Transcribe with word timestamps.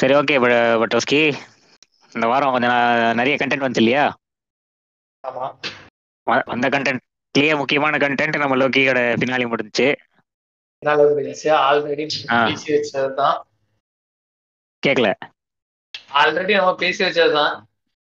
சரி 0.00 0.14
ஓகே 0.14 0.36
பட்டோஸ்கி. 0.42 1.22
இந்த 2.12 2.26
வாரம் 2.26 2.52
கொஞ்சம் 2.52 2.78
நிறைய 3.14 3.36
கண்டென்ட் 3.36 3.64
வந்துச்சு 3.64 3.76
இல்லையா? 3.76 4.04
வந்த 6.24 6.68
கண்டென்ட்லயே 6.68 7.56
முக்கியமான 7.56 7.96
கண்டென்ட் 7.96 8.38
நம்ம 8.38 8.56
லோக்கியோட 8.56 9.00
பின்னாடி 9.22 9.46
முடிஞ்சுச்சு. 9.46 9.88
ஆல்ரெடி 11.68 12.04
ஆ. 12.30 12.44
பேசி 12.44 12.72
வச்சதுதான். 12.72 13.36
கேட்கல 14.82 15.08
ஆல்ரெடி 16.14 16.54
நம்ம 16.56 16.74
பேசி 16.74 17.04
வச்சதுதான். 17.04 17.52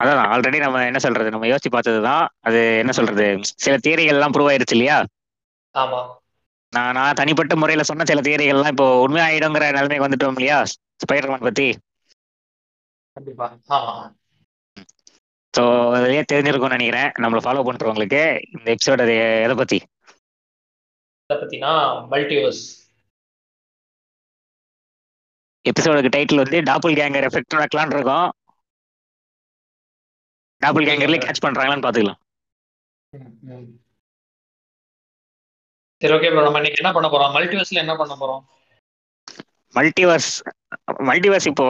அதான் 0.00 0.30
ஆல்ரெடி 0.34 0.58
நம்ம 0.58 0.84
என்ன 0.84 0.98
சொல்றது? 0.98 1.30
நம்ம 1.30 1.46
யோசிச்சு 1.46 1.70
பார்த்தது 1.70 2.02
தான் 2.02 2.24
அது 2.40 2.60
என்ன 2.78 2.92
சொல்றது? 2.92 3.26
சில 3.42 3.76
தியரிகள்லாம் 3.76 4.34
ப்ரூவ் 4.36 4.50
ஆயிருச்சு 4.50 4.76
இல்லையா? 4.76 4.98
ஆமா. 5.74 6.00
நான் 6.74 6.96
நான் 6.98 7.18
தனிப்பட்ட 7.20 7.54
முறையில 7.60 7.82
சொன்ன 7.88 8.06
சில 8.10 8.22
தியரிகள்லாம் 8.26 8.72
இப்போ 8.74 8.86
உண்மையாயிடுங்கிற 9.04 9.66
நிலைமைக்கு 9.76 10.06
வந்துட்டோம் 10.06 10.38
இல்லையா? 10.38 10.58
ஸ்பைடர்மேன் 11.02 11.46
பத்தி. 11.48 11.66
கண்டிப்பா. 13.16 13.46
ஸோ 15.54 15.62
அதுலயே 15.96 16.22
தெரிஞ்சிருக்கும்னு 16.32 16.76
நினைக்கிறேன். 16.76 17.10
நம்மளை 17.22 17.42
ஃபாலோ 17.44 17.64
பண்றவங்களுக்கு 17.68 18.22
இந்த 18.54 18.66
எபிசோட் 18.74 19.04
அது 19.04 19.14
எதை 19.46 19.56
பத்தி? 19.56 19.78
இதை 21.30 21.36
பத்தினா 21.40 21.72
மல்டிவர்ஸ் 22.12 22.64
எபிசோடுக்கு 25.64 26.12
டைட்டில் 26.14 26.42
வந்து 26.42 26.58
டாப்புல் 26.68 26.98
கேங்கர் 26.98 27.26
எஃபெக்ட் 27.28 27.60
வைக்கலான்னு 27.60 27.96
இருக்கோம். 27.96 28.28
டாப்புல் 30.62 30.88
கேங்கர்ல 30.88 31.18
கேட்ச் 31.24 31.44
பண்றாங்களான்னு 31.46 31.86
பாத்துக்கலாம் 31.86 32.20
சரி 36.04 36.14
ஓகே 36.16 36.30
ப்ரோ 36.32 36.42
நம்ம 36.46 36.60
இன்னைக்கு 36.60 36.80
என்ன 36.82 36.90
பண்ண 36.94 37.08
போறோம்? 37.12 37.30
மல்டிவர்ஸ்ல 37.36 37.82
என்ன 37.82 37.94
பண்ண 38.00 38.14
போறோம்? 38.20 38.42
மல்டிவர்ஸ் 39.74 40.32
மல்டிவர்ஸ் 41.08 41.46
இப்போ 41.50 41.66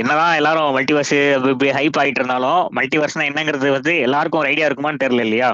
என்னதான் 0.00 0.34
எல்லாரும் 0.38 0.74
மல்டிவர்ஸ் 0.76 1.12
இப்படி 1.52 1.70
ஹைப் 1.76 1.98
ஆகிட்டு 2.00 2.20
இருந்தாலும் 2.20 2.60
மல்டிவர்ஸ்னா 2.78 3.28
என்னங்கிறது 3.30 3.68
வந்து 3.76 3.92
எல்லாருக்கும் 4.06 4.40
ஒரு 4.42 4.50
ஐடியா 4.52 4.68
இருக்குமான்னு 4.68 5.02
தெரியல 5.04 5.26
இல்லையா? 5.26 5.50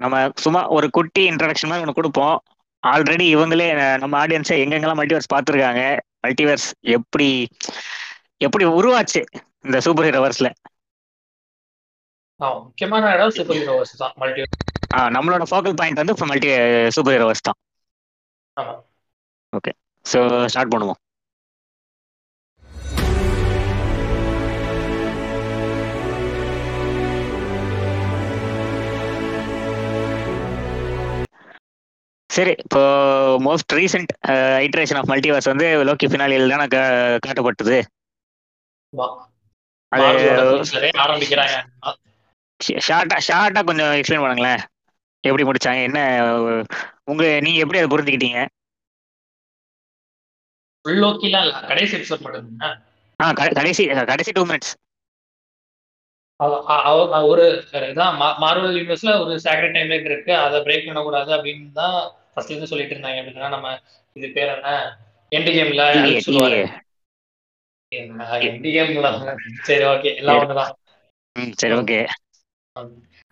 நம்ம 0.00 0.14
சும்மா 0.44 0.62
ஒரு 0.76 0.86
குட்டி 0.96 1.22
இன்ட்ரடக்ஷன் 1.30 1.70
மாதிரி 1.70 1.84
ஒன்று 1.84 1.98
கொடுப்போம். 1.98 2.36
ஆல்ரெடி 2.82 3.26
இவங்களே 3.34 3.68
நம்ம 4.02 4.14
ஆடியன்ஸை 4.24 4.58
எங்கெங்கெல்லாம் 4.64 5.00
மல்டிவர்ஸ் 5.00 5.32
பார்த்துருக்காங்க? 5.34 5.82
மல்டிவர்ஸ் 6.24 6.68
எப்படி 6.96 7.28
எப்படி 8.46 8.64
உருவாச்சு 8.78 9.22
இந்த 9.66 9.78
சூப்பர் 9.86 10.08
ஹீரோவர்ஸ்ல 10.08 10.48
முக்கியமான 12.64 13.12
இடம் 13.14 13.34
சூப்பர் 13.36 13.58
ஹீரோஸ் 13.60 14.00
தான் 14.02 14.14
மல்டி 14.22 14.42
நம்மளோட 15.16 15.44
ஃபோக்கல் 15.50 15.78
பாயிண்ட் 15.80 16.00
வந்து 16.02 16.14
இப்போ 16.16 16.26
மல்டி 16.32 16.50
சூப்பர் 16.96 17.14
ஹீரோவர்ஸ் 17.16 17.46
தான். 17.48 17.58
ஓகே 19.58 19.72
ஸோ 20.12 20.18
ஸ்டார்ட் 20.52 20.72
பண்ணுவோம். 20.74 21.00
சரி 32.36 32.52
இப்போ 32.64 32.80
most 33.44 33.74
recent 33.78 34.10
iteration 34.64 34.98
of 35.00 35.10
multiverse 35.12 35.48
வந்து 35.50 35.66
லோக்கி 35.88 36.06
ஃபினாலியில் 36.12 36.52
தானே 36.54 36.66
காட்டப்பட்டது? 37.26 37.78
அது 39.92 40.02
மார்வலோட 40.02 40.42
feature-ஏ 40.54 40.90
ஆரம்பிக்கிறாங்க. 41.04 41.56
ஷார்ட்டா 42.86 43.18
ஷார்ட்டா 43.28 43.62
கொஞ்சம் 43.70 43.94
எக்ஸ்பிளைன் 43.98 44.24
பண்ணுங்களேன். 44.24 44.62
எப்படி 45.30 45.46
முடிச்சாங்க? 45.48 45.80
என்ன 45.88 46.00
உங்க 47.10 47.24
நீங்க 47.46 47.58
எப்படி 47.64 47.80
அதை 47.80 47.90
புரிஞ்சுக்கிட்டீங்க? 47.92 48.40
உள்ளோக்கிலாம் 50.84 51.44
இல்ல 51.46 51.60
கடைசி 51.70 51.94
எபிசோட் 51.96 52.24
மட்டும். 52.24 52.50
ஆ 53.20 53.32
கடைசி 53.58 53.84
கடைசி 54.12 54.32
டூ 54.36 54.44
மினிட்ஸ் 54.50 54.72
ஒரு 57.30 57.44
இதான் 57.90 58.16
மார்வல் 58.42 58.76
யூனிவர்ஸ்ல 58.78 59.12
ஒரு 59.22 59.34
சேக்ரெட் 59.44 59.76
டைம் 59.76 59.92
இருக்கு. 60.08 60.32
அதை 60.46 60.56
பிரேக் 60.66 60.86
பண்ணக்கூடாது 60.88 61.30
அப்படின்னு 61.36 61.70
தான் 61.80 61.96
ஃபர்ஸ்ட்ல 62.32 62.52
இருந்து 62.52 62.70
சொல்லிட்டு 62.72 62.94
இருந்தாங்க. 62.96 63.20
அப்படின்னா 63.22 63.48
நம்ம 63.54 63.68
இது 64.16 64.28
பேர் 64.36 64.52
என்ன? 64.56 64.72
எண்டு 65.36 65.52
கேம்ல 65.56 65.84
சொல்லுவாரு? 66.26 66.60
எண்டு 68.48 68.70
கேம்ல 68.76 69.08
சரி 69.68 69.84
ஓகே 69.92 70.12
எல்லாம் 70.20 70.40
ஒண்ணுதான். 70.42 70.72
சரி 71.62 71.74
ஓகே. 71.80 71.98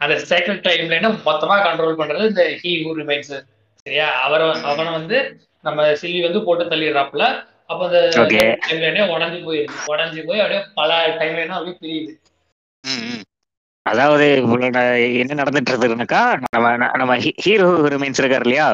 அந்த 0.01 0.15
சேக்ரெட் 0.29 0.65
டைம்ல 0.65 0.97
மொத்தமா 1.27 1.57
கண்ட்ரோல் 1.67 2.01
பண்றது 2.01 2.29
இந்த 2.29 2.45
ஹீ 2.63 2.73
ஹூ 2.83 2.93
ரிமைன்ஸ் 3.01 3.33
சரியா? 3.87 4.07
அவரை 4.21 4.47
அவனை 4.63 4.93
வந்து 4.93 5.19
நம்ம 5.65 5.83
சில்லி 6.01 6.23
வந்து 6.23 6.43
போட்டு 6.43 6.65
தள்ளிடுறாப்புல. 6.65 7.25
அப்ப 7.67 7.85
அந்த 7.85 7.99
Okay. 8.23 8.47
டைம்லைனே 8.65 9.03
உடஞ்சு 9.11 9.39
போயிருது. 9.45 9.77
உடஞ்சு 9.87 10.25
போய் 10.27 10.41
அப்படியே 10.41 10.63
பல 10.75 10.91
டைம்லைனா 11.21 11.55
அப்படியே 11.59 11.77
பிரியுது. 11.81 12.13
ம், 12.85 13.05
ம். 13.11 13.23
அதாவது 13.87 14.27
என்ன 15.21 15.35
நடந்துட்டு 15.43 15.73
இருக்குதுனாக்கா 15.73 16.21
நம்ம 16.47 16.67
நம்ம 16.97 17.15
ஹீரோ 17.43 17.69
ரிமைன்ஸ் 17.89 18.21
இருக்காரு 18.23 18.45
இல்லையா? 18.45 18.69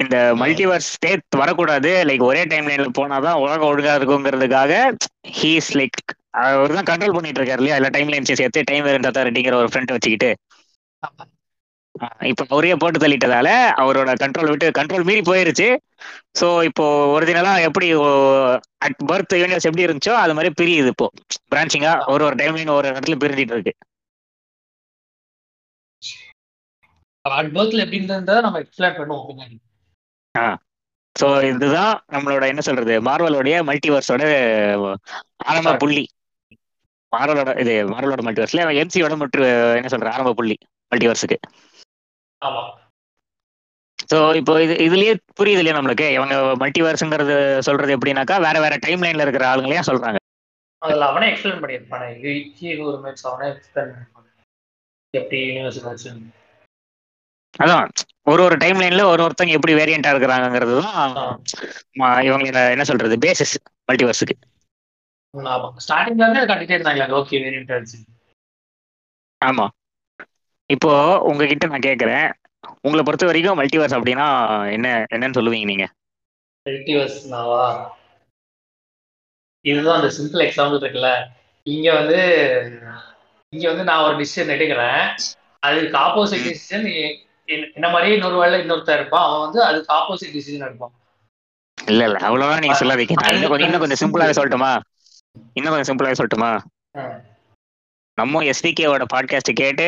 இந்த 0.00 0.16
மல்டிவர்ஸ் 0.40 0.90
ஸ்டேட் 0.94 1.36
வரக்கூடாது. 1.36 2.04
லைக் 2.04 2.22
ஒரே 2.22 2.44
டைம் 2.44 2.68
லைன்ல 2.68 2.88
போனாதான் 2.98 3.40
உலகம் 3.44 3.68
ஒழுங்கா 3.68 3.94
இருக்குங்கிறதுக்காக 3.98 4.72
ஹீஸ் 5.38 5.70
லைக் 5.78 6.00
அவர் 6.40 6.76
தான் 6.76 6.88
கண்ட்ரோல் 6.90 7.16
பண்ணிட்டு 7.16 7.40
இருக்காரு 7.40 7.60
இல்லையா? 7.60 7.78
எல்லா 7.80 7.90
டைம் 7.94 8.12
லைன்ஸையும் 8.12 8.40
சேர்த்து 8.40 8.68
டைம் 8.70 8.86
வேறு 8.86 9.06
தத்தாரிட்டிங்கிற 9.06 9.56
ஒரு 9.62 9.70
ஃப்ரெண்ட் 9.72 9.94
வச்சுக்கிட்டு. 9.94 10.30
இப்போ 12.30 12.42
அவரையே 12.48 12.74
போட்டு 12.74 12.98
தள்ளிட்டதால 12.98 13.48
அவரோட 13.82 14.10
கண்ட்ரோல் 14.22 14.50
விட்டு 14.50 14.66
கண்ட்ரோல் 14.78 15.06
மீறி 15.08 15.22
போயிருச்சு. 15.22 15.68
ஸோ 16.40 16.46
இப்போ 16.68 16.84
ஒரிஜினலா 17.14 17.52
எப்படி 17.68 17.86
அட் 18.86 19.00
பர்த் 19.10 19.34
யூனிவர்ஸ் 19.40 19.68
எப்படி 19.68 19.86
இருந்துச்சோ 19.86 20.14
அது 20.22 20.36
மாதிரி 20.36 20.50
பிரியுது 20.60 20.92
இப்போ. 20.94 21.08
பிரான்ச்சிங்கா 21.52 21.92
ஒரு 22.14 22.24
ஒரு 22.28 22.36
டைம்லைன் 22.42 22.76
ஒரு 22.78 22.88
இடத்துல 22.92 23.18
பிரிஞ்சிட்டு 23.22 23.56
இருக்கு. 23.56 23.74
எப்படி 27.84 27.98
இருந்ததை 28.00 28.40
நம்ம 28.46 28.60
எக்ஸ்பிளைன் 28.64 28.98
பண்ணுவோம் 29.00 29.26
பின்னாடி 29.30 29.56
ஸோ 31.16 31.28
இதுதான் 31.48 31.94
நம்மளோட 32.14 32.44
என்ன 32.52 32.62
சொல்றது? 32.66 32.94
மார்வலோடைய 33.08 33.56
மல்டிவர்ஸோட 33.68 34.22
ஆரம்ப. 35.48 35.70
புள்ளி. 35.82 36.04
மார்வலோட 37.12 37.50
இது 37.60 37.74
மார்வலோட 37.92 38.22
மல்டிவர்ஸ்ல 38.26 38.64
எம்சியோட 38.82 39.16
மற்ற 39.16 39.46
என்ன 39.78 39.90
சொல்ற 39.92 40.14
ஆரம்ப 40.14 40.34
புள்ளி 40.34 40.56
மல்டிவர்ஸுக்கு 40.92 41.38
ஸோ 44.10 44.18
இப்போ 44.38 44.52
இது 44.62 44.74
இதுலயே 44.84 45.12
புரியுது 45.38 45.60
இல்லையா 45.60 45.76
நம்மளுக்கு? 45.76 46.06
இவங்க 46.10 46.34
மல்டிவர்ஸுங்கிறது 46.62 47.34
சொல்றது 47.66 47.94
எப்படின்னாக்கா 47.96 48.36
வேற 48.46 48.56
வேற 48.60 48.74
டைம் 48.84 49.02
லைன்ல 49.02 49.24
இருக்கிற 49.26 49.44
ஆளுங்களையா 49.48 49.82
சொல்றாங்க. 49.88 50.18
அதுல 50.82 51.06
அவனே 51.10 51.26
எக்ஸ்பிளைன் 51.30 51.62
பண்ணியிருப்பானே. 51.62 52.08
அவனே 53.26 53.48
எக்ஸ்பிளைன் 53.52 53.92
எப்படி 55.14 55.38
யூனிவர்ஸ் 55.48 56.06
அதான். 57.58 57.86
ஒரு 58.26 58.40
ஒரு 58.42 58.56
டைம் 58.56 58.80
லைன்ல 58.80 59.04
ஒரு 59.12 59.20
ஒருத்தங்க 59.24 59.56
எப்படி 59.56 59.74
வேரியண்டா 59.78 60.10
இருக்கிறாங்கிறது 60.12 60.74
தான் 60.78 61.14
இவங்களோட 62.26 62.62
என்ன 62.74 62.84
சொல்றது 62.84 63.16
பேசிஸ் 63.26 63.54
மல்டிவர்ஸுக்கு 63.88 64.34
ஸ்டார்டிங்ல 65.34 66.26
இருந்தே 66.26 66.42
கட்டிட்டே 66.50 66.76
இருந்தாங்க. 66.78 67.04
ஓகே 67.20 67.38
வேரியன்ட் 67.44 68.06
ஆமா. 69.40 69.66
இப்போ 70.70 70.92
உங்ககிட்ட 71.22 71.66
நான் 71.66 71.86
கேக்குறேன். 71.88 72.28
உங்களை 72.82 73.02
பொறுத்த 73.04 73.26
வரைக்கும் 73.26 73.58
மல்டிவர்ஸ் 73.60 73.96
அப்படின்னா 73.98 74.26
என்ன 74.72 75.06
என்னன்னு 75.14 75.38
சொல்லுவீங்க 75.38 75.68
நீங்க? 75.72 75.86
மல்டிவர்ஸ் 76.66 77.20
நாவா 77.30 77.62
இதுதான் 79.64 80.00
அந்த 80.00 80.10
சிம்பிள் 80.16 80.42
எக்ஸாம்பிள் 80.46 80.82
இருக்குல்ல. 80.82 81.10
இங்க 81.66 81.88
வந்து 81.92 82.18
இங்க 83.52 83.64
வந்து 83.68 83.84
நான் 83.84 84.04
ஒரு 84.04 84.16
டிசிஷன் 84.16 84.52
எடுக்கிறேன். 84.54 85.02
அதுக்கு 85.58 85.98
ஆப்போசிட் 85.98 86.46
டிசிஷன் 86.48 86.86
என்ன 87.76 87.88
மாதிரியே 87.88 88.16
இன்னொரு 88.16 88.36
வேலை 88.36 88.56
இன்னொருத்தர் 88.60 88.98
இருப்பான். 89.00 89.26
அவன் 89.28 89.44
வந்து 89.46 89.60
அதுக்கு 89.62 89.90
ஆப்போசிட் 89.94 90.34
டிசிஷன் 90.36 90.66
எடுப்பான் 90.68 90.94
இல்ல 91.78 92.04
இல்ல. 92.04 92.18
அவ்வளவுதான் 92.18 92.62
நீங்க 92.64 92.78
சொல்லாதீங்க. 92.78 93.16
நான் 93.22 93.34
இன்னும் 93.34 93.50
கொஞ்சம் 93.50 93.68
இன்னும் 93.68 93.82
கொஞ்சம் 93.84 94.02
சிம்பிளாவே 94.02 94.36
சொல்லட்டுமா? 94.38 94.70
இன்னும் 95.56 95.72
கொஞ்சம் 95.72 95.88
சிம்பிளாவே 95.88 96.18
சொல்லட்டுமா? 96.18 96.50
நம்ம 98.18 98.42
எஸ்பிகேவோட 98.42 99.04
பாட்காஸ்ட் 99.14 99.50
கேட்டு 99.52 99.86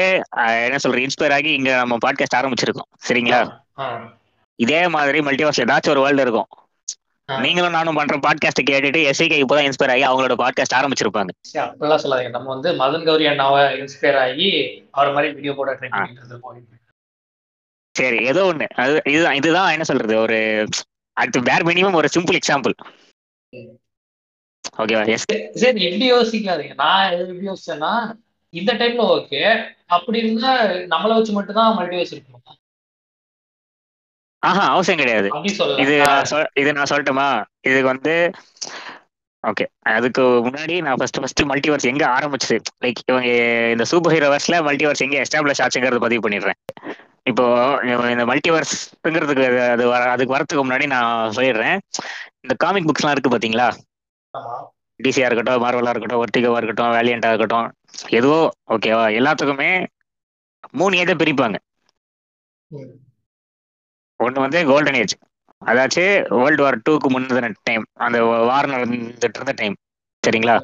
என்ன 0.67 0.79
சொல்ற 0.83 0.99
இன்ஸ்பயர் 1.05 1.35
ஆகி 1.37 1.51
இங்க 1.53 1.71
நம்ம 1.75 1.97
பாட்காஸ்ட் 2.05 2.39
ஆரம்பிச்சிருக்கோம். 2.39 2.89
சரிங்களா? 3.09 3.41
இதே 4.59 4.81
மாதிரி 4.89 5.21
மல்டிவர்ஸ் 5.21 5.63
ஏதாச்சும் 5.65 5.95
ஒரு 5.95 6.03
வேர்ல்டு 6.05 6.25
இருக்கும். 6.27 6.51
நீங்களும் 7.29 7.75
நானும் 7.77 7.99
பண்ற 7.99 8.17
பாட்காஸ்ட் 8.27 8.63
கேட்டுட்டு 8.71 9.01
எஸ்பிகே 9.11 9.37
இப்போதான் 9.43 9.67
இன்ஸ்பயர் 9.69 9.93
ஆகி 9.95 10.05
அவங்களோட 10.09 10.35
பாட்காஸ்ட் 10.43 10.77
ஆரம்பிச்சிருப்பாங்க. 10.79 11.33
சரி, 11.51 11.63
அப்படிலாம் 11.67 12.03
சொல்லாதீங்க. 12.05 12.33
நம்ம 12.37 12.49
வந்து 12.55 12.71
மதன் 12.81 13.07
கௌரி 13.09 13.27
அண்ணாவை 13.33 13.63
இன்ஸ்பயர் 13.81 14.19
ஆகி 14.25 14.49
அவர் 14.91 15.13
மாதிரி 15.17 15.35
வீடியோ 15.35 15.55
போட 15.59 15.75
ட்ரை 15.75 15.89
பண்ணிட்டு 15.89 16.79
சரி 17.95 18.19
ஏதோ 18.25 18.43
ஒண்ணு. 18.51 18.67
அது 18.83 18.93
இதுதான் 19.13 19.39
இதுதான் 19.39 19.73
என்ன 19.75 19.85
சொல்றது 19.85 20.15
ஒரு 20.19 20.39
அடுத்து 21.17 21.41
பேர் 21.43 21.67
மினிமம் 21.67 21.99
ஒரு 22.01 22.09
சிம்பிள் 22.17 22.39
எக்ஸாம்பிள் 22.41 22.75
ஓகேவா 24.79 25.07
எஸ் 25.07 25.25
சரி 25.55 25.83
எப்படி 25.83 26.13
யோசிக்காதீங்க. 26.13 26.75
நான் 26.75 27.13
எப்படி 27.13 27.49
யோசிச்சேன்னா 27.49 27.93
இந்த 28.55 28.75
டைம்ல 28.75 29.03
ஓகே 29.17 29.67
அப்படி 29.87 30.19
இருந்தா 30.19 30.65
நம்மளை 30.65 31.15
வச்சு 31.15 31.33
மட்டும் 31.33 31.55
தான் 31.55 31.79
இருக்கணும் 31.79 32.39
ஆஹா 34.43 34.69
அவசியம் 34.69 34.99
கிடையாது. 34.99 35.29
இது 35.77 35.95
இது 36.55 36.73
நான் 36.73 36.87
சொல்லட்டுமா? 36.91 37.45
இதுக்கு 37.61 37.83
வந்து 37.83 38.31
ஓகே 39.47 39.65
அதுக்கு 39.81 40.23
முன்னாடி 40.23 40.83
நான் 40.83 40.95
ஃபர்ஸ்ட் 40.95 41.19
ஃபர்ஸ்ட் 41.19 41.43
மல்டிவர்ஸ் 41.43 41.85
எங்க 41.85 42.07
ஆரம்பிச்சது? 42.07 42.61
லைக் 42.85 43.01
இவங்க 43.07 43.29
இந்த 43.71 43.85
சூப்பர் 43.85 44.13
ஹீரோவர்ஸ்ல 44.13 44.59
மல்டிவர்ஸ் 44.69 44.99
எங்க 44.99 45.23
எஸ்டாப்ளிஷ் 45.23 45.63
ஆச்சுங்கிறத 45.63 45.99
பதிவு 45.99 46.29
பண்ணிடுறேன். 46.29 46.59
இப்போ 47.23 47.45
இந்த 48.11 48.27
மல்டிவர்ஸ்ங்கிறதுக்கு 48.27 49.71
அது 49.71 49.87
வர- 49.89 50.11
அதுக்கு 50.11 50.37
வரதுக்கு 50.37 50.67
முன்னாடி 50.69 50.87
நான் 50.87 51.31
சொல்லிடுறேன். 51.31 51.79
இந்த 52.41 52.55
காமிக் 52.57 52.87
புக்ஸ்லாம் 52.87 53.11
இருக்கு 53.11 53.37
பாத்தீங்களா? 53.37 53.69
டிசியா 55.01 55.27
இருக்கட்டும் 55.27 55.63
மார்வலா 55.63 55.93
இருக்கட்டும் 55.93 56.23
ஒர்டிகோவா 56.23 56.59
இருக்கட்டும் 56.59 56.95
வேலியண்டா 56.97 57.31
இருக்கட்டும் 57.33 57.69
எதுவோ 58.19 58.41
ஓகேவா 58.75 59.05
எல்லாத்துக்குமே 59.19 59.71
மூணு 60.73 60.95
ஏஜை 60.97 61.15
பிரிப்பாங்க. 61.17 61.57
ம். 62.71 62.91
ஒன்று 64.21 64.45
வந்து 64.45 64.59
கோல்டன் 64.67 64.99
ஏஜ் 64.99 65.15
அதாச்சு 65.63 66.05
வேர்ல்டு 66.37 66.63
வார் 66.63 66.85
டூக்கு 66.87 67.09
முந்தின 67.11 67.51
டைம் 67.63 67.85
அந்த 68.05 68.19
வார் 68.51 68.73
நடந்துட்டு 68.75 69.39
இருந்த 69.39 69.55
டைம் 69.61 69.77
சரிங்களா. 70.25 70.57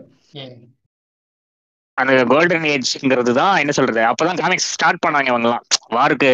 அந்த 1.98 2.12
கோல்டன் 2.30 2.66
ஏஜ்ங்கிறது 2.70 3.32
தான் 3.38 3.60
என்ன 3.62 3.72
சொல்றது 3.72 4.00
அப்பதான் 4.08 4.40
காமிக்ஸ் 4.40 4.72
ஸ்டார்ட் 4.72 5.02
பண்ணாங்க 5.04 5.30
இவங்கலாம் 5.32 5.64
வாருக்கு 5.90 6.30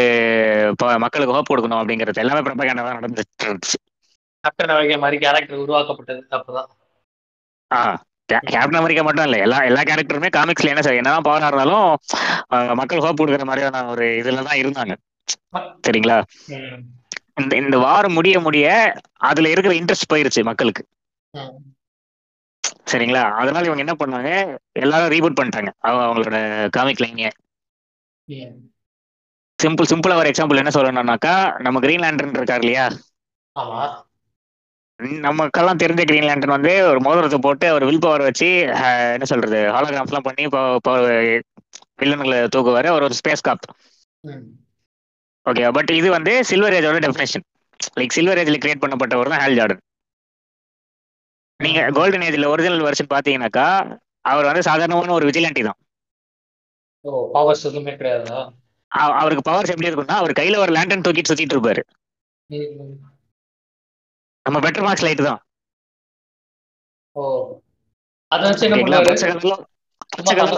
மக்களுக்கு 1.05 1.37
ஹோப் 1.37 1.51
கொடுக்கணும் 1.51 1.81
அப்படிங்கிறது. 1.81 2.23
எல்லாமே 2.25 2.45
ப்ரப்பகேண்டா 2.47 2.85
தான் 2.87 2.99
நடந்துட்டு 2.99 3.47
இருந்துச்சு. 3.47 3.79
கேப்டன் 4.45 4.73
அமெரிக்கா 4.75 4.97
மாதிரி 4.99 5.19
கேரக்டர் 5.23 5.63
உருவாக்கப்பட்டது 5.65 6.23
அப்பதான். 6.31 6.71
கேப்டன் 8.47 8.81
அமெரிக்கா 8.81 9.03
மட்டும் 9.03 9.25
இல்ல 9.25 9.39
எல்லா 9.39 9.59
எல்லா 9.65 9.83
கேரக்டருமே 9.83 10.29
காமிக்ஸ்ல 10.37 10.73
என்ன 10.73 10.83
சார் 10.83 10.95
என்னதான் 10.95 11.27
பவரா 11.27 11.49
இருந்தாலும் 11.49 11.89
மக்கள் 12.81 13.03
ஹோப் 13.05 13.21
கொடுக்குற 13.21 13.45
மாதிரியான 13.45 13.83
ஒரு 13.91 14.07
இதுல 14.21 14.43
தான் 14.43 14.61
இருந்தாங்க. 14.63 14.95
சரிங்களா. 15.85 16.17
இந்த 17.41 17.53
இந்த 17.57 17.77
வாரம் 17.79 18.13
முடிய 18.13 18.37
முடிய 18.41 18.67
அதுல 19.29 19.51
இருக்கிற 19.51 19.75
இன்ட்ரெஸ்ட் 19.75 20.11
போயிருச்சு 20.13 20.43
மக்களுக்கு. 20.45 20.83
சரிங்களா? 22.87 23.23
அதனால 23.41 23.67
இவங்க 23.67 23.85
என்ன 23.85 23.95
பண்ணாங்க? 23.99 24.31
எல்லாரும் 24.81 25.13
ரீபூட் 25.15 25.39
பண்ணிட்டாங்க. 25.39 25.71
அவங்க 25.81 26.05
அவங்களோட 26.07 26.39
காமிக் 26.71 27.03
லைனிய. 27.05 27.29
சிம்பிள் 29.59 29.89
சிம்பிளா 29.91 30.17
ஒரு 30.17 30.31
எக்ஸாம்பிள் 30.31 30.61
என்ன 30.63 30.73
சொல்லணும்னாக்கா 30.75 31.35
நம்ம 31.61 31.81
கிரீன் 31.81 32.05
லேண்டர்ன் 32.05 32.39
இருக்கார் 32.39 32.63
இல்லையா? 32.63 32.87
நமக்கெல்லாம் 35.11 35.77
தெரிஞ்ச 35.77 36.05
கிரீன் 36.05 36.23
லேண்டர்ன் 36.23 36.47
வந்து 36.47 36.85
ஒரு 36.85 37.01
மோதிரத்தை 37.01 37.39
போட்டு 37.43 37.73
ஒரு 37.73 37.87
வில் 37.87 38.01
பவர் 38.01 38.21
வச்சு 38.21 38.47
என்ன 38.47 39.25
சொல்றது 39.25 39.57
ஹாலோகிராம்ஸ்லாம் 39.57 40.19
பண்ணி 40.19 40.43
இப்போ 40.43 40.81
வில்லன்களை 41.99 42.49
தூக்குவாரு. 42.57 42.87
அவர் 42.87 43.03
ஒரு 43.03 43.15
ஸ்பேஸ் 43.15 43.41
காப். 43.41 43.75
ஓகே 45.51 45.73
பட் 45.73 45.91
இது 45.91 46.11
வந்து 46.11 46.45
சில்வர் 46.45 46.73
ஏஜோட 46.73 47.03
டெஃபினேஷன் 47.07 47.75
லைக் 48.01 48.09
சில்வர் 48.09 48.39
ஏஜ்ல 48.39 48.51
கிரியேட் 48.51 48.83
பண்ணப்பட்டவர் 48.87 49.29
தான் 49.29 49.41
ஹேல் 49.41 49.59
ஜார்டன் 49.59 49.81
நீங்க 51.57 51.91
கோல்டன் 51.91 52.21
ஏஜ்ல 52.21 52.47
ஒரிஜினல் 52.47 52.81
வெர்ஷன் 52.81 53.13
பாத்தீங்கன்னாக்கா 53.15 53.99
அவர் 54.21 54.45
வந்து 54.45 54.63
சாதாரணமான 54.63 55.13
ஒரு 55.13 55.29
விஜிலாண்டி 55.29 55.63
தான். 55.63 55.77
பவர்ஸ் 57.33 57.65
எதுவுமே 57.65 57.91
கிடையாதா? 57.91 58.49
அவ- 58.89 59.15
அவருக்கு 59.15 59.51
பவர்ஸ் 59.51 59.71
எப்படி 59.71 59.91
இருக்கும்னா 59.91 60.15
அவர் 60.15 60.31
கையில 60.31 60.57
ஒரு 60.57 60.73
லேண்டன் 60.73 61.05
தூக்கிட்டு 61.09 61.31
சுத்திட்டு 61.33 61.55
இருப்பாரு. 61.55 61.83
நம்ம 64.47 64.59
பெட்டர் 64.65 64.87
மார்க்ஸ் 64.87 65.05
லைட் 65.07 65.23
தான். 65.29 65.41
ஓ. 67.17 67.23
அதை 68.33 68.45
வச்சு 68.51 68.67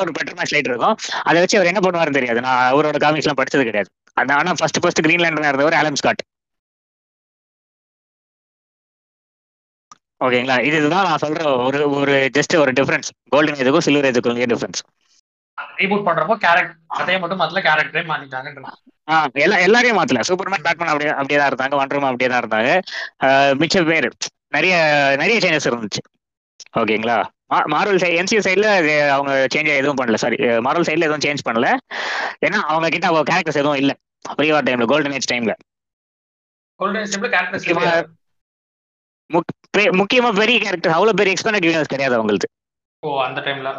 ஒரு 0.05 0.15
பெட்டர் 0.19 0.37
மார்க்ஸ் 0.39 0.55
லைட் 0.55 0.71
இருக்கும். 0.71 0.97
அதை 1.29 1.39
வச்சு 1.43 1.59
அவர் 1.59 1.71
என்ன 1.73 1.83
பண்ணுவாரு 1.87 2.17
தெரியாது. 2.19 2.41
நான் 2.47 2.63
அவரோட 2.73 2.99
காமிக்ஸ் 3.05 3.27
எல்லாம் 3.27 3.41
படிச்சது 3.41 3.69
கிடையாது. 3.69 3.91
அந்த 4.17 4.31
ஆனா 4.41 4.53
ஃபர்ஸ்ட் 4.61 4.81
ஃபர்ஸ்ட் 4.83 5.05
கிரீன் 5.07 5.25
லேண்டனா 5.25 5.51
இருந்தவர் 5.53 5.79
ஆலம் 5.81 5.99
ஸ்காட் 6.03 6.23
ஓகேங்களா? 10.25 10.57
இது 10.67 10.77
இதுதான் 10.81 11.07
நான் 11.09 11.23
சொல்ற 11.23 11.41
ஒரு 11.67 11.79
ஒரு 12.01 12.15
ஜஸ்ட் 12.37 12.55
ஒரு 12.61 12.73
டிஃபரன்ஸ் 12.79 13.09
கோல்டன் 13.33 13.59
ஏஜுக்கும் 13.63 13.87
சில்வர் 13.87 14.09
ஏஜுக்கும் 14.11 14.39
டிஃபரன்ஸ் 14.53 14.81
ரீபூட் 15.81 16.07
பண்றப்போ 16.07 16.35
கேரக்டர் 16.45 16.79
கதையை 16.99 17.19
மட்டும் 17.21 17.41
மாத்தல 17.41 17.63
கேரக்டரே 17.69 18.03
மாத்திட்டாங்கன்ற 18.11 18.73
ஆ 19.09 19.15
எல்லா 19.45 19.57
எல்லாரையும் 19.67 19.99
மாத்தல. 19.99 20.21
சூப்பர்மேன் 20.29 20.65
பேட்மேன் 20.67 20.91
அப்படியே 20.93 21.11
அப்படியே 21.21 21.39
தான் 21.41 21.51
இருந்தாங்க 21.51 21.79
வண்டர்மா 21.81 22.11
அப்படியே 22.11 22.29
தான் 22.33 22.43
இருந்தாங்க. 22.43 22.71
மிச்ச 23.63 23.83
பேர் 23.91 24.07
நிறைய 24.57 24.75
நிறைய 25.23 25.37
சேஞ்சஸ் 25.45 25.69
இருந்துச்சு. 25.71 26.03
ஓகேங்களா? 26.81 27.17
மார்வல் 27.75 28.01
சைட் 28.03 28.17
என்சியூ 28.21 28.41
சைடில் 28.47 28.69
அவங்க 29.17 29.33
சேஞ்ச் 29.55 29.71
எதுவும் 29.81 29.99
பண்ணல. 30.01 30.19
சாரி 30.23 30.37
மார்வல் 30.67 30.89
சைடில் 30.89 31.07
எதுவும் 31.09 31.25
சேஞ்ச் 31.27 31.47
பண்ணல. 31.49 31.69
ஏன்னா 32.47 32.59
அவங்க 32.73 32.89
கிட்ட 32.95 33.07
அவங்க 33.11 33.25
கேரக்டர்ஸ் 33.31 33.61
எதுவும் 33.63 33.81
இல்லை. 33.83 33.95
ப்ரீவார் 34.39 34.67
டைம்ல 34.69 34.87
கோல்டன் 34.93 35.17
ஏஜ் 35.19 35.31
டைம்ல 35.33 35.55
முக்கியமா 40.01 40.31
பெரிய 40.41 40.57
கேரக்டர் 40.65 40.97
அவ்வளவு 40.97 41.19
பெரிய 41.21 41.35
எக்ஸ்பெண்டட் 41.35 41.67
யூனிவர்ஸ் 41.67 41.93
கிடையாது 41.93 42.17
அவங்களுக்கு. 42.19 42.49
ஓ 43.03 43.11
அந்த 43.27 43.41
டைம்ல 43.47 43.71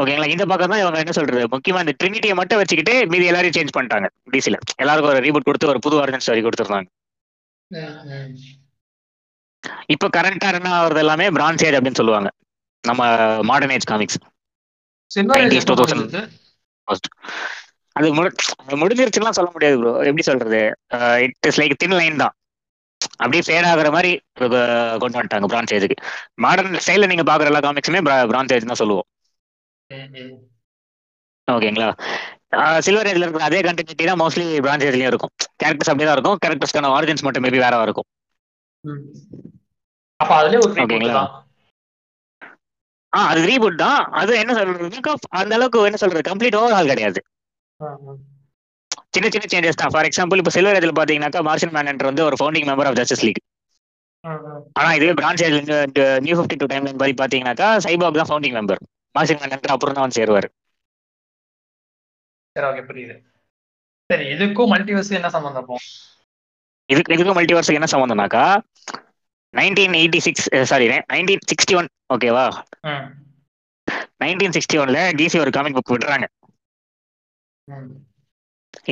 ஓகேங்களா? 0.00 0.28
இந்த 0.34 0.44
பக்கம் 0.50 0.72
தான் 0.72 0.82
இவங்க 0.82 0.98
என்ன 1.04 1.14
சொல்றது? 1.18 1.42
முக்கியமா 1.54 1.80
இந்த 1.84 1.94
ட்ரினிட்டியை 2.00 2.34
மட்டும் 2.40 2.60
வச்சுக்கிட்டு 2.60 2.94
மீதி 3.12 3.28
எல்லாரையும் 3.30 3.56
சேஞ்ச் 3.56 3.74
பண்ணிட்டாங்க. 3.76 4.08
டிசில 4.34 4.58
எல்லாருக்கும் 4.82 5.12
ஒரு 5.14 5.24
ரீபூட் 5.26 5.48
கொடுத்து 5.48 5.70
ஒரு 5.72 5.82
புது 5.86 6.00
ஆர்ஜன் 6.02 6.24
ஸ்டோரி 6.24 6.42
கொடுத்துருந்தாங்க. 6.46 6.88
இப்போ 9.94 10.06
கரண்டா 10.16 10.48
என்ன 10.58 10.70
ஆகுறது 10.78 11.02
எல்லாமே 11.04 11.26
பிரான்ஸ் 11.38 11.64
ஏஜ் 11.66 11.76
அப்படின்னு 11.78 12.00
சொல்லுவாங்க. 12.00 12.28
நம்ம 12.84 13.02
modern 13.50 13.74
age 13.76 13.88
comics 13.90 14.18
silver 15.14 15.40
90s, 15.42 15.56
age 15.58 15.68
2000. 15.70 17.08
அது 17.98 18.08
முடி 18.16 18.28
அது 18.62 18.76
முடிஞ்சிருச்சுலாம் 18.82 19.36
சொல்ல 19.38 19.50
முடியாது 19.54 19.76
ப்ரோ 19.80 19.92
எப்படி 20.08 20.24
சொல்றது? 20.30 20.60
It 21.24 21.48
is 21.50 21.58
like 21.60 21.80
thin 21.82 21.96
line 22.00 22.22
தான். 22.22 22.34
அப்படியே 23.22 23.42
ஃபேட் 23.46 23.68
ஆகுற 23.70 23.88
மாதிரி 23.96 24.12
கொண்டு 25.02 25.16
வந்துட்டாங்க 25.18 25.48
பிரான்ஸ் 25.52 25.74
ஏஜுக்கு 25.76 25.96
மாடர்ன் 26.44 26.82
ஸ்டைல 26.84 27.08
நீங்க 27.12 27.24
பாக்குற 27.30 27.50
எல்லா 27.52 27.62
காமிக்ஸுமே 27.66 28.02
பிரான்ஸ் 28.32 28.54
ஏஜ் 28.56 28.70
தான் 28.72 28.82
சொல்லுவோம். 28.82 29.06
ஓகேங்களா 31.48 31.88
சில்வர் 32.86 33.08
ஏஜ்ல 33.10 33.24
இருக்கிற 33.24 33.44
அதே 33.48 33.60
கண்டினியூட்டி 33.66 34.04
தான் 34.08 34.20
மோஸ்ட்லி 34.22 34.46
பிரான்ஸ் 34.64 34.84
ஏஜ்லயும் 34.86 35.10
இருக்கும். 35.12 35.32
கேரக்டர்ஸ் 35.60 35.90
அப்படியே 35.90 36.08
தான் 36.08 36.16
இருக்கும். 36.18 36.38
கேரக்டர்ஸ்க்கான 36.44 36.90
ஆரிஜின்ஸ் 36.96 37.24
மட்டும் 37.26 37.44
மேபி 37.46 37.60
வேற 37.64 37.82
இருக்கும். 37.86 38.08
அப்ப 40.20 40.32
அதுலயே 40.38 40.60
ஒரு 40.62 40.72
ஓகேங்களா? 40.84 41.22
ஆ 43.12 43.20
அது 43.30 43.40
ரீபூட் 43.50 43.78
தான். 43.82 44.00
அது 44.20 44.32
என்ன 44.42 44.52
சொல்றதுனாக்கா 44.58 45.12
அந்த 45.40 45.52
அளவுக்கு 45.58 45.86
என்ன 45.88 46.00
சொல்றது? 46.02 46.22
கம்ப்ளீட் 46.30 46.58
ஓவர் 46.60 46.76
ஹால் 46.76 46.92
கிடையாது 46.92 47.20
சின்ன 49.14 49.28
சின்ன 49.34 49.46
சேஞ்சஸ் 49.52 49.80
தான். 49.80 49.92
ஃபார் 49.94 50.06
எக்ஸாம்பிள் 50.08 50.40
இப்போ 50.40 50.52
சில்வர் 50.56 50.76
ஏஜ்ல 50.78 50.92
பாத்தீங்கன்னாக்கா 50.98 51.40
மார்ஷன் 51.48 51.74
மேனன்டர் 51.76 52.10
வந்து 52.10 52.26
ஒரு 52.28 52.36
founding 52.40 52.68
member 52.70 52.88
of 52.90 52.98
Justice 53.00 53.24
League 53.26 53.40
ஆனா 54.76 54.88
இதுவே 54.98 55.14
bronze 55.20 55.42
age 55.46 55.56
new 56.26 56.34
fifty 56.38 56.56
two 56.60 56.68
time 56.72 56.88
படி 57.02 57.14
பாத்தீங்கன்னாக்கா 57.20 57.68
சைபாக் 57.86 58.20
தான் 58.20 58.30
ஃபவுண்டிங் 58.30 58.56
மெம்பர் 58.58 58.80
மார்ஷன் 59.14 59.40
மேனன்டர் 59.40 59.74
அப்புறம் 59.74 59.96
தான் 59.96 60.06
வந்து 60.06 60.18
சேருவார். 60.18 60.48
சரி 62.56 62.66
ஓகே 62.68 62.82
புரியுது. 62.88 63.16
சரி 64.10 64.24
இதுக்கும் 64.32 64.72
மல்டிவர்ஸ் 64.72 65.16
என்ன 65.18 65.30
சம்பந்தம் 65.34 65.68
இதுக்கு 66.90 67.12
இதுக்கு 67.14 67.34
மல்டிவர்ஸுக்கு 67.36 67.78
என்ன 67.78 67.90
சம்மந்தம்னாக்கா 67.92 68.44
nineteen 69.54 69.96
eighty 69.98 70.20
six 70.26 70.46
sorry 70.70 70.86
nineteen 71.08 71.46
sixty 71.50 71.76
one 71.76 71.88
ஓகேவா 72.14 72.46
நைன்டீன் 74.20 74.56
சிக்ஸ்டி 74.56 74.78
ஒன்ல 74.82 75.00
டிசி 75.18 75.38
ஒரு 75.42 75.52
காமிக் 75.52 75.76
புக் 75.78 75.92
விடுறாங்க 75.94 76.26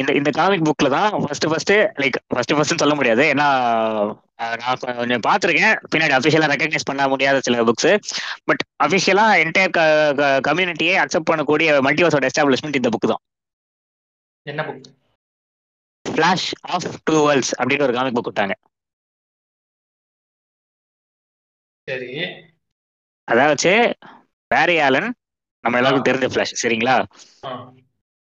இந்த 0.01 0.11
இந்த 0.19 0.31
காமிக் 0.39 0.65
புக்ல 0.69 0.89
தான் 0.95 1.11
first 1.25 1.47
first 1.51 1.73
like 2.03 2.17
first 2.33 2.55
first 2.57 2.83
சொல்ல 2.83 2.95
முடியாது. 2.99 3.23
ஏன்னா 3.33 3.47
நான் 4.63 4.81
கொஞ்சம் 5.01 5.25
பார்த்துருக்கேன். 5.29 5.77
பின்னாடி 5.93 6.15
அஃபிஷியலாக 6.19 6.51
ரெக்கக்னைஸ் 6.53 6.89
பண்ண 6.91 7.07
முடியாத 7.13 7.41
சில 7.47 7.65
புக்ஸ் 7.69 7.91
பட் 8.49 8.63
அஃபிஷியலாக 8.87 9.41
என்டையர் 9.45 9.75
கம்யூனிட்டியை 10.49 10.95
அக்செப்ட் 11.05 11.31
பண்ணக்கூடிய 11.31 11.79
மல்டிவர்ஸோட 11.89 12.31
எஸ்டாப்ளிஷ்மெண்ட் 12.31 12.81
இந்த 12.81 12.91
புக் 12.97 13.11
தான். 13.13 13.23
என்ன 14.47 14.63
book 14.69 14.89
Flash 16.05 16.49
of 16.75 16.89
Two 17.09 17.17
Worlds 17.29 17.55
அப்படின்னு 17.61 17.87
ஒரு 17.89 17.97
காமிக் 17.99 18.17
புக் 18.19 18.31
விட்டாங்க 18.31 18.55
சரி. 21.89 22.11
அதாவது 23.29 23.73
பேரி 24.51 24.77
ஆலன் 24.87 25.11
நம்ம 25.65 25.79
எல்லாருக்கும் 25.81 26.09
தெரிஞ்ச 26.09 26.27
ஃபிளாஷ் 26.33 26.59
சரிங்களா? 26.63 26.97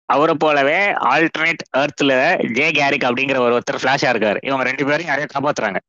அவரை 0.10 0.34
போலவே 0.44 0.80
ஆல்டர்னேட் 1.14 1.64
எர்த்ல 1.82 2.14
ஜே 2.58 2.68
கேரிக் 2.78 3.08
அப்படிங்கிற 3.10 3.40
ஒரு 3.46 3.56
ஒருத்தர் 3.58 3.82
ஃபிளாஷா 3.82 4.10
இருக்காரு. 4.14 4.40
இவங்க 4.48 4.64
ரெண்டு 4.70 4.88
பேரும் 4.90 5.10
யாரையும் 5.12 5.34
காப்பாத்துறாங்க. 5.36 5.80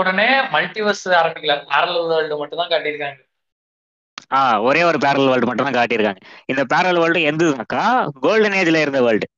உடனே 0.00 0.28
மல்டிவர்ஸ் 0.54 1.06
ஆரம்பிக்கல 1.20 1.54
பேரல் 1.70 2.00
வேர்ல்டு 2.10 2.36
மட்டும் 2.40 2.60
தான் 2.62 2.72
காட்டியிருக்காங்க. 2.72 3.18
ஆ 4.36 4.40
ஒரே 4.68 4.82
ஒரு 4.88 4.98
பேரல் 5.04 5.28
வேர்ல்டு 5.30 5.48
மட்டும் 5.48 5.68
தான் 5.68 5.78
காட்டியிருக்காங்க. 5.78 6.20
இந்த 6.46 6.62
பேரல் 6.72 7.00
வேர்ல்டு 7.02 7.20
எந்ததுனாக்கா 7.30 7.84
கோல்டன் 8.26 8.58
ஏஜ்ல 8.60 8.82
இருந்த 8.84 9.00
வேர்ல்டு. 9.06 9.28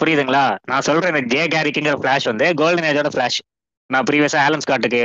புரியுதுங்களா? 0.00 0.44
நான் 0.70 0.86
சொல்ற 0.86 1.10
இந்த 1.12 1.22
ஜே 1.34 1.42
கேரிக்குங்கிற 1.54 1.96
ஃபிளாஷ் 2.00 2.30
வந்து 2.30 2.46
கோல்டன் 2.60 2.88
ஏஜோட 2.90 3.10
ஃபிளாஷ் 3.14 3.40
நான் 3.90 4.06
ப்ரீவியஸா 4.10 4.38
ஆலன் 4.46 4.64
ஸ்காட்டுக்கு 4.64 5.00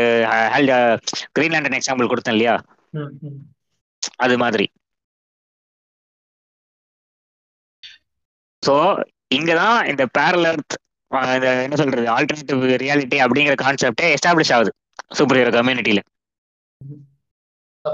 கிரீன்லாண்டன் 1.38 1.78
எக்ஸாம்பிள் 1.80 2.12
கொடுத்தேன் 2.12 2.36
இல்லையா. 2.38 2.56
அது 4.26 4.36
மாதிரி. 4.44 4.66
ஸோ 8.64 8.74
இங்கதான் 9.32 9.80
இந்த 9.92 10.04
பேரலர் 10.16 10.62
இந்த 11.36 11.48
என்ன 11.66 11.78
சொல்றது 11.80 12.08
ஆல்டர்னேட்டிவ் 12.16 12.64
ரியாலிட்டி 12.84 13.18
அப்படிங்கிற 13.26 13.56
கான்செப்டே 13.62 14.08
எஸ்டாப்ளிஷ் 14.16 14.54
ஆகுது 14.58 14.72
சூப்பர் 15.16 15.40
ஹீரோ 15.40 15.54
கம்யூனிட்டியில 15.56 16.02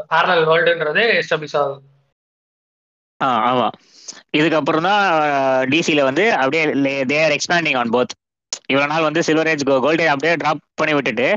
பேரலல் 0.10 0.45
வேர்ல்டுன்றதே 0.50 1.03
எஸ்டாப்ளிஷ் 1.17 1.57
ஆகுது. 1.60 1.77
ஆ 3.19 3.27
ஆமா. 3.50 3.67
இதுக்கப்புறம் 4.38 4.88
தான் 4.88 5.03
டிசில 5.72 6.03
வந்து 6.07 6.24
அப்படியே 6.36 6.63
they 7.10 7.17
are 7.22 7.36
expanding 7.36 7.77
on 7.81 7.93
both 7.95 8.13
இவ்வளவு 8.69 8.91
நாள் 8.91 9.07
வந்து 9.07 9.22
சில்வர் 9.27 9.50
ஏஜ் 9.51 9.63
கோல்டே 9.84 10.05
அப்படியே 10.12 10.34
டிராப் 10.41 10.62
பண்ணி 10.79 10.93
விட்டுட்டு 10.95 11.27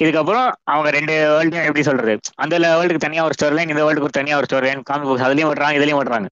இதுக்கப்புறம் 0.00 0.44
அவங்க 0.72 0.90
ரெண்டு 0.96 1.14
வேர்ல்டு 1.32 1.58
எப்படி 1.64 1.84
சொல்றது 1.88 2.14
அந்த 2.42 2.54
வேர்ல்டுக்கு 2.72 3.06
தனியா 3.06 3.24
ஒரு 3.26 3.36
ஸ்டோரி 3.36 3.56
லைன் 3.58 3.72
இந்த 3.74 3.82
வேர்ல்டுக்கு 3.82 4.18
தனியா 4.18 4.38
ஒரு 4.40 4.48
ஸ்டோரி 4.48 4.68
லைன் 4.68 4.84
காமிக் 4.84 5.10
புக்ஸ் 5.10 5.26
அதுலயும் 5.28 5.50
விடுறாங்க 5.50 5.78
இதுலயும் 5.80 6.00
விடுறாங்க 6.00 6.28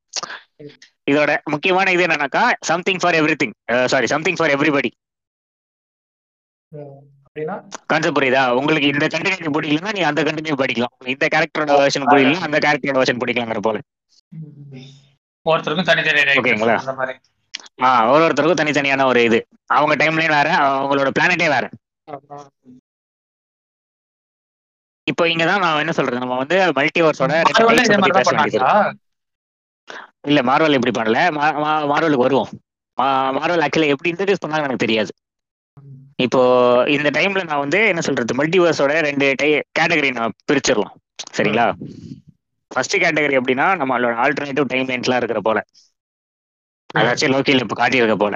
இதோட 1.10 1.32
முக்கியமான 1.52 1.92
இது 1.96 2.04
என்னன்னாக்கா 2.06 2.42
something 2.70 3.00
for 3.02 3.18
everything 3.42 3.54
sorry 3.92 4.08
something 4.14 4.38
for 4.40 4.54
everybody 4.56 4.90
concept 7.90 8.16
புரியுதா? 8.16 8.40
உங்களுக்கு 8.60 8.88
இந்த 8.92 9.06
கண்டினியூ 9.12 9.50
பிடிக்கலன்னா 9.56 9.90
நீ 9.96 10.00
அந்த 10.08 10.20
கண்டினியூ 10.28 10.54
படிக்கலாம். 10.60 10.92
இந்த 11.12 11.24
கேரக்டரோட 11.34 11.74
வெர்ஷன் 11.82 12.08
பிடிக்கலாம் 12.10 12.46
அந்த 12.46 12.58
கேரக்டரோட 12.64 12.98
வெர்ஷன் 13.00 13.20
பிடிக்கலாங்கிற 13.22 13.60
போல. 13.66 13.78
ஒவ்வொருத்தருக்கும் 15.46 15.88
தனித்தனி 15.90 16.38
ஓகேங்களா? 16.40 16.76
அந்த 16.82 16.94
மாதிரி. 17.00 17.14
ஆ 17.84 17.88
ஒரு 18.12 18.22
ஒருத்தருக்கும் 18.26 18.60
தனித்தனியான 18.60 19.06
ஒரு 19.10 19.20
இது. 19.28 19.38
அவங்க 19.76 19.94
டைம்லைன் 20.02 20.34
வேற 20.36 20.48
அவங்களோட 20.64 21.10
பிளானட்டே 21.18 21.48
வேற. 21.54 21.64
இப்போ 25.06 25.24
இங்க 25.32 25.44
தான் 25.50 25.62
நான் 25.64 25.82
என்ன 25.82 25.92
சொல்றது? 25.98 26.22
நம்ம 26.22 26.38
வந்து 26.42 26.56
மல்டிவர்ஸோட 26.78 27.34
Marvel 27.48 27.76
ல 27.78 27.84
இதே 27.88 27.98
மாதிரி 28.02 28.16
தான் 28.18 28.28
பண்ணாங்களா 28.30 28.72
இல்ல 30.28 30.40
மார்வல் 30.48 30.76
இப்படி 30.78 30.94
பண்ணல. 30.98 31.18
மார்வலுக்கு 31.90 32.26
வருவோம். 32.26 32.50
மார்வல் 33.38 33.64
ஆக்சுவலா 33.66 33.92
எப்படி 33.94 34.12
இன்ட்ரடியூஸ் 34.12 34.42
பண்ணாங்க 34.42 34.66
எனக்கு 34.66 34.84
தெரியாது. 34.84 35.10
இப்போ 36.18 36.40
இந்த 36.94 37.08
டைம்ல 37.16 37.42
நான் 37.44 37.62
வந்து 37.62 37.80
என்ன 37.90 38.02
சொல்றது 38.06 38.38
மல்டிவர்ஸோட 38.38 38.94
ரெண்டு 39.06 39.26
டை 39.34 39.48
கேட்டகரி 39.72 40.10
நான் 40.12 40.36
பிரிச்சிடலாம். 40.48 40.94
சரிங்களா? 41.30 41.66
ஃபர்ஸ்ட் 42.70 42.96
கேட்டகரி 42.96 43.38
எப்படின்னா 43.38 43.66
நம்மளோட 43.80 44.14
ஆல்டர்னேட்டிவ் 44.24 44.70
டைம் 44.70 44.88
லைன்ஸ்லாம் 44.90 45.20
இருக்கிற 45.20 45.40
போல. 45.42 45.58
அதாச்சும் 46.94 47.32
லோக்கியில் 47.34 47.64
இப்போ 47.64 47.76
காட்டியிருக்க 47.78 48.16
போல. 48.18 48.34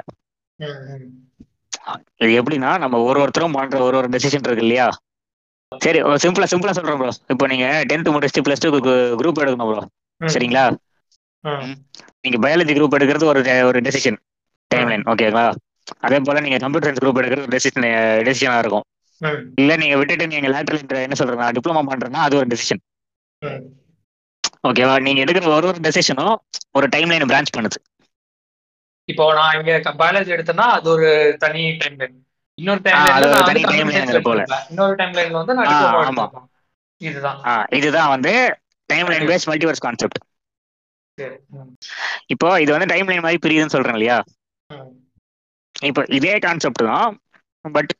இது 2.21 2.31
எப்படின்னா 2.39 2.71
நம்ம 2.83 2.99
ஒரு 3.07 3.19
ஒருத்தரும் 3.23 3.55
பண்ற 3.57 3.77
ஒரு 3.83 3.97
ஒரு 3.99 4.09
டெசிஷன் 4.13 4.45
இருக்கு 4.45 4.65
இல்லையா? 4.65 4.87
சரி 5.71 5.99
சிம்பிளா 6.23 6.47
சிம்பிளா 6.49 6.73
சொல்றேன் 6.77 6.99
ப்ரோ 6.99 7.11
இப்போ 7.33 7.45
நீங்க 7.47 7.67
டென்த் 7.89 8.13
முடிச்சுட்டு 8.13 8.45
பிளஸ் 8.45 8.63
டூ 8.65 8.69
குரூப் 9.19 9.41
எடுக்கணும் 9.43 9.71
ப்ரோ. 9.71 9.81
சரிங்களா. 10.33 10.63
நீங்க 12.23 12.37
பயாலஜி 12.43 12.73
குரூப் 12.73 12.97
எடுக்கிறது 12.97 13.25
ஒரு 13.25 13.39
ஒரு 13.65 13.79
டெசிஷன் 13.81 14.17
டைம் 14.71 14.87
லைன் 14.87 15.05
ஓகேங்களா 15.11 15.45
அதே 15.99 16.19
போல 16.19 16.39
நீங்க 16.39 16.57
கம்ப்யூட்டர் 16.57 16.89
சயின்ஸ் 16.89 17.03
குரூப் 17.03 17.19
எடுக்கிறது 17.21 17.45
ஒரு 17.45 17.53
டெசிஷன் 17.55 17.87
டெசிஷனா 18.27 18.57
இருக்கும். 18.57 18.85
இல்ல 19.55 19.75
நீங்க 19.75 19.95
விட்டுட்டு 19.97 20.27
நீங்க 20.27 20.49
லேட்டரல் 20.49 21.03
என்ன 21.03 21.15
சொல்றேன் 21.15 21.55
டிப்ளமா 21.57 21.83
பண்றேன்னா 21.91 22.21
அது 22.27 22.37
ஒரு 22.37 22.47
டெசிஷன். 22.47 22.81
ஓகேவா 24.67 24.95
நீங்க 25.01 25.23
எடுக்கிற 25.23 25.47
ஒரு 25.53 25.67
ஒரு 25.67 25.79
டெசிஷனும் 25.81 26.35
ஒரு 26.71 26.87
டைம் 26.87 27.09
லைன் 27.09 27.29
பிரான்ச் 27.31 27.55
பண்ணுது. 27.57 27.79
இப்போ 29.09 29.23
நான் 29.33 29.55
இங்க 29.57 29.71
பயாலஜி 30.01 30.33
எடுத்தேன்னா 30.35 30.67
அது 30.75 30.89
ஒரு 30.89 31.07
தனி 31.39 31.61
டைம் 31.77 31.97
லைன் 31.99 32.15
இன்னொரு 32.57 32.81
டைம் 32.81 32.99
science 33.93 34.19
போல. 34.27 34.41
இன்னொரு 34.69 34.95
டைம் 34.95 35.13
லைன்ல 35.13 35.39
வந்து 35.41 35.53
நான். 35.53 36.49
இதுதான். 37.01 37.39
இதுதான் 37.79 38.11
வந்து 38.15 38.33
time 38.89 39.09
line 39.09 39.27
based 39.31 39.49
multiverse 39.51 39.85
concept. 39.87 40.19
இப்போ 42.33 42.49
இது 42.63 42.71
வந்து 42.75 42.91
டைம் 42.91 43.09
லைன் 43.09 43.25
மாதிரி 43.25 43.41
பிரியுதுன்னு 43.43 43.75
சொல்றேன் 43.75 43.97
இல்லையா. 43.97 44.17
இப்போ 45.83 46.01
இதே 46.17 46.33
கான்செப்ட் 46.39 46.83
தான் 46.89 47.13
பட் 47.65 47.91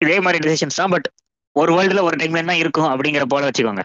இதே 0.00 0.16
மாதிரி 0.20 0.38
டெசிஷன்ஸ் 0.44 0.80
தான் 0.80 0.92
பட் 0.94 1.08
ஒரு 1.56 1.70
வேர்ல்டுல 1.76 2.02
ஒரு 2.02 2.16
டைம் 2.20 2.36
லைன் 2.36 2.50
தான் 2.50 2.62
இருக்கும் 2.62 2.90
அப்படிங்கிற 2.92 3.24
போல 3.32 3.48
வச்சுக்கோங்க. 3.48 3.82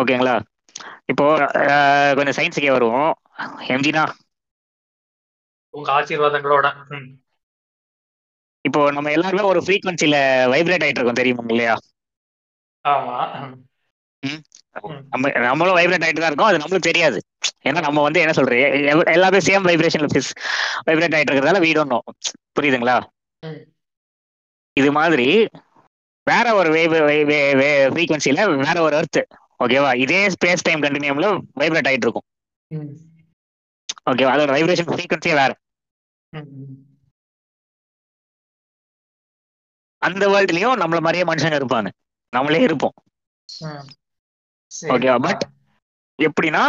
ஓகேங்களா 0.00 0.34
இப்போ 1.12 1.24
கொஞ்சம் 2.16 2.36
சயின்ஸுக்கே 2.38 2.74
வருவோம் 2.74 3.10
எம்ஜினா 3.74 4.04
உங்க 5.74 5.88
ஆசீர்வாதங்களோட. 5.96 6.66
இப்போ 8.64 8.80
நம்ம 8.96 9.10
எல்லாருமே 9.14 9.44
ஒரு 9.50 9.60
ஃப்ரீக்வன்சில 9.64 10.16
வைப்ரேட் 10.52 10.84
ஆயிட்டு 10.84 11.00
இருக்கோம் 11.00 11.20
தெரியுமா 11.20 11.44
இல்லையா 11.48 11.74
ஆமா. 12.84 13.16
நம்ம 15.10 15.30
நம்மளும் 15.44 15.76
வைப்ரேட் 15.76 16.04
ஆயிட்டு 16.04 16.22
தான் 16.22 16.30
இருக்கோம். 16.30 16.50
அது 16.50 16.58
நம்மளுக்கு 16.58 16.88
தெரியாது. 16.88 17.18
ஏன்னா 17.64 17.80
நம்ம 17.80 18.02
வந்து 18.02 18.20
என்ன 18.20 18.32
சொல்றது? 18.32 18.60
எல்லாமே 19.12 19.40
சேம் 19.48 19.68
வைப்ரேஷன்ல 19.68 20.08
வைப்ரேட் 20.88 21.16
ஆயிட்டு 21.16 21.32
இருக்கிறதால 21.32 21.60
வீடு 21.60 21.80
ஒன்றும் 21.80 22.06
புரியுதுங்களா. 22.56 22.96
இது 24.76 24.90
மாதிரி 24.92 25.26
வேற 26.26 26.46
ஒரு 26.54 26.70
ஃப்ரீக்வன்சில 27.90 28.34
வேற 28.60 28.76
ஒரு 28.82 28.96
எர்த் 28.96 29.20
ஓகேவா 29.60 29.90
இதே 29.96 30.20
ஸ்பேஸ் 30.34 30.66
டைம் 30.68 30.84
கண்டினியூம்ல 30.84 31.28
வைப்ரேட் 31.60 31.90
ஆயிட்டு 31.90 32.06
இருக்கும். 32.06 32.26
ஓகேவா 34.10 34.32
அதோட 34.34 34.50
வைப்ரேஷன் 34.54 34.90
ஃப்ரீக்வன்சியே 34.90 35.34
வேற. 35.34 35.50
அந்த 40.02 40.24
வேர்ல்ட்லயும் 40.28 40.80
நம்மள 40.82 41.00
மாதிரியே 41.00 41.24
மனுஷங்க 41.24 41.58
இருப்பாங்க. 41.60 41.88
நம்மளே 42.32 42.60
இருப்போம். 42.62 42.96
ஓகேவா. 44.94 45.18
பட் 45.26 45.44
எப்படின்னா 46.18 46.64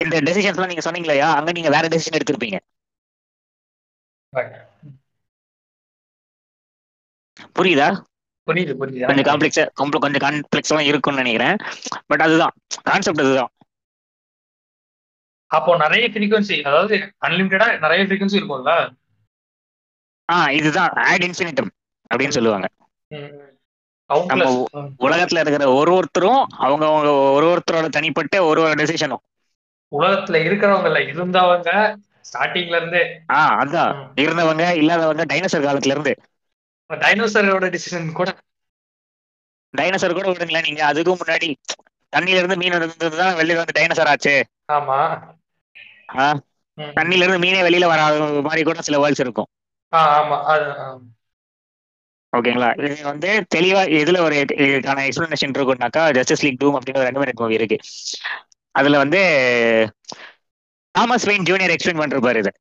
இந்த 0.00 0.16
டெசிஷன்ஸ்லாம் 0.20 0.70
நீங்க 0.72 0.84
சொன்னீங்களா 0.90 1.16
அங்க 1.38 1.52
நீங்க 1.52 1.70
வேற 1.70 1.84
டெசிஷன் 1.88 2.18
எடுத்திருப்பீங்க. 2.18 2.58
புரியுதா? 7.58 7.88
புரியுது 8.48 8.72
புரியுது. 8.80 9.06
கொஞ்சம் 9.08 9.28
காம்ப்ளெக்ஸா 9.28 9.64
கொஞ்சம் 9.74 10.24
காம்ப்ளெக்ஸா 10.24 10.80
இருக்கும்னு 10.80 11.22
நினைக்கிறேன். 11.22 11.56
பட் 12.06 12.20
அதுதான் 12.20 12.54
கான்செப்ட் 12.82 13.20
அதுதான். 13.20 13.52
அப்போ 15.50 15.76
நிறைய 15.76 16.06
ஃப்ரீக்வன்சி 16.08 16.56
அதாவது 16.62 16.96
அன்லிமிட்டடா 17.26 17.66
நிறைய 17.78 18.04
ஃப்ரீக்வன்சி 18.04 18.38
இருக்கும்ல? 18.38 18.72
ஆ 20.28 20.36
இதுதான் 20.50 20.92
ஆட் 21.10 21.24
இன்ஃபினிட்டம் 21.24 21.70
அப்படின்னு 22.10 22.28
சொல்லுவாங்க. 22.28 22.66
கவுண்ட்லெஸ் 24.10 24.58
உலகத்துல 24.98 25.40
இருக்கிற 25.40 25.72
ஒரு 25.72 25.92
ஒருத்தரும் 25.94 26.42
அவங்க 26.58 26.84
அவங்க 26.86 27.10
ஒரு 27.36 27.46
ஒருத்தரோட 27.46 27.88
தனிப்பட்ட 27.88 28.44
ஒரு 28.44 28.60
ஒரு 28.62 28.74
டெசிஷனும் 28.74 29.24
உலகத்துல 29.92 30.38
இருக்கிறவங்கல 30.46 30.98
இருந்தவங்க 31.10 31.70
ஸ்டார்டிங்ல 32.24 32.76
இருந்தே. 32.76 33.02
ஆ 33.30 33.58
அதான் 33.58 33.92
இருந்தவங்க 34.16 34.74
இல்லாதவங்க 34.74 35.24
டைனோசர் 35.24 35.66
காலத்துல 35.66 35.86
இருந்து. 35.86 36.12
டைனோசரோட 36.90 37.66
டிசிஷன் 37.74 38.12
கூட. 38.12 38.30
டைனோசர் 39.74 40.12
கூட 40.12 40.26
விடுங்களேன் 40.30 40.66
நீங்க. 40.66 40.82
அதுக்கும் 40.92 41.20
முன்னாடி 41.22 41.48
தண்ணியில 42.12 42.40
இருந்து 42.40 42.56
மீன் 42.56 42.72
இருந்ததுதான் 42.72 43.34
வெளியில 43.34 43.60
வந்து 43.60 43.76
டைனோசர் 43.78 44.08
ஆச்சு. 44.08 44.34
ஆமா. 44.72 44.98
தண்ணியில 46.78 47.24
இருந்து 47.24 47.38
மீனே 47.38 47.62
வெளியில 47.62 47.86
வராத 47.86 48.18
மாதிரி 48.42 48.62
கூட 48.62 48.80
சில 48.80 48.98
வேர்ல்ட்ஸ் 49.00 49.20
இருக்கும். 49.20 49.48
ஆமா. 49.92 50.38
ஓகேங்களா? 52.38 52.70
இது 52.84 53.04
வந்து 53.04 53.30
தெளிவா 53.54 53.82
எதுல 54.00 54.20
ஒரு 54.20 54.36
இதுக்கான 54.64 55.04
எக்ஸ்பிளனேஷன் 55.08 55.54
இருக்கும்னாக்கா 55.58 56.12
ஜஸ்டிஸ் 56.14 56.44
லீக் 56.44 56.60
டூம் 56.64 56.78
அப்படின்னு 56.78 57.02
ஒரு 57.02 57.10
அனிமேட் 57.10 57.40
மூவி 57.40 57.54
இருக்கு. 57.54 57.78
அதுல 58.74 58.98
வந்து 58.98 59.20
தாமஸ் 60.94 61.28
வெயின் 61.28 61.48
ஜூனியர் 61.48 61.74
எக்ஸ்பிளைன் 61.76 62.02
பண்றாரு 62.02 62.38
இது. 62.38 62.52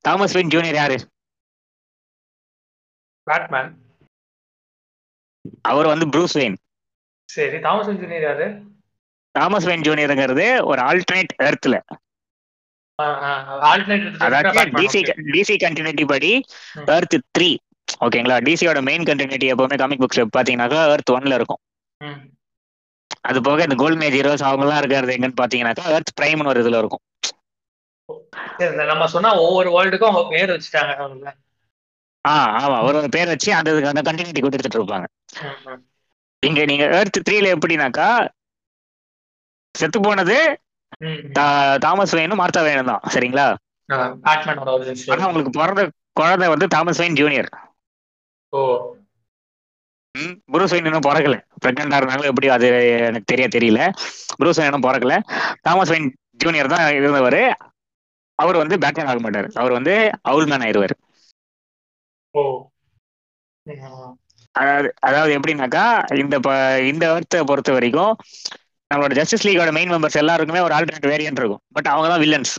தாமஸ் 0.00 0.36
வெயின் 0.36 0.52
ஜூனியர் 0.54 0.74
யாரு? 0.74 0.96
பேட்மேன் 3.26 3.70
அவர் 5.62 5.86
வந்து 5.86 6.06
ப்ரூஸ் 6.06 6.36
வெயின் 6.38 6.56
சரி 7.28 7.58
தாமஸ் 7.58 7.88
இன்ஜினியர் 7.88 8.22
யாரு? 8.22 8.46
தாமஸ் 9.34 9.66
வெயின் 9.66 9.84
ஜூனியருங்கிறது 9.86 10.64
ஒரு 10.64 10.82
ஆல்டர்னேட் 10.82 11.34
எர்த்ல 11.42 11.76
டிசி 15.32 15.54
கண்டினியூட்டி 15.64 16.04
படி. 16.06 16.32
எர்த் 16.94 17.16
த்ரீ 17.30 17.50
ஓகேங்களா 18.04 18.36
டிசியோட 18.46 18.78
மெயின் 18.82 19.08
கண்டினியூட்டி 19.08 19.50
எப்பவுமே 19.52 19.76
காமிக் 19.76 20.02
புக்ஸ் 20.02 20.34
பாத்தீங்கன்னாக்கா 20.36 20.80
எர்த் 20.94 21.14
ஒன்ல 21.16 21.38
இருக்கும். 21.38 21.60
அது 23.28 23.38
போக 23.42 23.62
இந்த 23.62 23.76
கோல்ட் 23.76 24.00
மேஜ் 24.00 24.16
ஹீரோஸ் 24.16 24.46
அவங்க 24.46 24.64
எல்லாம் 24.64 24.80
இருக்கிறது 24.80 25.16
எங்கன்னு 25.16 25.40
பாத்தீங்கன்னாக்கா 25.40 25.92
எர்த் 25.96 26.16
பிரைம்னு 26.18 26.52
ஒரு 26.52 26.62
இதுல 26.64 26.80
இருக்கும். 26.82 27.04
நம்ம 28.90 29.06
சொன்னா 29.14 29.30
ஒவ்வொரு 29.40 29.68
வேர்ல்டுக்கும் 29.74 30.10
அவங்க 30.10 30.32
பேர் 30.34 30.54
வச்சுட்டாங்க 30.54 30.92
அவங்க 30.98 31.26
ஆ 32.24 32.32
ஆமா. 32.60 32.78
ஒரு 32.86 32.96
ஒரு 33.00 33.08
பேர் 33.08 33.32
வச்சு 33.32 33.50
அந்த 33.54 33.70
அந்த 33.90 34.02
கண்டினியூட்டி 34.02 34.42
கொடுத்துட்டு 34.42 34.78
இருப்பாங்க. 34.78 35.06
இங்க 36.42 36.60
நீங்க 36.64 36.84
எர்த் 36.98 37.18
த்ரீல 37.26 37.52
எப்படின்னாக்கா 37.54 38.08
செத்து 39.74 39.98
போனது 40.00 40.36
தாமஸ் 41.84 42.14
வெயினும் 42.16 42.40
மார்த்தா 42.40 42.60
வேணும் 42.62 42.90
தான். 42.90 43.02
சரிங்களா. 43.14 43.46
ஆனா 45.12 45.26
உங்களுக்கு 45.26 45.52
பிறந்த 45.58 45.82
குழந்தை 46.12 46.46
வந்து 46.48 46.66
தாமஸ் 46.68 47.00
வெயின் 47.02 47.18
ஜூனியர் 47.20 47.50
ஓ. 48.52 48.60
புரூஸ் 50.52 50.72
வெயின் 50.72 50.88
இன்னும் 50.88 51.06
பிறக்கல. 51.06 51.36
பிரெக்னெண்டா 51.62 51.98
இருந்தாலும் 51.98 52.28
எப்படி 52.30 52.48
அது 52.48 52.66
எனக்கு 53.08 53.30
தெரிய 53.32 53.46
தெரியல. 53.48 53.80
புரூஸ் 54.38 54.58
வெயின் 54.58 54.70
இன்னும் 54.70 54.86
பிறக்கல. 54.86 55.16
தாமஸ் 55.62 55.92
வெயின் 55.92 56.08
ஜூனியர் 56.36 56.72
தான் 56.74 56.86
இருந்தவர். 56.98 57.40
அவர் 58.38 58.56
வந்து 58.56 58.76
பேட்மேன் 58.78 59.10
ஆக 59.10 59.20
மாட்டார். 59.20 59.48
அவர் 59.54 59.72
வந்து 59.72 59.92
அவுல் 60.22 60.48
மேன் 60.50 60.64
ஆயிடுவார் 60.66 60.94
அதாவது 64.54 64.88
அதாவது 65.00 65.32
எப்படின்னாக்கா 65.36 65.84
இந்த 66.16 66.36
இந்த 66.90 67.04
வருத்தை 67.12 67.40
பொறுத்த 67.44 67.70
வரைக்கும் 67.72 68.12
நம்மளோட 68.90 69.14
ஜஸ்டிஸ் 69.18 69.46
லீகோட 69.46 69.70
மெயின் 69.76 69.92
மெம்பர்ஸ் 69.92 70.20
எல்லாருக்குமே 70.22 70.64
ஒரு 70.66 70.74
ஆல்டர்னேட் 70.76 71.10
வேரியன்ட் 71.12 71.40
இருக்கும். 71.40 71.62
பட் 71.76 71.90
அவங்க 71.92 72.08
தான் 72.12 72.22
வில்லன்ஸ் 72.24 72.54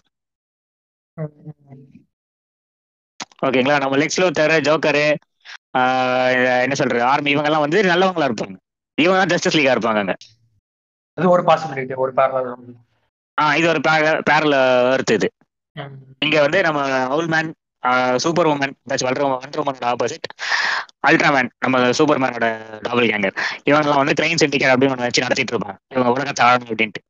ஓகேங்களா 3.45 3.77
நம்ம 3.81 3.97
லெக்ஸ் 4.01 4.19
லூத்தர் 4.21 4.53
ஜோக்கரு 4.67 5.05
என்ன 6.65 6.75
சொல்றது? 6.79 7.01
ஆர்மி 7.09 7.33
இவங்கெல்லாம் 7.33 7.65
வந்து 7.65 7.79
நல்லவங்களா 7.91 8.27
இருப்பாங்க. 8.29 8.55
இவங்க 8.97 9.17
தான் 9.19 9.33
ஜஸ்டிஸ் 9.33 9.57
லீகா 9.57 9.75
இருப்பாங்க 9.75 10.01
அங்க. 10.03 10.15
அது 11.17 11.27
ஒரு 11.33 11.43
பாசிபிலிட்டி 11.47 11.95
ஒரு 12.03 12.13
பேரலல் 12.17 12.49
ஆ 13.37 13.43
இது 13.59 13.67
ஒரு 13.71 13.81
பேரல 14.29 14.55
வருத்து 14.89 15.15
இது 15.17 15.27
இங்க 16.25 16.37
வந்து 16.45 16.59
நம்ம 16.67 16.79
அவுல் 17.09 17.31
மேன் 17.33 17.49
சூப்பர் 18.23 18.47
உமன் 18.47 18.73
வல்ற 19.03 19.21
வண்டர் 19.33 19.61
உமனோட 19.63 19.85
ஆப்போசிட் 19.91 20.27
அல்ட்ராமேன் 21.07 21.49
நம்ம 21.59 21.91
சூப்பர் 21.91 22.21
மேனோட 22.23 22.47
டபுள் 22.87 23.09
கேங்கர் 23.11 23.35
இவங்கெல்லாம் 23.69 24.01
வந்து 24.01 24.17
கிரைம் 24.19 24.41
சிண்டிகேட் 24.43 24.73
அப்படின்னு 24.73 24.95
ஒன்று 24.95 25.07
வச்சு 25.07 25.25
நடத்திட்டு 25.25 25.53
இருப்பாங்க. 25.53 25.77
இவங்க 25.95 26.11
உலகத்தை 26.15 26.43
ஆளணும் 26.47 26.71
அப்படின்ட்டு. 26.71 27.01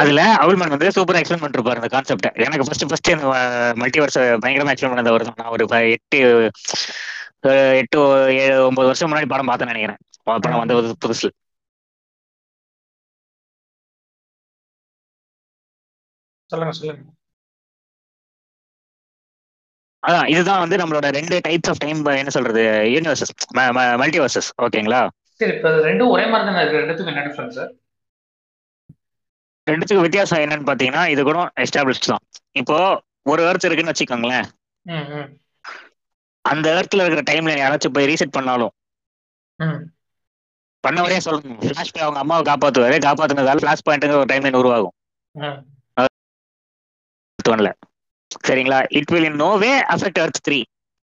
அதுல 0.00 0.20
அவுல்மன் 0.42 0.72
வந்து 0.74 0.88
சூப்பரா 0.96 1.20
எக்ஸ்பிளைன் 1.20 1.42
பண்ணிருப்பாரு 1.42 1.80
அந்த 1.80 1.88
கான்செப்ட் 1.88 2.28
எனக்கு 2.44 2.66
ஃபர்ஸ்ட் 2.66 2.86
ஃபர்ஸ்ட் 2.88 3.10
இந்த 3.10 3.26
மல்டிவர்ஸ் 3.82 4.18
பயங்கரமா 4.44 4.72
எக்ஸ்பிளைன் 4.72 4.94
பண்ணது 4.94 5.14
வருது 5.16 5.34
நான் 5.40 5.52
ஒரு 5.54 5.64
எட்டு 5.96 6.20
எட்டு 7.80 8.00
ஏழு 8.42 8.56
ஒன்பது 8.66 8.88
வருஷம் 8.90 9.10
முன்னாடி 9.12 9.28
படம் 9.32 9.48
பார்த்தேன்னு 9.50 9.72
நினைக்கிறேன். 9.72 10.00
படம் 10.26 10.60
வந்து 10.62 10.76
புதுசு. 11.04 11.28
சொல்லுங்க 16.50 16.74
சொல்லுங்க. 16.78 17.04
அதான் 20.02 20.28
இதுதான் 20.32 20.62
வந்து 20.62 20.76
நம்மளோட 20.80 21.06
ரெண்டு 21.16 21.36
டைப்ஸ் 21.46 21.70
ஆஃப் 21.72 21.82
டைம் 21.84 22.00
என்ன 22.20 22.32
சொல்றது 22.36 22.62
யூனிவர்சஸ் 22.94 23.32
மல்டிவர்சஸ் 24.02 24.50
ஓகேங்களா 24.64 25.02
சரி 25.40 25.52
இப்ப 25.56 25.70
இது 25.72 25.86
ரெண்டும் 25.88 26.12
ஒரே 26.14 26.24
மாதிரி 26.32 26.46
தானே 26.48 26.60
இருக்கு 26.62 26.80
ரெண்டுத்துக்கும் 26.82 27.14
என்ன 27.14 27.24
டிஃபரன்ஸ் 27.28 27.58
ரெண்டுத்துக்கும் 29.66 30.06
வித்தியாசம் 30.06 30.42
என்னன்னு 30.44 30.68
பாத்தீங்கன்னா 30.70 31.02
இது 31.12 31.20
கூட 31.28 31.38
எஸ்டாப்ளிஷ்ட் 31.64 32.10
தான். 32.12 32.22
இப்போ 32.60 32.76
ஒரு 33.32 33.42
எர்த் 33.50 33.66
இருக்குன்னு 33.68 33.92
வச்சுக்கோங்களேன். 33.92 34.46
அந்த 36.44 36.66
எர்த்ல 36.78 37.04
இருக்கிற 37.04 37.22
டைம்ல 37.30 37.54
யாராச்சும் 37.60 37.94
போய் 37.96 38.08
ரீசெட் 38.10 38.36
பண்ணாலும் 38.36 38.74
பண்ணவரே 40.84 41.18
சொல்லணும் 41.26 41.60
ஃபிளாஷ் 41.62 41.92
போய் 41.94 42.04
அவங்க 42.06 42.20
அம்மாவை 42.22 42.42
காப்பாத்துவாரு 42.48 42.96
காப்பாத்துனதால 43.06 43.62
ஃபிளாஷ் 43.62 43.86
பாயிண்ட்டுங்க 43.86 44.18
ஒரு 44.22 44.30
டைம் 44.32 44.60
உருவாகும். 44.62 44.94
ம் 47.44 47.52
ஒன்ல 47.52 47.70
சரிங்களா? 48.44 48.78
It 48.98 49.12
will 49.14 49.28
in 49.28 49.40
no 49.42 49.50
way 49.62 49.72
affect 49.94 50.20
Earth 50.22 50.40
three 50.46 50.58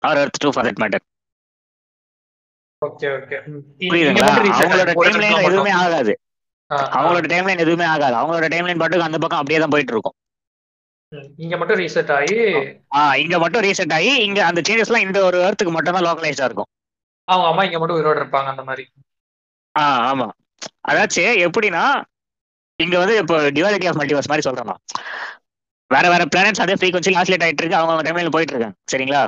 or 0.03 0.19
Earth 0.23 0.41
two 0.43 0.49
for 0.55 0.67
that 0.67 0.81
matter 0.83 1.03
okay 2.81 3.07
okay 3.17 3.37
புரியுதுங்களா? 3.83 4.31
அவங்களோட 4.57 4.91
டைம் 5.03 5.21
லைன் 5.23 5.47
எதுவுமே 5.47 5.73
ஆகாது. 5.83 6.13
அவங்களோட 6.97 7.25
டைம் 7.31 7.47
லைன் 7.49 7.63
எதுவுமே 7.65 7.85
ஆகாது. 7.93 8.15
அவங்களோட 8.19 8.47
டைம் 8.53 8.67
லைன் 8.69 8.81
பாட்டுக்கு 8.81 9.07
அந்த 9.07 9.19
பக்கம் 9.23 9.41
அப்படியே 9.41 9.59
தான் 9.63 9.73
போயிட்டு 9.73 9.93
இருக்கும். 9.95 10.15
இங்க 11.43 11.55
மட்டும் 11.59 11.79
ரீசெட் 11.81 12.11
ஆகி 12.15 12.35
ஆ 12.97 13.01
இங்க 13.23 13.35
மட்டும் 13.43 13.63
ரீசெட் 13.65 13.93
ஆகி 13.97 14.11
இங்க 14.27 14.39
அந்த 14.49 14.61
சேஞ்சஸ்லாம் 14.67 15.05
இந்த 15.07 15.19
ஒரு 15.27 15.37
எர்த்துக்கு 15.47 15.73
மட்டும் 15.75 15.95
தான் 15.97 16.07
லோக்கலைஸ்டா 16.07 16.47
இருக்கும். 16.49 16.69
அவங்க 17.27 17.47
அம்மா 17.51 17.63
இங்க 17.67 17.77
மட்டும் 17.81 17.97
உயிரோட 17.99 18.17
இருப்பாங்க 18.21 18.49
அந்த 18.53 18.63
மாதிரி. 18.69 18.83
ஆ 19.75 19.83
ஆமா. 20.09 20.27
அதாச்சு 20.89 21.23
எப்படின்னா 21.47 21.83
இங்க 22.79 22.95
வந்து 22.99 23.15
இப்போ 23.21 23.35
டிவாலிட்டி 23.57 23.87
ஆஃப் 23.89 23.99
மல்டிவர்ஸ் 23.99 24.29
மாதிரி 24.31 24.45
சொல்றோம் 24.47 24.79
வேற 25.95 26.05
வேற 26.09 26.23
பிளானட்ஸ் 26.33 26.63
அதே 26.63 26.75
ஃப்ரீக்வன்சி 26.79 27.17
ஆசிலேட் 27.19 27.45
ஆயிட்டு 27.45 27.63
இருக்கு. 27.63 27.79
அவங்க 27.79 27.93
அவங்க 27.93 28.05
டைம்ல 28.07 28.33
போயிட்டு 28.35 28.53
இருக்காங்க. 28.53 28.77
சரிங்களா. 28.91 29.23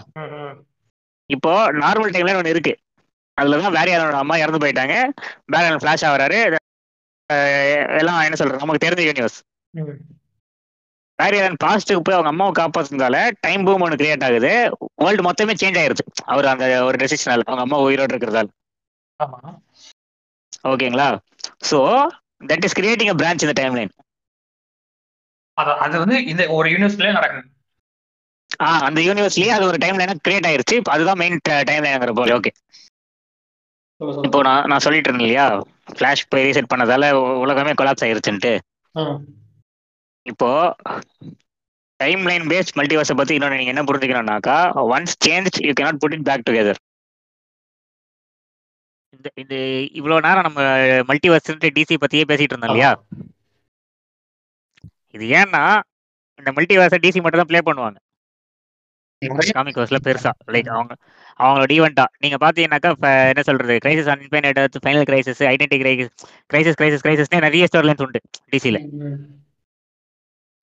இப்போ 1.30 1.52
நார்மல் 1.80 2.14
டைம்ல 2.16 2.38
ஒன்று 2.38 2.54
இருக்கு. 2.56 2.74
அதுல 3.38 3.58
தான் 3.60 3.76
வேரியாரோட 3.76 4.18
அம்மா 4.18 4.36
இறந்து 4.38 4.62
போயிட்டாங்க. 4.64 4.96
வேரியாரன் 5.54 5.84
ஃபிளாஷ் 5.84 6.08
ஆகுறாரு. 6.10 6.40
எல்லாம் 8.00 8.20
என்ன 8.22 8.38
சொல்றது? 8.40 8.64
நமக்கு 8.64 8.86
தெரிஞ்ச 8.86 9.04
யூனிவர்ஸ் 9.08 9.40
ம். 9.74 9.98
வேரியாரன் 11.20 11.60
பாஸ்ட்டுக்கு 11.64 12.02
போய் 12.02 12.16
அவங்க 12.16 12.32
அம்மாவை 12.32 12.54
காப்பாத்துறதால 12.56 13.18
டைம் 13.40 13.66
பூம் 13.66 13.84
ஒன்று 13.86 13.98
கிரியேட் 13.98 14.26
ஆகுது. 14.28 14.52
வேர்ல்டு 15.02 15.26
மொத்தமே 15.28 15.56
சேஞ்ச் 15.62 15.80
ஆயிருது 15.82 16.04
அவர் 16.28 16.52
அந்த 16.52 16.68
ஒரு 16.88 16.98
டெசிஷனால 16.98 17.48
அவங்க 17.48 17.66
அம்மா 17.66 17.80
உயிரோடு 17.86 18.14
இருக்கிறதால. 18.14 18.48
ஓகேங்களா? 20.66 21.08
So 21.70 21.80
that 22.50 22.66
is 22.66 22.78
creating 22.80 23.14
a 23.14 23.18
branch 23.22 23.46
இந்த 23.46 23.56
டைம் 23.56 23.78
லைன் 23.78 23.94
அது 25.58 25.72
அது 25.86 25.96
வந்து 26.04 26.18
இந்த 26.32 26.44
ஒரு 26.58 26.68
யூனிவர்ஸ்லயே 26.74 27.14
நடக்குது. 27.18 27.48
ஆ 28.62 28.70
அந்த 28.88 29.00
யூனிவர்ஸ்லயே 29.06 29.52
அது 29.56 29.66
ஒரு 29.70 29.78
டைம் 29.84 30.00
லைனா 30.00 30.16
கிரியேட் 30.26 30.48
ஆயிருச்சு. 30.50 30.76
அதுதான் 30.94 31.20
மெயின் 31.22 31.38
டைம் 31.66 31.84
லைனுங்கிற 31.86 32.14
போல. 32.20 32.38
ஓகே 32.40 32.52
இப்போ 34.26 34.40
நான் 34.48 34.68
நான் 34.70 34.84
சொல்லிட்டு 34.86 35.10
இருந்தேன் 35.10 35.28
இல்லையா? 35.28 35.46
ஃபிளாஷ் 35.92 36.28
போய் 36.28 36.46
ரீசெட் 36.48 36.72
பண்ணதால 36.72 37.10
உலகமே 37.44 37.74
கொலாப்ஸ் 37.80 38.06
ஆயிருச்சுன்ட்டு. 38.08 38.54
இப்போ 40.26 40.50
டைம் 42.00 42.22
லைன் 42.28 42.46
பேஸ்ட் 42.52 42.78
மல்டிவர்ஸை 42.78 43.16
பத்தி 43.18 43.36
இன்னொன்று 43.36 43.60
நீங்க 43.60 43.74
என்ன 43.74 43.84
புரிஞ்சுக்கணும்னாக்கா 43.88 44.58
once 44.90 45.18
change 45.26 45.62
you 45.68 45.74
cannot 45.74 46.02
put 46.04 46.16
it 46.18 46.28
back 46.28 46.48
together 46.48 46.82
இந்த 49.14 49.28
இந்த 49.42 49.56
இவ்வளோ 50.00 50.18
நேரம் 50.26 50.48
நம்ம 50.48 50.62
மல்டிவர்ஸ் 51.10 51.50
டிசி 51.78 51.98
பத்தியே 51.98 52.26
பேசிட்டு 52.30 52.54
இருந்தோம் 52.54 52.72
இல்லையா? 52.72 52.92
இது 55.16 55.26
ஏன்னா 55.40 55.64
இந்த 56.40 56.50
மல்டிவர்ஸை 56.58 57.00
டிசி 57.06 57.20
மட்டும் 57.24 57.42
தான் 57.42 57.52
ப்ளே 57.52 57.62
பண்ணுவாங்க. 57.70 57.98
காமிக் 59.58 59.80
வர்ஸ்ல 59.80 60.00
பெருசா 60.08 60.32
லைக் 60.54 60.68
அவங்க 60.76 60.94
அவங்களோட 61.44 61.72
ஈவெண்ட்டா 61.78 62.06
நீங்க 62.24 62.38
பாத்தீங்கன்னாக்கா 62.44 62.90
என்ன 63.32 63.44
சொல்றது? 63.48 63.76
Crisis 63.84 64.10
on 64.14 64.22
infinite 64.26 64.60
Earth 64.64 64.78
final 64.86 65.08
crisis 65.10 65.42
identity 65.54 65.78
crisis 65.84 66.12
crisis 66.52 66.78
crisis 66.82 67.04
கிரைசிஸ்னே 67.06 67.40
நிறைய 67.48 67.68
ஸ்டோரி 67.72 67.88
லைன்ஸ் 67.90 68.06
உண்டு 68.08 68.22
டிசில. 68.54 68.80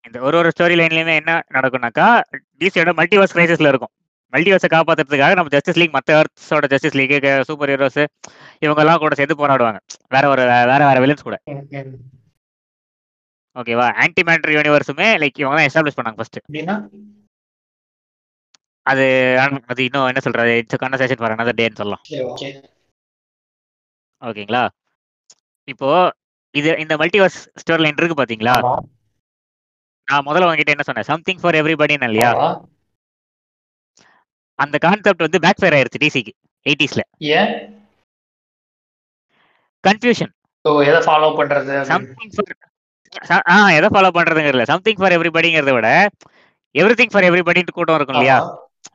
இந்த 0.06 0.18
ஒரு 0.28 0.36
ஒரு 0.40 0.48
ஸ்டோரி 0.54 0.74
லைன்லயுமே 0.80 1.14
என்ன 1.20 1.34
நடக்கும்னாக்கா 1.56 2.06
டிசியோட 2.62 2.92
மல்டிவர்ஸ் 3.00 3.34
கிரைசிஸ்ல 3.36 3.70
இருக்கும். 3.72 3.92
மல்டிவர்ஸை 4.32 4.68
காப்பாத்துறதுக்காக 4.76 5.34
நம்ம 5.38 5.52
ஜஸ்டிஸ் 5.54 5.78
லீக் 5.80 5.96
மற்ற 5.96 6.10
எர்த்ஸோட 6.20 6.68
ஜஸ்டிஸ் 6.72 6.96
லீக் 7.00 7.14
சூப்பர் 7.48 7.72
ஹீரோஸ் 7.72 8.02
இவங்க 8.64 8.82
எல்லாம் 8.84 9.02
கூட 9.04 9.14
சேர்ந்து 9.20 9.40
போராடுவாங்க. 9.42 9.80
வேற 10.14 10.24
ஒரு 10.34 10.44
வேற 10.72 10.80
வேற 10.90 10.98
வில்லன்ஸ் 11.04 11.26
கூட. 11.28 11.38
ஓகேவா 13.56 13.86
ஆன்டி 14.02 14.22
மேட்டர் 14.28 14.54
யூனிவர்ஸுமே 14.56 15.08
லைக் 15.22 15.40
இவங்க 15.42 15.56
தான் 15.58 15.68
எஸ்டாப்ளிஷ் 15.68 15.98
பண்ணாங்க 15.98 16.18
ஃபர்ஸ்ட் 16.20 16.40
அது 18.86 19.04
அது 19.72 19.80
இன்னும் 19.86 20.08
என்ன 20.10 20.20
சொல்றது? 20.24 20.54
இட்ஸ் 20.60 20.80
கன்வர்சேஷன் 20.82 21.20
ஃபார் 21.20 21.34
another 21.34 21.54
டேன்னு 21.60 21.78
சொல்லலாம். 21.80 22.02
ஓகேங்களா? 24.22 24.62
இப்போ 25.68 25.88
இது 26.54 26.68
இந்த 26.82 26.94
மல்டிவர்ஸ் 27.02 27.38
ஸ்டோரி 27.60 27.82
லைன் 27.84 28.00
இருக்கு 28.00 28.18
பாத்தீங்களா? 28.20 28.56
நான் 30.08 30.26
முதல்ல 30.26 30.46
உங்ககிட்ட 30.48 30.74
என்ன 30.74 30.86
சொன்னேன்? 30.88 31.08
சம்திங் 31.12 31.40
ஃபார் 31.42 31.58
எவ்ரிபடின்னு 31.60 32.08
இல்லையா. 32.10 32.30
அந்த 34.58 34.76
கான்செப்ட் 34.86 35.26
வந்து 35.26 35.42
பேக் 35.44 35.60
ஃபயர் 35.60 35.76
ஆயிருச்சு 35.78 36.02
டிசிக்கு 36.04 36.32
எயிட்டிஸ்ல 36.66 37.02
கன்ஃபியூஷன் 39.84 40.32
ஸோ 40.64 40.70
எதை 40.90 41.00
ஃபாலோ 41.06 41.30
பண்றது. 41.40 41.72
சம்திங் 41.94 42.34
ஃபார் 42.36 42.52
ஆ 43.48 43.56
எதை 43.76 43.88
ஃபாலோ 43.92 44.10
பண்றதுங்கிறதுல 44.16 44.66
சம்திங் 44.72 45.00
ஃபார் 45.00 45.14
எவ்ரிபடிங்கிறத 45.16 45.72
விட 45.76 45.88
எவ்ரி 46.74 46.94
திங் 46.98 47.12
ஃபார் 47.12 47.26
எவ்ரிபடின்னு 47.28 47.76
கூட்டம் 47.76 47.98
இருக்கும் 47.98 48.16
இல்லையா. 48.16 48.38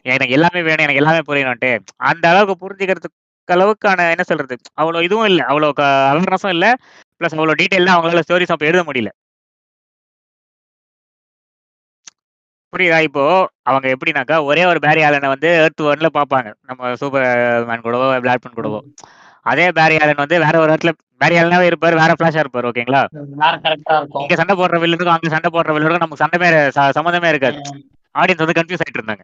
எனக்கு 0.10 0.36
எல்லாமே 0.38 0.62
வேணும் 0.68 0.86
எனக்கு 0.86 1.02
எல்லாமே 1.02 1.22
புரியணும்ட்டு 1.30 1.72
அந்த 2.10 2.26
அளவுக்கு 2.32 2.56
புரிஞ்சுக்கிறதுக்கு 2.64 3.18
அளவுக்கான 3.50 4.08
என்ன 4.14 4.24
சொல்றது 4.30 4.56
அவ்வளோ 4.82 5.00
இதுவும் 5.08 5.30
இல்லை. 5.32 5.44
அவ்வளோ 5.52 5.70
அவேர்னஸும் 6.10 6.54
இல்லை. 6.56 6.70
ப்ளஸ் 7.22 7.36
அவ்வளோ 7.38 7.56
டீட்டெயிலாக 7.62 7.96
அவங்களால 7.96 8.24
ஸ்டோரிஸ் 8.26 8.54
அப்போ 8.56 8.68
எழுத 8.70 8.84
முடியல. 8.90 9.12
புரியுதா? 12.74 12.98
இப்போ 13.08 13.24
அவங்க 13.70 13.88
எப்படின்னாக்கா 13.94 14.36
ஒரே 14.50 14.64
ஒரு 14.72 14.80
பேரி 14.80 15.02
ஆலனை 15.06 15.30
வந்து 15.34 15.50
எர்த் 15.60 15.82
ஒன்ல 15.92 16.10
பார்ப்பாங்க. 16.18 16.50
நம்ம 16.70 16.92
சூப்பர் 17.02 17.26
மேன் 17.70 17.84
கூடவோ 17.86 18.08
பிளாக் 18.26 18.44
மேன் 18.44 18.58
கூடவோ. 18.60 18.80
அதே 19.50 19.66
பேரி 19.72 19.96
ஆலன் 19.98 20.16
வந்து 20.16 20.40
வேற 20.40 20.56
ஒரு 20.60 20.72
இடத்துல 20.72 20.92
பேரி 21.22 21.36
ஆலனாவே 21.38 21.68
இருப்பார் 21.70 21.96
வேற 21.96 22.12
ஃபிளாஷா 22.18 22.42
இருப்பார் 22.44 22.66
ஓகேங்களா 22.66 23.02
வேற 23.36 23.54
இங்க 24.20 24.36
சண்டை 24.36 24.56
போடுற 24.56 24.78
வில்லனுக்கும் 24.84 25.16
அங்க 25.16 25.30
சண்டை 25.30 25.50
போடுற 25.54 25.76
வில்லனுக்கும் 25.76 26.06
நமக்கு 26.06 26.24
சண்டமே 26.24 26.48
ச- 26.78 26.94
சம்மந்தமே 26.98 27.30
இருக்காது. 27.30 27.60
ஆடியன்ஸ் 28.16 28.44
வந்து 28.44 28.58
கன்ஃபியூஸ் 28.60 28.84
ஆயிட்டு 28.84 29.00
இருந்தாங்க. 29.00 29.24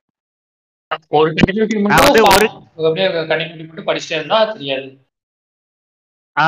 ஒரு 2.30 2.48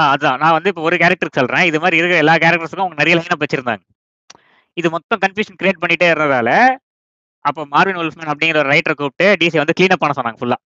அதான். 0.09 0.37
நான் 0.37 0.51
வந்து 0.51 0.69
இப்போ 0.69 0.81
ஒரு 0.81 0.95
கேரக்டருக்கு 0.97 1.39
சொல்றேன். 1.39 1.65
இது 1.65 1.79
மாதிரி 1.79 1.97
இருக்கிற 1.97 2.19
எல்லா 2.19 2.35
கேரக்டர்ஸுக்கும் 2.35 2.85
அவங்க 2.85 2.99
நிறைய 3.01 3.15
லைனப் 3.17 3.43
வச்சிருந்தாங்க. 3.43 3.83
இது 4.77 4.87
மொத்தம் 4.89 5.19
கன்ஃபியூஷன் 5.19 5.59
கிரியேட் 5.59 5.81
பண்ணிட்டே 5.81 6.07
இருந்ததால 6.07 6.51
அப்போ 7.45 7.61
மார்வின் 7.65 7.97
உல்ஃப்மேன் 7.97 8.31
அப்படிங்கிற 8.31 8.57
ஒரு 8.57 8.69
ரைட்டரை 8.69 8.93
கூப்பிட்டு 8.93 9.27
டிசி 9.41 9.57
வந்து 9.57 9.75
க்ளீன் 9.77 9.89
அப் 9.89 9.99
பண்ண 9.99 10.15
சொன்னாங்க 10.17 10.39
ஃபுல்லா 10.39 10.57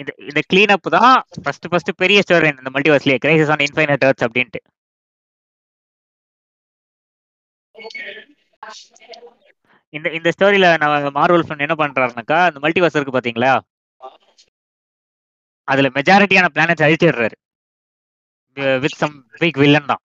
இந்த 0.00 0.10
இந்த 0.28 0.40
கிளீன் 0.50 0.72
அப் 0.74 0.88
தான் 0.96 1.12
ஃபர்ஸ்ட் 1.44 1.68
ஃபர்ஸ்ட் 1.70 1.92
பெரிய 2.02 2.18
ஸ்டோரி 2.26 2.50
இந்த 2.54 2.72
மல்டிவர்ஸ்லயே 2.76 3.18
கிரைசிஸ் 3.24 3.52
ஆன் 3.54 3.64
இன்ஃபைனட் 3.68 4.06
எர்த்ஸ் 4.08 4.26
அப்படின்ட்டு. 4.28 4.60
இந்த 9.94 10.08
இந்த 10.18 10.28
ஸ்டோரியில 10.36 10.66
நம்ம 10.82 11.10
மார்வல் 11.18 11.46
ஃபன் 11.48 11.64
என்ன 11.66 11.76
பண்றாருனாக்கா 11.82 12.38
இந்த 12.50 12.60
மல்டிவர்ஸ் 12.64 12.96
இருக்கு 12.98 13.16
பாத்தீங்களா? 13.16 13.52
அதுல 15.68 15.88
மெஜாரிட்டியான 15.96 16.48
பிளானட்ஸ் 16.54 16.84
அழிச்சிடுறாரு. 16.86 17.36
வித் 18.84 18.98
சம் 19.02 19.16
பிக் 19.42 19.60
வில்லன் 19.62 19.90
தான். 19.92 20.02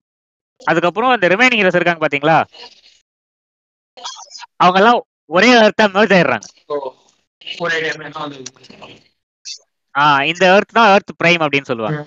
அதுக்கப்புறம் 0.62 1.14
இந்த 1.18 1.28
ரிமைனிங் 1.34 1.62
ஹீரோஸ் 1.62 1.78
இருக்காங்க 1.80 2.04
பாத்தீங்களா? 2.06 2.38
அவங்க 4.64 4.80
எல்லாம் 4.82 5.00
ஒரே 5.38 5.50
அர்த்தம் 5.66 5.94
மெர்ஜ் 5.96 6.16
ஆயிடுறாங்க. 6.18 6.48
இந்த 10.32 10.44
எர்த் 10.56 10.78
தான் 10.78 10.92
எர்த் 10.94 11.18
பிரைம் 11.20 11.44
அப்படின்னு 11.46 11.70
சொல்லுவாங்க. 11.72 12.00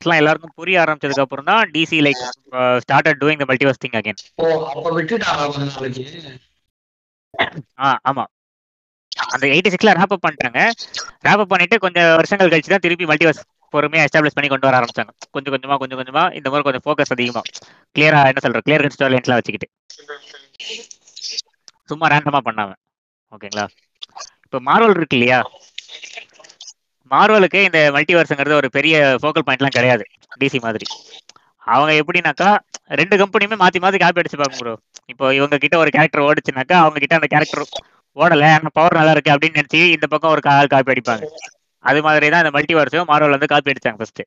எல்லாம் 0.00 0.20
எல்லாருக்கும் 0.20 0.56
புரிய 0.58 0.76
ஆரம்பிச்சதுக்கு 0.82 1.24
அப்புறம் 1.24 1.48
தான் 1.50 1.68
DC 1.74 1.98
like 2.06 2.22
started 2.82 3.20
doing 3.20 3.40
the 3.42 3.48
multiverse 3.50 3.82
thing 3.82 3.98
again 4.00 4.20
ஓ 4.38 4.46
அப்ப 4.70 4.88
விட்டுட்டாங்க 4.96 5.42
ஆ 7.80 7.90
ஆமா. 8.10 8.24
அந்த 9.32 9.44
எயிட்டி 9.52 9.70
சிக்ஸ்ல 9.72 9.92
ரேப் 9.96 10.14
அப் 10.14 10.24
பண்ணிட்டாங்க. 10.24 10.60
ரேப் 11.26 11.42
அப் 11.42 11.52
பண்ணிட்டு 11.52 11.76
கொஞ்சம் 11.84 12.08
வருஷங்கள் 12.18 12.50
கழிச்சு 12.52 12.72
தான் 12.72 12.84
திருப்பி 12.84 13.06
மல்டிவர்ஸ் 13.10 13.40
பொறுமையா 13.74 14.04
எஸ்டாப்ளிஷ் 14.06 14.36
பண்ணி 14.36 14.48
கொண்டு 14.50 14.68
வர 14.68 14.78
ஆரம்பிச்சாங்க. 14.78 15.12
கொஞ்சம் 15.34 15.54
கொஞ்சமா 15.54 15.76
கொஞ்சம் 15.82 16.00
கொஞ்சமா. 16.00 16.24
இந்த 16.38 16.48
மாதிரி 16.50 16.66
கொஞ்சம் 16.68 16.84
ஃபோக்கஸ் 16.86 17.14
அதிகமா. 17.16 17.42
கிளியரா 17.96 18.20
என்ன 18.30 18.42
சொல்ற? 18.44 18.60
கிளியர் 18.66 18.84
கட் 18.84 18.96
ஸ்டோரி 18.96 19.14
லைன்ஸ்லாம் 19.14 19.40
வச்சுக்கிட்டு. 19.40 19.68
சும்மா 21.90 22.06
ரேண்டமா 22.12 22.40
பண்ணாம. 22.46 22.70
ஓகேங்களா 23.32 23.64
இப்போ 24.44 24.58
மார்வல் 24.66 24.96
இருக்கு 24.96 25.16
இல்லையா? 25.18 25.38
மார்வலுக்கு 27.12 27.60
இந்த 27.68 27.78
மல்டிவர்ஸ்ங்கிறது 27.96 28.58
ஒரு 28.60 28.68
பெரிய 28.76 28.94
ஃபோக்கல் 29.20 29.46
பாயிண்ட்லாம் 29.46 29.76
கிடையாது 29.76 30.04
டிசி 30.40 30.58
மாதிரி. 30.64 30.86
அவங்க 31.64 31.92
எப்படின்னாக்கா 32.00 32.48
ரெண்டு 33.00 33.14
கம்பெனியுமே 33.20 33.56
மாத்தி 33.62 33.80
மாத்தி 33.82 33.98
காப்பி 33.98 34.20
அடிச்சுப்பாங்க 34.22 34.56
ப்ரோ 34.58 34.74
இப்போ 35.12 35.26
இவங்க 35.38 35.56
கிட்ட 35.58 35.76
ஒரு 35.82 35.90
கேரக்டர் 35.94 36.26
ஓடுச்சுனாக்கா 36.26 36.76
அவங்க 36.82 36.98
கிட்ட 37.02 37.14
அந்த 37.18 37.28
கேரக்டர் 37.28 37.64
ஓடல 38.16 38.46
ஆனால் 38.54 38.74
பவர் 38.76 38.98
நல்லா 38.98 39.14
இருக்கு 39.14 39.34
அப்படின்னு 39.34 39.58
நினைச்சு 39.58 39.80
இந்த 39.94 40.06
பக்கம் 40.12 40.32
ஒரு 40.34 40.42
கால் 40.42 40.72
காப்பி 40.72 40.92
அடிப்பாங்க. 40.94 41.24
அது 41.84 42.00
மாதிரி 42.06 42.26
தான் 42.28 42.42
இந்த 42.44 42.52
மல்டிவர்ஸும் 42.56 43.08
மார்வல் 43.10 43.36
வந்து 43.36 43.52
காப்பி 43.52 43.72
அடிச்சாங்க 43.72 44.00
ஃபர்ஸ்ட் 44.00 44.22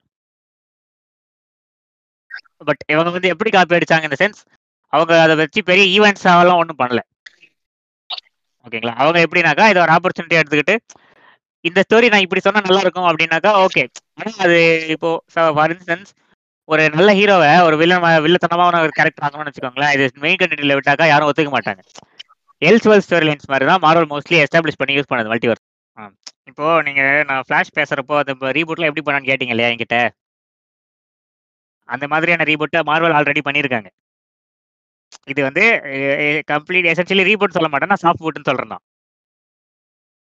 பட் 2.70 2.84
இவங்க 2.94 3.12
வந்து 3.12 3.32
எப்படி 3.34 3.50
காப்பி 3.52 3.78
அடிச்சாங்க 3.78 4.08
இந்த 4.10 4.20
சென்ஸ் 4.22 4.40
அவங்க 4.94 5.14
அதை 5.24 5.36
வச்சு 5.42 5.60
பெரிய 5.70 5.86
ஈவெண்ட்ஸ் 5.96 6.28
ஆகலாம் 6.34 6.60
ஒன்றும் 6.62 6.82
பண்ணல. 6.82 7.02
ஓகேங்களா 8.66 8.94
அவங்க 9.02 9.18
எப்படின்னாக்கா 9.26 9.66
இதை 9.72 9.80
ஒரு 9.84 9.94
ஆப்பர்ச்சுனிட்டி 9.96 10.40
எடுத்துக்கிட்டு 10.40 10.76
இந்த 11.66 11.80
ஸ்டோரி 11.86 12.08
நான் 12.12 12.26
இப்படி 12.26 12.42
சொன்னா 12.44 12.62
நல்லா 12.66 12.84
இருக்கும் 12.84 13.08
அப்படின்னாக்கா 13.10 13.52
ஓகே 13.64 13.84
ஆனா 14.20 14.32
அது 14.46 14.58
இப்போ 14.96 15.10
ஃபார் 15.54 15.74
இன்ஸ்டன்ஸ் 15.74 16.12
ஒரு 16.70 16.84
நல்ல 16.94 17.10
ஹீரோவை 17.18 17.50
ஒரு 17.66 17.76
வில்லன் 17.82 18.04
வில்லத்தனமான 18.26 18.82
ஒரு 18.86 18.94
கேரக்டர் 18.98 19.26
ஆகணும்னு 19.28 19.50
வச்சுக்கோங்களேன் 19.50 19.94
இது 19.96 20.06
மெயின் 20.24 20.40
கண்டென்ட்ல 20.42 20.78
விட்டாக்கா 20.78 21.06
யாரும் 21.10 21.30
ஒத்துக்க 21.30 21.52
மாட்டாங்க. 21.56 21.82
எல்ஸ்வெல் 22.62 23.04
ஸ்டோரி 23.06 23.26
லைன்ஸ் 23.28 23.50
மாதிரி 23.52 23.66
தான் 23.70 23.82
மார்வல் 23.86 24.10
மோஸ்ட்லி 24.12 24.38
எஸ்டாப்ளிஷ் 24.44 24.80
பண்ணி 24.82 24.94
யூஸ் 24.98 25.12
பண்ணது 25.12 25.32
மல்டிவர் 25.32 25.62
இப்போ 26.52 26.66
நீங்க 26.88 27.02
நான் 27.30 27.46
ஃபிளாஷ் 27.46 27.76
பேசுறப்போ 27.78 28.16
அந்த 28.22 28.34
ரீபூட்ல 28.58 28.90
எப்படி 28.90 29.04
பண்ணான்னு 29.06 29.30
கேட்டீங்க 29.30 29.54
இல்லையா 29.56 29.72
என்கிட்ட? 29.72 29.98
அந்த 31.90 32.06
மாதிரியான 32.12 32.46
ரீபூட்டை 32.50 32.80
மார்வல் 32.90 33.16
ஆல்ரெடி 33.18 33.42
பண்ணியிருக்காங்க 33.46 33.90
இது 35.32 35.42
வந்து 35.48 35.64
கம்ப்ளீட் 36.52 36.90
எசென்ஷியலி 36.92 37.26
ரீபூட் 37.30 37.56
சொல்ல 37.58 37.70
மாட்டேன் 37.70 37.92
நான் 37.94 38.04
சாஃப்ட் 38.04 38.24
பூட்னு 38.24 38.50
சொல்றேன் 38.50 38.74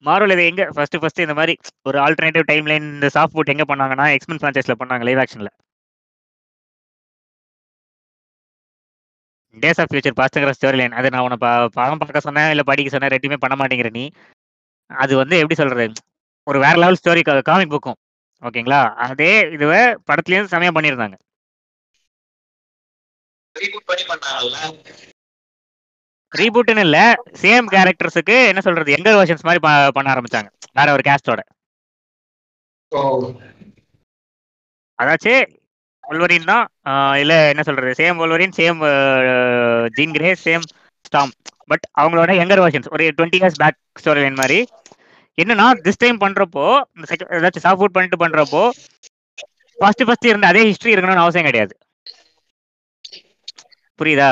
மார்வல் 0.05 0.35
இதை 0.35 0.45
எங்க? 0.51 0.63
ஃபர்ஸ்ட் 0.75 0.97
ஃபர்ஸ்ட் 1.01 1.25
இந்த 1.25 1.35
மாதிரி 1.39 1.55
ஒரு 1.87 1.99
ஆல்டர்னேட்டிவ் 2.05 2.49
டைம் 2.51 2.69
லைன் 2.71 2.87
இந்த 2.93 3.09
சாஃப்ட் 3.15 3.37
போட் 3.37 3.53
எங்க 3.55 3.67
பண்ணாங்கன்னா 3.69 4.07
எக்ஸ்மென் 4.15 4.41
ஃபிரான்ச்சைஸ்ல 4.41 4.77
பண்ணாங்க 4.81 5.07
லைவ் 5.09 5.23
ஆக்ஷன்ல 5.25 5.51
டேஸ் 9.57 9.81
ஆஃப் 9.83 9.91
ஃபியூச்சர் 9.91 10.17
பாஸ்ட்ங்கிற 10.19 10.53
ஸ்டோரி 10.57 10.77
லைன் 10.77 10.97
அது 10.99 11.09
நான் 11.11 11.25
உன 11.25 11.37
படம் 11.41 12.01
பார்க்க 12.01 12.27
சொன்னேன் 12.27 12.51
இல்லை 12.53 12.65
படிக்க 12.65 12.91
சொன்னேன் 12.91 13.13
ரெண்டுமே 13.15 13.39
பண்ண 13.43 13.57
மாட்டேங்கிற 13.57 13.91
நீ. 13.93 14.05
அது 14.91 15.13
வந்து 15.17 15.35
எப்படி 15.39 15.57
சொல்றது? 15.61 15.87
ஒரு 16.47 16.59
வேற 16.59 16.75
லெவல் 16.77 17.01
ஸ்டோரி 17.01 17.23
காமிக் 17.43 17.75
புக்கும் 17.75 17.99
ஓகேங்களா 18.43 18.81
அதே 19.07 19.33
இதுவை 19.57 19.81
படத்துலேயும் 20.09 20.51
செமையா 20.53 20.73
பண்ணியிருந்தாங்க. 20.77 21.17
ரீபூட்னு 26.33 26.85
இல்ல 26.87 26.99
சேம் 27.43 27.67
கேரக்டர்ஸுக்கு 27.75 28.37
என்ன 28.51 28.61
சொல்றது 28.67 28.97
எங்கர் 28.97 29.19
வெர்ஷன்ஸ் 29.19 29.47
மாதிரி 29.49 29.63
பண்ண 29.97 30.07
ஆரம்பிச்சாங்க. 30.15 30.49
வேற 30.79 30.89
ஒரு 30.97 31.05
கேஸ்டோட 31.09 31.41
அதாச்சு 34.99 35.35
ஒல்வரின் 36.05 36.49
தான் 36.51 36.65
இல்ல 37.23 37.35
என்ன 37.53 37.63
சொல்றது 37.69 37.93
same 38.01 38.21
Wolverine 38.25 38.57
same 38.59 38.79
Jean 39.97 40.15
Grey 40.17 40.31
same 40.47 40.65
Storm 41.05 41.33
but 41.71 41.85
அவங்களோட 42.01 42.31
யங்கர் 42.41 42.63
வெர்ஷன்ஸ் 42.63 42.91
ஒரு 42.95 43.05
twenty 43.19 43.39
years 43.41 43.61
back 43.63 43.79
story 44.01 44.23
line 44.25 44.41
மாதிரி. 44.41 44.59
என்னன்னா 45.39 45.67
திஸ் 45.87 46.01
டைம் 46.03 46.19
பண்றப்போ 46.25 46.65
ஏதாச்சும் 47.37 47.65
சாஃப்ட் 47.67 47.81
ஃபுட் 47.83 47.97
பண்ணிட்டு 47.97 48.23
பண்றப்போ 48.25 48.63
ஃபர்ஸ்ட் 49.79 50.05
ஃபர்ஸ்ட் 50.09 50.31
இருந்த 50.31 50.47
அதே 50.51 50.63
ஹிஸ்டரி 50.69 50.93
இருக்கணும்னு 50.95 51.25
அவசியம் 51.25 51.49
கிடையாது. 51.49 51.75
புரியுது? 53.99 54.31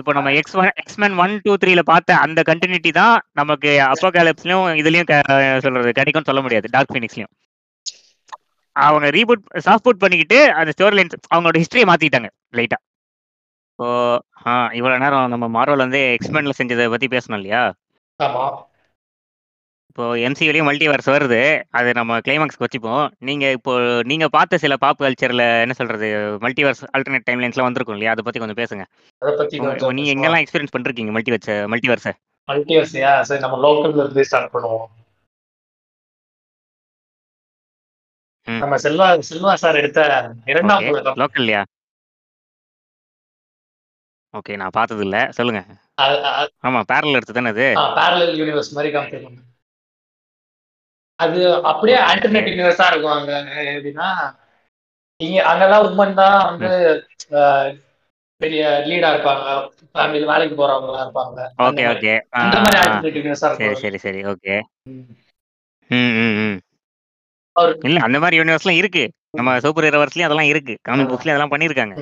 இப்போ 0.00 0.12
நம்ம 0.16 0.30
X 0.38 0.56
one 0.56 0.70
X Men 0.82 1.14
one 1.18 1.34
two 1.44 1.52
த்ரீல 1.62 1.82
பார்த்த 1.86 2.16
அந்த 2.24 2.40
கண்டினியூட்டி 2.48 2.90
தான் 2.94 3.14
நமக்கு 3.32 3.70
அப்போகாலிப்ஸ்லயும் 3.86 4.66
இதுலயும் 4.80 5.10
சொல்றது 5.64 5.92
கிடைக்கும்னு 5.92 6.30
சொல்ல 6.30 6.42
முடியாது 6.46 6.68
டார்க் 6.74 6.92
ஃபினிக்ஸ்லயும் 6.92 7.32
அவங்க 8.76 9.06
ரீபூட் 9.16 9.42
சாஃப்ட் 9.64 9.86
புட் 9.86 10.02
பண்ணிக்கிட்டு 10.02 10.38
அந்த 10.58 10.70
ஸ்டோரி 10.74 10.96
லைன்ஸ் 10.98 11.16
அவங்களோட 11.26 11.56
ஹிஸ்டரியை 11.62 11.86
மாத்திட்டாங்க 11.90 12.28
லைட்டா 12.58 12.78
இப்போ 13.70 13.88
ஆ 14.44 14.54
இவ்வளவு 14.78 15.02
நேரம் 15.02 15.32
நம்ம 15.32 15.46
மார்வல் 15.54 15.84
வந்து 15.84 16.00
எக்ஸ்மேன்ல 16.14 16.54
செஞ்சதை 16.58 16.86
பத்தி 16.92 17.06
பேசணும் 17.12 17.38
இல்லையா? 17.38 17.62
ஆமா. 18.20 18.44
இப்போ 19.90 20.04
எம்சியூலயும் 20.26 20.68
மல்டிவர்ஸ் 20.68 21.08
வருது. 21.14 21.38
அது 21.78 21.88
நம்ம 21.98 22.18
கிளைமாக்ஸ்க்கு 22.26 22.64
வச்சுப்போம். 22.66 23.04
நீங்க 23.28 23.44
இப்போ 23.56 23.72
நீங்க 24.10 24.26
பார்த்த 24.36 24.60
சில 24.64 24.74
பாப் 24.84 25.02
கல்ச்சர்ல 25.04 25.44
என்ன 25.64 25.74
சொல்றது 25.80 26.08
மல்டிவர்ஸ் 26.44 26.82
ஆல்டர்னேட் 26.94 27.26
டைம் 27.28 27.42
லைன்ஸ்லாம் 27.42 27.68
வந்திருக்கும் 27.68 27.96
இல்லையா? 27.96 28.12
அதை 28.14 28.24
பத்தி 28.26 28.42
கொஞ்சம் 28.42 28.60
பேசுங்க. 28.62 28.84
அத 29.22 29.32
பத்தி 29.40 29.56
நீங்க 29.98 30.10
எங்கெல்லாம் 30.14 30.44
எக்ஸ்பீரியன்ஸ் 30.44 30.74
பண்ணிருக்கீங்க 30.76 31.14
மல்டிவர்ஸ் 31.16 31.50
மல்டிவர்ஸை 31.74 32.12
மல்டிவர்ஸ்யா 32.48 33.10
சரி 33.28 33.42
நம்ம 33.44 33.58
லோக்கல்ல 33.64 34.02
இருந்து 34.04 34.24
ஸ்டார்ட் 34.28 34.54
பண்ணுவோம். 34.54 34.88
நம்ம 38.48 38.76
செல்வா 38.84 39.06
செல்வா 39.28 39.52
சார் 39.62 39.80
எடுத்த 39.80 40.00
இரண்டாம் 40.52 40.86
லோக்கல்லையா 41.22 41.62
ஓகே 44.34 44.56
நான் 44.60 44.76
பார்த்தது 44.76 45.04
இல்ல 45.06 45.18
சொல்லுங்க 45.38 45.60
ஆமா 46.66 46.80
பேரல் 46.90 47.16
எடுத்து 47.18 47.38
தானே 47.38 47.52
அது 47.54 47.66
பேரலல் 47.98 48.34
யூனிவர்ஸ் 48.40 48.74
மாதிரி 48.76 48.90
காமிச்சிருக்காங்க. 48.94 49.40
அது 51.20 51.40
அப்படியே. 51.70 51.98
ஆல்டர்னேட் 52.08 52.50
யூனிவர்ஸா 52.52 52.86
இருக்கும் 52.90 53.16
அங்க. 53.16 53.32
எப்படின்னா 53.72 54.08
இங்க 55.20 55.38
அங்கெல்லாம் 55.50 55.86
உமன் 55.88 56.14
தான் 56.14 56.38
வந்து 56.50 56.68
பெரிய 58.40 58.60
லீடா 58.86 59.08
இருப்பாங்க. 59.12 59.46
ஃபேமிலியில 59.92 60.30
வேலைக்கு 60.30 60.54
போறவங்களா 60.56 61.02
இருப்பாங்க. 61.04 61.38
அந்த 61.60 61.80
ஓகே. 61.82 61.84
ஓகே 61.92 62.14
இந்த 62.44 62.56
மாதிரி 62.64 62.78
ஆல்டர்னேட் 62.82 63.18
யூனிவர்ஸா 63.18 63.48
சரி 63.52 63.66
இருக்கும். 63.66 63.82
சரி 63.82 63.98
சரி 64.04 64.20
ஓகே 64.32 64.54
ம். 64.90 65.04
ம் 65.90 66.58
இல்ல 67.84 67.98
அந்த 68.06 68.18
மாதிரி 68.22 68.38
யூனிவர்ஸ்லாம் 68.38 68.80
இருக்கு. 68.80 69.02
நம்ம 69.38 69.58
சூப்பர் 69.64 69.86
ஹீரோவர்ஸ்லயும் 69.86 70.28
அதெல்லாம் 70.28 70.50
இருக்கு. 70.50 70.74
காமிக். 70.82 71.10
புக்ஸ்லயும் 71.10 71.34
அதெல்லாம் 71.34 71.54
பண்ணிருக்காங்க 71.54 71.94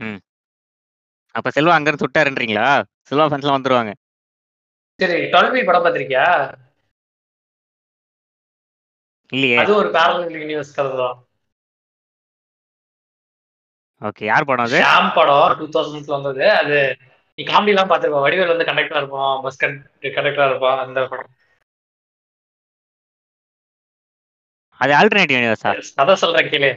ம். 0.00 0.18
அப்ப 1.34 1.50
செல்வா 1.50 1.76
அங்க 1.76 1.88
இருந்து 1.88 2.04
சுட்டாருன்றீங்களா? 2.04 2.66
செல்வா 3.08 3.26
ஃபேன்ஸ்லாம் 3.28 3.56
வந்துருவாங்க. 3.56 3.92
சரி 5.00 5.16
டுவெல்வி 5.32 5.60
படம் 5.64 5.84
பார்த்திருக்கியா? 5.84 6.26
இல்லையே. 9.32 9.56
அது 9.62 9.72
ஒரு 9.80 9.88
பேரலல் 9.96 10.36
யூனிவர்ஸ் 10.42 10.76
கதை 10.76 10.92
தான். 11.02 11.16
ஓகே 14.08 14.24
யார் 14.30 14.48
படம் 14.48 14.66
அது? 14.66 14.78
ஷாம் 14.84 15.14
படம் 15.18 15.54
டூ 15.60 15.66
தௌசண்ட்ஸ்ல 15.76 16.16
வந்தது. 16.16 16.44
அது 16.60 16.76
நீ 17.38 17.44
காமெடி 17.48 17.72
எல்லாம் 17.74 17.90
பாத்துருப்போம் 17.90 18.24
வடிவேல் 18.26 18.52
வந்து 18.52 18.68
கண்டக்டரா 18.68 19.00
இருப்பான். 19.02 19.34
பஸ் 19.46 19.60
கண்டக்டரா 19.64 20.46
இருப்பான் 20.50 20.80
அந்த 20.84 21.00
படம். 21.12 21.32
அது 24.80 24.92
ஆல்டர்னேட் 24.98 25.32
யூனிவர்ஸா 25.34 25.70
கதை 26.00 26.14
சொல்றேன் 26.20 26.48
கேளு 26.50 26.68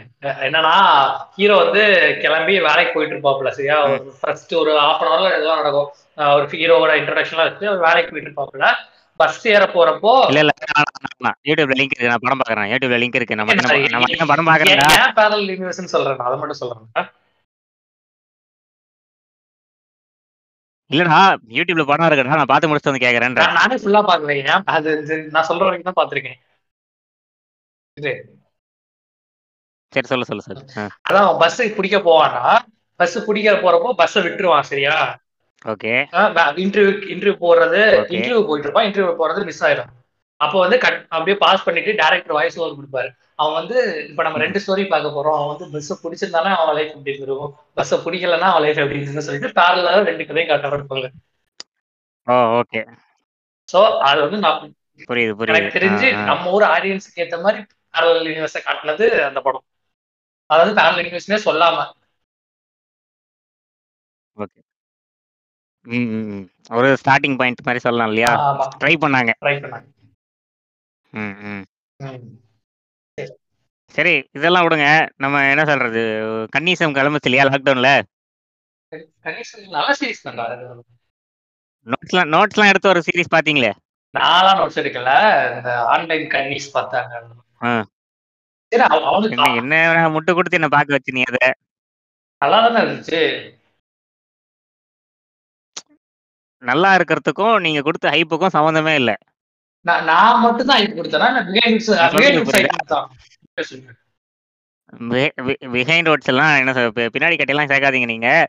என்னன்னா 0.46 0.72
ஹீரோ 1.36 1.56
வந்து 1.64 1.82
கிளம்பி 2.24 2.54
வேலைக்கு 2.68 2.94
போயிட்டு 2.94 3.14
இருப்பாப்புல 3.16 3.50
சரியா? 3.58 3.76
ஒரு 3.90 4.14
ஃபர்ஸ்ட் 4.22 4.54
ஒரு 4.62 4.72
ஹாஃப் 4.84 5.04
அன் 5.04 5.12
ஹவர்ல 5.12 5.36
எதுவும் 5.38 5.60
நடக்கும். 5.62 5.90
ஒரு 6.38 6.46
ஹீரோவோட 6.54 6.94
இன்ட்ரடக்ஷன்லாம் 7.02 7.50
வச்சு 7.50 7.70
அவர் 7.72 7.86
வேலைக்கு 7.88 8.12
போயிட்டு 8.12 8.30
இருப்பாப்புல. 8.30 8.70
பஸ் 9.22 9.40
ஏற 9.50 9.64
போறப்போ 9.74 10.14
இல்ல 10.30 10.42
இல்ல. 10.42 10.54
யூடியூப்ல 11.48 11.76
லிங்க் 11.80 11.94
இருக்கு. 11.94 12.12
நான் 12.12 12.24
படம் 12.24 12.42
பாக்குறேன் 12.42 12.70
யூடியூப்ல 12.72 13.00
லிங்க் 13.02 13.18
இருக்கு. 13.18 13.36
நம்ம 13.36 13.56
நம்ம- 13.58 14.28
படம் 14.28 14.44
ஏன் 14.44 14.50
பாக்குறேன்டா 14.52 14.88
ஏன் 15.00 15.16
பேரல் 15.18 15.44
யூனிவர்ஸ்னு 15.52 15.94
சொல்றேன்? 15.94 16.24
அதை 16.28 16.38
மட்டும் 16.40 16.62
சொல்றேன் 16.62 17.10
இல்லடா 20.92 21.18
யூடியூப்ல 21.56 21.84
படம் 21.86 22.08
இருக்குடா. 22.08 22.32
நான் 22.34 22.50
பார்த்து 22.50 22.70
முடிச்சுட்டு 22.70 22.92
வந்து 22.92 23.06
கேக்குறேன்ற 23.06 23.44
நான் 23.58 23.76
ஃபுல்லா 23.78 24.02
பாக்கலைங்க 24.08 24.56
அது 24.74 24.92
நான் 25.32 25.48
சொல்ற 25.50 25.64
வரைக்கும் 25.64 25.90
தான் 25.90 26.00
பாத்திருக்கேன் 26.00 26.40
சரி 29.94 30.08
சொல்லு 30.08 30.26
சொல்லு 30.26 30.44
ஆ, 30.78 30.84
அதான் 31.08 31.30
பஸ் 31.40 31.58
பிடிக்க 31.78 31.98
போவான்னா 32.04 32.44
பஸ் 33.00 33.18
பிடிக்க 33.26 33.52
போறப்போ 33.58 33.90
பஸ்ஸை 33.98 34.22
விட்டுருவான் 34.24 34.70
சரியா? 34.70 34.94
ஓகே. 35.66 35.94
இன்டர்வியூ 36.64 36.92
இன்டர்வியூ 37.14 37.36
போறது. 37.48 37.82
இன்டர்வியூ 38.16 38.46
போயிட்டு 38.50 38.68
இருப்பான் 38.68 38.88
இன்டர்வியூ 38.90 39.16
போறது 39.22 39.42
மிஸ் 39.50 39.64
ஆயிடும். 39.68 39.92
அப்போ 40.42 40.58
வந்து 40.64 40.78
கட் 40.84 41.00
அப்படியே 41.16 41.36
பாஸ் 41.42 41.66
பண்ணிட்டு 41.66 41.92
டேரக்டர் 42.02 42.38
வாய்ஸ் 42.38 42.58
ஓவர் 42.60 42.78
கொடுப்பாரு. 42.78 43.10
அவன் 43.42 43.58
வந்து 43.60 43.78
இப்ப 44.10 44.24
நம்ம 44.26 44.40
ரெண்டு 44.44 44.60
ஸ்டோரி 44.64 44.84
பார்க்க 44.94 45.16
போறோம். 45.18 45.38
அவன் 45.40 45.52
வந்து 45.52 45.68
பஸ் 45.76 45.92
பிடிச்சிருந்தாலும் 46.04 46.56
அவன் 46.62 46.76
லைஃப் 46.78 46.94
எப்படி 46.96 47.16
இருக்கும் 47.18 47.52
பஸ்ஸை 47.78 47.98
பிடிக்கலன்னா 48.06 48.50
அவன் 48.54 48.66
லைஃப் 48.66 48.82
எப்படி 48.84 49.00
இருக்குன்னு 49.00 49.28
சொல்லிட்டு 49.28 49.60
பேரலா 49.62 49.94
ரெண்டு 50.10 50.26
கதையும் 50.30 50.52
காட்ட 50.52 50.78
இருப்பாங்க 50.78 51.10
ஓகே. 52.62 52.82
சோ 53.70 53.80
அது 54.10 54.20
வந்து 54.26 54.40
நான் 54.46 54.60
புரியுது 55.10 55.34
புரியுது. 55.38 55.54
எனக்கு 55.54 55.78
தெரிஞ்சு. 55.78 56.08
நம்ம 56.30 56.52
ஊர் 56.56 56.66
ஆடியன்ஸுக்கு 56.74 57.22
ஏத்த 57.24 57.38
மாதிரி 57.46 57.62
பேரலல் 57.94 58.30
யூனிவர்ஸை 58.32 58.62
காட்டினது 58.68 59.06
அந்த 59.30 59.40
படம். 59.46 59.66
அதாவது 60.50 60.74
பேரலல் 60.80 61.06
யூனிவர்ஸ்னே 61.08 61.40
சொல்லாம. 61.48 61.78
ம், 65.84 65.96
ம், 65.96 66.34
ம். 66.34 66.50
ஒரு 66.70 66.88
ஸ்டார்டிங் 66.88 67.38
பாயிண்ட் 67.38 67.62
மாதிரி 67.64 67.80
சொல்லலாம் 67.80 68.08
இல்லையா? 68.08 68.34
ஆமா. 68.40 68.84
ட்ரை 68.84 68.94
பண்ணாங்க. 69.02 69.34
ட்ரை 69.46 69.60
பண்ணாங்க. 69.60 69.86
ம், 71.10 71.20
ம். 71.20 71.64
ம். 71.96 72.40
சரி 73.92 74.30
இதெல்லாம் 74.32 74.70
விடுங்க. 74.70 75.10
நம்ம 75.18 75.50
என்ன 75.50 75.66
சொல்றது? 75.66 76.00
கன்னிசம் 76.58 76.94
கிளம்புச்சு 76.94 77.26
இல்லையா 77.26 77.46
லாக்டவுன்ல 77.46 78.02
கணேசன் 79.24 79.70
நல்ல 79.70 79.96
சீரிஸ் 80.00 80.28
தான்டா. 80.28 80.46
அது. 80.46 80.86
நோட்ஸ்லாம் 81.86 82.28
நோட்ஸ்லாம் 82.30 82.68
எடுத்து 82.68 82.90
ஒரு 82.90 83.04
சீரிஸ் 83.12 83.34
பாத்தீங்களே 83.36 83.72
நான்லாம் 84.20 84.60
நோட்ஸ் 84.60 84.80
எடுக்கல. 84.80 85.56
இந்த 85.56 85.86
ஆன்லைன் 85.86 86.28
கன்னிஸ் 86.28 86.70
பார்த்தாங்க. 86.74 87.22
ஆ. 87.64 87.86
சரி 88.68 88.84
அவ- 88.84 89.06
அவனுக்கு 89.06 89.56
என்ன 89.56 89.94
என்ன 89.94 90.10
முட்டு 90.10 90.34
கொடுத்து 90.34 90.58
என்ன 90.58 90.68
பார்க்க 90.68 90.94
வச்சு 90.94 91.14
நீ 91.14 91.22
அதை? 91.22 91.54
நல்லா 92.40 92.68
தானே 92.68 92.90
இருந்துச்சு. 92.90 93.52
நல்லா 96.64 96.96
இருக்கிறதுக்கும் 96.96 97.60
நீங்க 97.60 97.82
கொடுத்த 97.82 98.10
ஹைப்புக்கும் 98.10 98.54
சம்மந்தமே 98.54 98.94
இல்ல. 98.96 99.12
நான் 99.86 100.40
மட்டும் 100.40 100.68
தான். 100.68 100.82
இது 100.82 101.04
கொடுத்தேனா 101.04 101.30
ரோட்ஸ் 106.06 106.26
எல்லாம் 106.26 106.58
என்ன 106.58 106.72
பி- 106.74 107.10
பின்னாடி 107.14 107.36
கட்டியெல்லாம் 107.38 107.70
சேர்க்காதீங்க 107.72 108.06
நீங்க. 108.06 108.46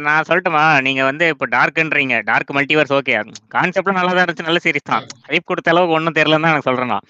நான் 0.00 0.24
சொல்லட்டுமா? 0.28 0.80
நீங்க 0.80 1.04
வந்து 1.04 1.28
இப்போ 1.28 1.46
டார்க்ன்றீங்க 1.46 2.22
டார்க் 2.24 2.50
மல்டிவர்ஸ் 2.50 2.92
ஓகே 2.92 3.14
கான்செப்ட்லாம் 3.54 3.92
நல்லா 3.92 4.12
தான் 4.12 4.24
இருந்துச்சு. 4.24 4.42
நல்ல 4.42 4.58
சீரிஸ் 4.64 4.88
தான். 4.92 5.06
ஹைப் 5.28 5.44
கொடுத்த 5.44 5.70
அளவுக்கு 5.70 5.94
ஒன்றும் 5.94 6.12
தெரியலன்னு 6.12 6.42
தான் 6.42 6.54
எனக்கு 6.54 6.68
சொல்றேன் 6.70 6.86
நான். 6.86 7.06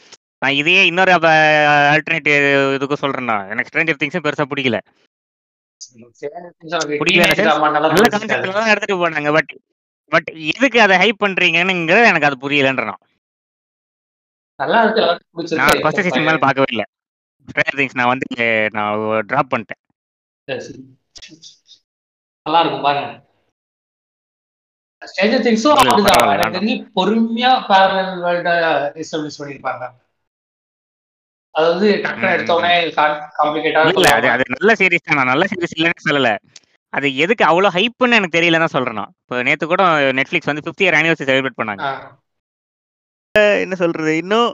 இதையே 0.53 0.87
இன்னொரு 0.87 1.13
ஆல்டர்னேட்டிவ் 1.13 2.47
இதுக்கும் 2.77 3.21
நான். 3.23 3.49
எனக்கு 3.49 3.71
ஸ்ட்ரேஞ்சர் 3.71 4.01
திங்ஸும் 4.03 4.27
பெருசா 4.27 4.45
பிடிக்கல. 4.53 4.79
பிடிக்கல 7.03 7.71
நல்ல 7.71 7.89
கான்செப்ட்ல 7.91 8.53
தான் 8.53 8.69
எடுத்துட்டு 8.69 9.09
போனாங்க. 9.09 9.33
பட் 9.33 9.53
பட் 10.13 10.29
எதுக்கு 10.51 10.79
அதை 10.81 10.97
ஹைப் 10.99 11.23
பண்றீங்கன்னுங்கிறது 11.23 12.11
எனக்கு 12.11 12.29
அது 12.29 12.37
புரியலன்ற 12.39 12.85
நான். 12.85 13.03
நல்லா 14.61 14.79
இருக்கு 14.83 15.01
எல்லாருக்கும் 15.03 15.37
பிடிச்சிருக்கு. 15.37 15.63
நான் 15.65 15.83
ஃபர்ஸ்ட் 15.85 16.05
சீசன் 16.07 16.27
மேல 16.27 16.41
பார்க்கவே 16.41 16.69
இல்லை. 16.71 16.87
ஸ்ட்ரேஞ்சர் 17.49 17.79
திங்ஸ் 17.79 17.99
நான் 17.99 18.13
வந்து 18.13 18.27
நான் 18.75 18.99
டிராப் 19.29 19.53
பண்ணிட்டேன். 19.53 19.81
நல்லா 22.47 22.61
இருக்கும் 22.63 22.87
பாருங்க. 22.87 23.09
ஸ்டேஞ்சர் 25.03 25.45
திங்ஸும் 25.45 25.75
அப்படிதான். 25.75 26.33
எனக்கு 26.33 26.57
தெரிஞ்சு 26.57 26.75
பொறுமையா 26.97 27.53
பேரலல் 27.69 28.15
வேர்ல்ட 28.25 28.51
எஸ்டாப்ளிஷ் 29.03 29.41
பண்ணிருப்பாங்க 29.41 29.85
அதாவது 31.55 31.87
டக்குனு 32.03 32.27
ம், 32.27 32.35
எடுத்த 32.35 32.57
உடனே 32.57 32.75
காம்ப்ளிகேட்டா 33.39 33.81
இல்ல 33.93 34.11
அது 34.19 34.29
அது 34.35 34.45
நல்ல 34.51 34.73
சீரிஸ் 34.81 35.07
தான். 35.09 35.31
நல்ல 35.31 35.45
சீரிஸ் 35.53 35.75
இல்லைன்னு 35.77 36.07
சொல்லல. 36.07 36.31
அது 36.93 37.07
எதுக்கு 37.25 37.45
அவ்வளவு 37.51 37.75
ஹைப்னு 37.77 38.17
எனக்கு 38.19 38.37
தெரியல 38.39 38.61
தான் 38.63 38.75
சொல்றேன். 38.77 39.11
இப்போ 39.23 39.43
நேத்து 39.49 39.67
கூட 39.73 39.83
நெட்ஃபிளிக்ஸ் 40.19 40.51
வந்து 40.51 40.65
50 40.67 40.83
இயர் 40.85 40.97
ஆனிவர்சரி 41.01 41.29
செலிப்ரேட் 41.31 41.61
பண்ணாங்க 41.61 41.85
என்ன 43.65 43.75
சொல்றது? 43.83 44.13
இன்னும் 44.23 44.49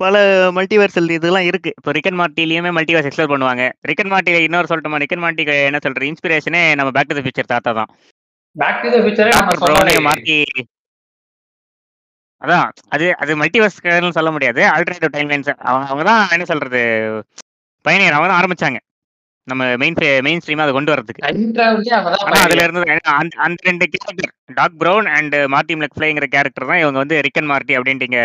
பல 0.00 0.16
மல்டிவர்சல் 0.56 1.14
இதெல்லாம் 1.16 1.46
இருக்கு. 1.50 1.70
இப்போ 1.78 1.90
ரிக்கன் 1.96 2.18
மார்ட்டிலையுமே 2.20 2.70
மல்டிவர்ஸ் 2.76 3.08
எக்ஸ்ப்ளோர் 3.08 3.32
பண்ணுவாங்க. 3.32 3.64
ரிக்கன் 3.90 4.12
மார்ட்டில 4.12 4.40
இன்னொரு 4.46 4.70
சொல்லட்டுமா? 4.70 5.00
ரிக்கன் 5.04 5.22
மார்ட்டிக்கு 5.24 5.56
என்ன 5.70 5.80
சொல்ற 5.86 6.04
இன்ஸ்பிரேஷனே 6.10 6.62
நம்ம 6.80 6.92
பேக் 6.96 7.10
டு 7.10 7.16
த 7.18 7.22
ஃபியூச்சர் 7.24 7.52
தாத்தா 7.54 7.72
தான். 7.80 7.90
பேக் 8.56 8.82
டு 8.84 8.90
த 8.94 9.00
ஃபியூச்சரே 9.04 9.98
மார்ட்டி 10.08 10.38
அதான் 12.42 12.68
அது 12.94 13.06
அது 13.22 13.32
மல்டிவர்ஸ்னு 13.40 14.16
சொல்ல 14.18 14.30
முடியாது. 14.34 14.60
ஆல்டர்னேட்டிவ் 14.74 15.14
டைம் 15.16 15.30
லைன்ஸ் 15.32 15.50
அவங்க 15.70 15.86
அவங்க 15.90 16.04
தான் 16.10 16.22
என்ன 16.36 16.44
சொல்றது? 16.52 16.80
பயணியர் 17.84 18.16
அவங்க 18.16 18.30
தான் 18.30 18.40
ஆரம்பிச்சாங்க. 18.40 18.78
நம்ம 19.48 19.62
மெயின் 19.82 19.96
மெயின் 20.26 20.40
ஸ்ட்ரீமா 20.42 20.64
அதை 20.64 20.72
கொண்டு 20.76 20.92
வரதுக்கு 20.92 21.22
ஆனா 22.26 22.40
அதுல 22.46 22.64
இருந்து 22.64 22.82
அந்த 23.46 23.60
ரெண்டு 23.68 23.86
character 23.94 24.28
Doc 24.58 24.76
Brown 24.82 25.08
and 25.16 25.36
Marty 25.54 25.76
மெக்ஃப்ளைங்கிற 25.82 26.26
character 26.34 26.68
தான் 26.70 26.82
இவங்க 26.82 26.98
வந்து 27.02 27.18
ரிக்கன் 27.26 27.50
மார்ட்டி 27.52 27.76
அப்படின்ட்டு 27.78 28.22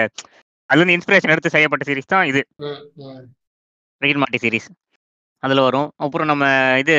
அதுல 0.69 0.81
இருந்து 0.81 0.97
இன்ஸ்பிரேஷன் 0.97 1.33
எடுத்து 1.33 1.53
செய்யப்பட்ட 1.55 1.85
சீரிஸ் 1.89 2.11
தான் 2.13 2.27
இது. 2.31 2.41
ரிக்கன் 4.01 4.21
மார்ட்டி 4.21 4.39
சீரிஸ் 4.43 4.69
அதுல 5.43 5.63
வரும். 5.67 5.89
அப்புறம் 6.05 6.29
நம்ம 6.31 6.45
இது 6.83 6.95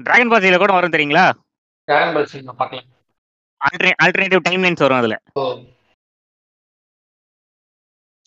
டிராகன் 0.00 0.32
பாசில 0.32 0.58
கூட 0.62 0.72
வரும் 0.76 0.94
தெரியுங்களா? 0.94 1.26
பால் 3.60 3.92
ஆல்டர்னேட்டிவ் 4.04 4.42
டைம் 4.48 4.64
லைன்ஸ் 4.64 4.84
வரும் 4.86 5.00
அதுல. 5.02 5.16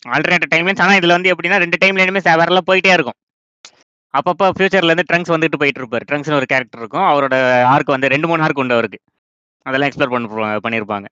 ஆல்டர்னேட்டிவ் 0.02 0.52
டைம் 0.54 0.66
லைன்ஸ் 0.68 0.82
ஆனா 0.84 0.94
இதுல 1.00 1.16
வந்து 1.18 1.32
எப்படின்னா 1.32 1.58
ரெண்டு 1.64 1.80
டைம் 1.82 1.98
லைனுமே 2.00 2.22
வேறல 2.42 2.62
போயிட்டே 2.70 2.92
இருக்கும். 2.96 3.18
அப்பப்போ 4.18 4.46
ஃபியூச்சர்லேருந்து 4.56 5.08
ட்ரங்க்ஸ் 5.10 5.32
வந்துட்டு 5.34 5.60
போயிட்டு 5.62 5.80
இருப்பார் 5.80 6.04
ட்ரங்க்ஸ்னு 6.10 6.38
ஒரு 6.40 6.46
கேரக்டர் 6.52 6.80
இருக்கும். 6.82 7.06
அவரோட 7.10 7.34
ஆர்க் 7.72 7.94
வந்து 7.94 8.12
ரெண்டு 8.14 8.28
மூணு 8.30 8.44
ஆர்க் 8.46 8.62
உண்டு 8.62 8.76
அவருக்கு. 8.78 8.98
அதெல்லாம் 9.66 9.88
எக்ஸ்ப்ளோர் 9.90 10.14
பண்ண 10.14 10.58
பண்ணியிருப்பாங்க 10.66 11.08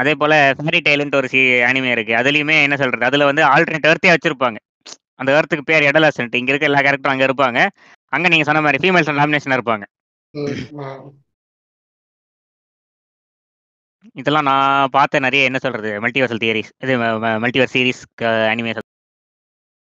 அதே 0.00 0.12
போல் 0.20 0.34
ஃபேரி 0.58 0.78
டெய்லுன்ட்டு 0.86 1.18
ஒரு 1.20 1.28
சி 1.32 1.40
அனிமே 1.70 1.90
இருக்குது 1.94 2.18
அதுலேயுமே 2.20 2.54
என்ன 2.66 2.76
சொல்றது? 2.82 3.04
அதில் 3.08 3.28
வந்து 3.30 3.42
ஆல்டர்னேட் 3.54 3.88
ஏர்த்தே 3.90 4.12
வச்சிருப்பாங்க. 4.14 4.58
அந்த 5.20 5.30
எர்த்துக்கு 5.38 5.64
பேர் 5.70 5.88
எடலாசன்ட் 5.90 6.38
இங்கே 6.40 6.52
இருக்க 6.52 6.70
எல்லா 6.70 6.80
கேரக்டரும் 6.86 7.14
அங்கே 7.14 7.26
இருப்பாங்க. 7.28 7.58
அங்கே 8.14 8.30
நீங்கள் 8.32 8.48
சொன்ன 8.48 8.62
மாதிரி 8.66 8.80
ஃபீமேல்ஸ் 8.84 9.10
நாமினேஷன் 9.20 9.56
இருப்பாங்க. 9.58 9.84
இதெல்லாம் 14.20 14.48
நான் 14.50 14.92
பார்த்த 14.96 15.24
நிறைய 15.26 15.48
என்ன 15.50 15.58
சொல்றது? 15.64 15.90
மல்டிவர்சல் 16.04 16.42
தியரிஸ் 16.44 16.72
இது 16.84 16.94
மல்டிவர் 17.44 17.72
சீரிஸ் 17.74 18.02
அனிமே 18.52 18.72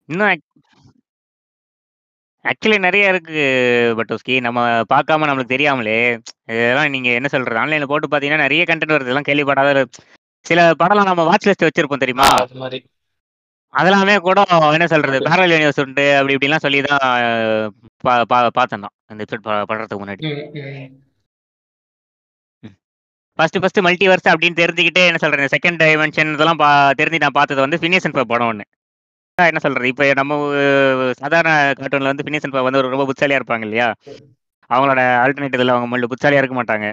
இன்னும் 0.10 0.43
ஆக்சுவலி 2.43 2.79
நிறைய 2.79 3.08
இருக்கு 3.08 3.38
பட்டோஸ்கி. 3.97 4.39
நம்ம 4.39 4.82
பார்க்காம 4.82 5.25
நம்மளுக்கு 5.25 5.43
தெரியாமலே 5.43 6.19
இதெல்லாம் 6.43 6.89
நீங்க 6.89 7.10
என்ன 7.10 7.27
சொல்றது? 7.27 7.60
ஆன்லைன்ல 7.60 7.84
போட்டு 7.84 8.08
பாத்தீங்கன்னா 8.08 8.38
நிறைய 8.38 8.63
கண்டென்ட் 8.67 8.91
வருது. 8.91 9.01
இதெல்லாம் 9.01 9.21
கேள்விப்படாத 9.21 9.86
சில 10.39 10.71
படம்லாம் 10.84 11.03
நம்ம 11.03 11.23
வாட்ச் 11.23 11.49
லிஸ்ட் 11.49 11.67
வச்சிருப்போம் 11.67 11.97
தெரியுமா? 11.97 12.27
அதெல்லாமே 13.77 14.17
கூட 14.17 14.43
என்ன 14.71 14.88
சொல்றது? 14.88 15.19
பேரல் 15.23 15.49
யூனிவர்ஸ் 15.49 15.86
உண்டு 15.86 16.17
அப்படி 16.17 16.36
இப்படிலாம் 16.36 16.56
சொல்லி 16.56 16.82
தான் 16.82 17.12
பா- 18.08 18.23
பா- 18.29 18.47
பார்த்தேன் 18.47 18.79
நான். 18.79 18.89
இந்த 19.08 19.23
எபிசோட் 19.23 19.63
படுறதுக்கு 19.71 20.06
முன்னாடி. 20.06 20.49
ஃபர்ஸ்ட் 23.34 23.60
ஃபர்ஸ்ட் 23.60 23.79
மல்டிவர்ஸ் 23.79 24.29
அப்படின்னு 24.29 24.63
தெரிஞ்சுக்கிட்டே 24.63 25.06
என்ன 25.06 25.17
சொல்றது? 25.17 25.58
செகண்ட் 25.58 25.71
டைமென்ஷன் 25.71 26.34
இதெல்லாம் 26.34 26.58
தெரிஞ்சு 26.97 27.19
நான் 27.19 27.29
பார்த்தது 27.34 27.62
வந்து 27.62 27.77
ஃபினியஸ் 27.77 28.23
படம் 28.23 28.47
ஒன்று 28.47 28.63
என்ன 29.37 29.59
சொல்றது? 29.59 29.87
இப்போ 29.87 30.13
நம்ம 30.13 30.33
சாதாரண 31.11 31.73
கார்ட்டூன்ல 31.79 32.03
வந்து 32.03 32.23
அண்ட் 32.25 32.57
வந்து 32.61 32.81
ரொம்ப 32.81 33.05
புத்தாலியா 33.05 33.39
இருப்பாங்க 33.39 33.61
இல்லையா? 33.61 33.87
அவங்களோட 34.69 35.01
ஆல்டர்னேட்டிவ்ல 35.23 35.67
அவங்க 35.67 35.87
மல்டி 35.87 36.07
புத்தாலியா 36.07 36.37
இருக்க 36.37 36.63
மாட்டாங்க. 36.63 36.87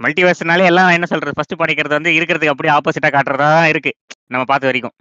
மல்டிவர்ஸ்னாலே 0.00 0.64
எல்லாம் 0.64 0.88
என்ன 0.88 1.06
சொல்றது? 1.06 1.34
ஃபர்ஸ்ட் 1.34 1.54
படிக்கிறது 1.54 1.88
வந்து 1.88 2.10
இருக்கிறதுக்கு 2.10 2.46
அப்படியே 2.46 2.74
ஆப்போசிட்டா 2.74 3.08
காட்டுறதா 3.08 3.64
இருக்கு 3.64 3.94
நம்ம 4.26 4.44
பார்த்த 4.44 4.66
வரைக்கும். 4.66 4.94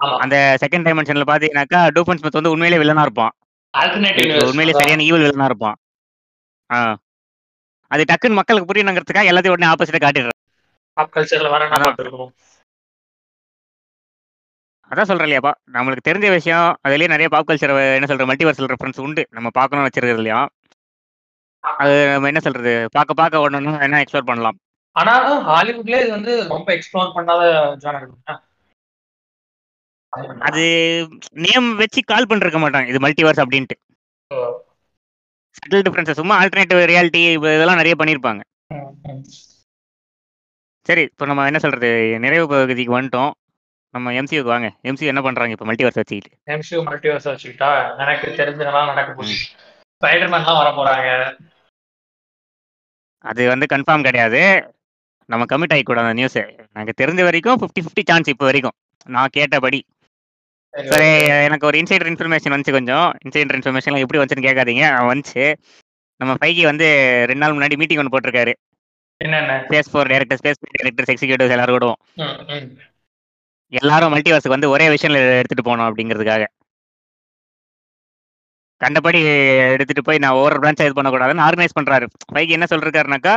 அந்த 0.00 0.56
செகண்ட் 0.60 0.86
டைமென்ஷன்ல 0.86 1.22
பாத்தீங்கன்னாக்கா 1.26 1.80
டூஃபன் 1.94 2.16
ஸ்மித் 2.16 2.32
வந்து 2.32 2.50
உண்மையிலே 2.50 2.82
வில்லனா 2.82 3.00
இருப்பான். 3.00 3.30
உண்மையிலே 4.44 4.78
சரியான 4.78 5.02
ஈவல் 5.02 5.24
வில்லனா 5.26 5.44
இருப்பான். 5.44 5.74
ஆ. 6.72 6.96
அது 7.86 8.04
டக்குன்னு 8.12 8.32
மக்களுக்கு 8.32 8.72
புரியணுங்கிறதுக்காக 8.72 9.30
எல்லாத்தையும் 9.32 9.48
உடனே 9.48 9.72
ஆப்போசிட்டா 9.72 10.28
வர 11.48 11.68
அதான். 14.92 15.08
சொல்றேன் 15.10 15.26
இல்லையாப்பா 15.28 15.52
நம்மளுக்கு 15.74 16.08
தெரிஞ்ச 16.08 16.26
விஷயம் 16.38 16.66
அதுலயே 16.86 17.12
நிறைய 17.12 17.28
பாப் 17.34 17.48
கல்ச்சர் 17.48 17.72
என்ன 17.98 18.08
சொல்ற 18.10 18.26
மல்டிவர்சல் 18.30 18.70
ரெஃபரன்ஸ் 18.72 19.02
உண்டு. 19.06 19.22
நம்ம 19.36 19.48
பார்க்கணும்னு 19.58 19.88
வச்சிருக்கிறது 19.88 20.22
இல்லையா? 20.22 20.40
அது 21.64 21.94
நம்ம 22.12 22.28
என்ன 22.30 22.40
சொல்றது 22.46 22.72
பார்க்க 22.96 23.20
பார்க்க 23.20 23.44
ஒண்ணு 23.46 23.74
என்ன 23.86 24.00
எக்ஸ்ப்ளோர் 24.04 24.30
பண்ணலாம். 24.30 24.56
ஆனாலும் 24.96 25.42
ஹாலிவுட்ல 25.48 25.98
இது 26.04 26.10
வந்து 26.16 26.32
ரொம்ப 26.54 26.68
எக்ஸ்ப்ளோர் 26.76 27.14
பண்ணாத 27.18 27.42
ஜானர் 27.84 28.08
அது 30.48 30.64
நேம் 31.44 31.68
வச்சு 31.80 32.00
கால் 32.10 32.28
பண்ணிருக்க 32.30 32.58
மாட்டாங்க 32.62 32.90
இது 32.92 32.98
மல்டிவர்ஸ் 33.04 33.42
அப்படின்ட்டு. 33.42 33.76
சட்டில் 35.58 35.84
டிஃபரன்ஸ் 35.86 36.18
சும்மா 36.20 36.34
ஆல்டர்னேட்டிவ் 36.40 36.80
ரியாலிட்டி 36.90 37.22
இதெல்லாம் 37.36 37.80
நிறைய 37.80 37.94
பண்ணியிருப்பாங்க. 38.00 38.42
சரி 40.86 41.02
இப்போ 41.10 41.24
நம்ம 41.30 41.46
என்ன 41.50 41.58
சொல்றது 41.64 41.90
நிறைவு 42.24 42.46
பகுதிக்கு 42.52 42.98
வந்துட்டோம். 42.98 43.32
நம்ம 43.94 44.12
எம்சியூக்கு 44.12 44.50
வாங்க. 44.52 44.68
எம்சியூ 44.82 45.08
என்ன 45.12 45.22
பண்றாங்க 45.22 45.52
இப்போ 45.52 45.66
மல்டிவர்ஸ் 45.66 45.98
வச்சுக்கிட்டு? 46.00 46.30
எம்சியூ 46.46 46.78
மல்டிவர்ஸ் 46.88 47.28
வச்சுக்கிட்டா 47.30 47.70
எனக்கு 47.98 48.28
தெரிஞ்சதெல்லாம் 48.38 48.90
நடக்க 48.90 49.10
போகுது. 49.12 49.34
ஸ்பைடர்மேன்லாம் 50.00 50.58
வர 50.60 50.70
போறாங்க. 50.70 51.08
அது 53.24 53.48
வந்து 53.48 53.66
கன்ஃபார்ம் 53.72 54.02
கிடையாது. 54.02 54.40
நம்ம 55.28 55.44
கமிட் 55.44 55.74
ஆகிக்கூடாது 55.74 56.04
அந்த 56.04 56.12
நியூஸ் 56.12 56.38
எனக்கு 56.72 56.94
தெரிஞ்ச 57.02 57.22
வரைக்கும் 57.22 57.58
ஃபிஃப்டி 57.60 57.82
ஃபிஃப்டி 57.82 58.02
சான்ஸ் 58.06 58.28
இப்போ 58.28 58.44
வரைக்கும். 58.44 58.76
நான் 59.06 59.32
கேட்டபடி. 59.32 59.80
சரி. 60.74 61.10
எனக்கு 61.44 61.66
ஒரு 61.66 61.78
இன்சைடர் 61.78 62.10
இன்ஃபர்மேஷன் 62.12 62.54
வந்துச்சு 62.54 62.70
கொஞ்சம். 62.70 63.06
இன்சைடர் 63.24 63.56
இன்ஃபர்மேஷன்லாம் 63.58 64.04
எப்படி 64.04 64.22
வந்துச்சுன்னு 64.22 64.48
கேட்காதீங்க. 64.48 64.84
வந்துச்சு. 65.10 65.54
நம்ம 66.20 66.34
பைக்கி 66.34 66.64
வந்து 66.64 66.86
ரெண்டு 67.28 67.42
நாள் 67.42 67.56
முன்னாடி 67.56 67.76
மீட்டிங் 67.76 67.98
ஒன்று 67.98 68.14
போட்டிருக்காரு. 68.14 68.52
என்னென்ன? 69.16 69.66
Space 69.68 69.90
four 69.92 70.10
director 70.12 70.38
space 70.42 70.62
directors 70.76 71.10
executives 71.12 71.54
எல்லாரும் 71.56 71.78
கூட 71.78 71.86
ம், 72.14 72.38
ம். 72.48 72.68
எல்லாரும் 73.72 74.12
மல்டிவர்ஸுக்கு 74.14 74.56
வந்து 74.56 74.72
ஒரே 74.74 74.86
விஷயம் 74.94 75.16
எடுத்துட்டு 75.34 75.66
போகணும் 75.66 75.86
அப்படிங்கிறதுக்காக. 75.88 76.44
கண்டபடி 78.80 79.18
எடுத்துட்டு 79.74 80.02
போய் 80.02 80.22
நான் 80.22 80.36
ஒவ்வொரு 80.38 80.56
பிரான்ச் 80.60 80.82
இது 80.82 80.96
பண்ணக்கூடாதுன்னு 80.96 81.44
ஆர்கனைஸ் 81.44 81.76
பண்றாரு. 81.78 82.06
பைக்கு 82.34 82.56
என்ன 82.56 82.66
சொல்றாருனாக்கா 82.72 83.34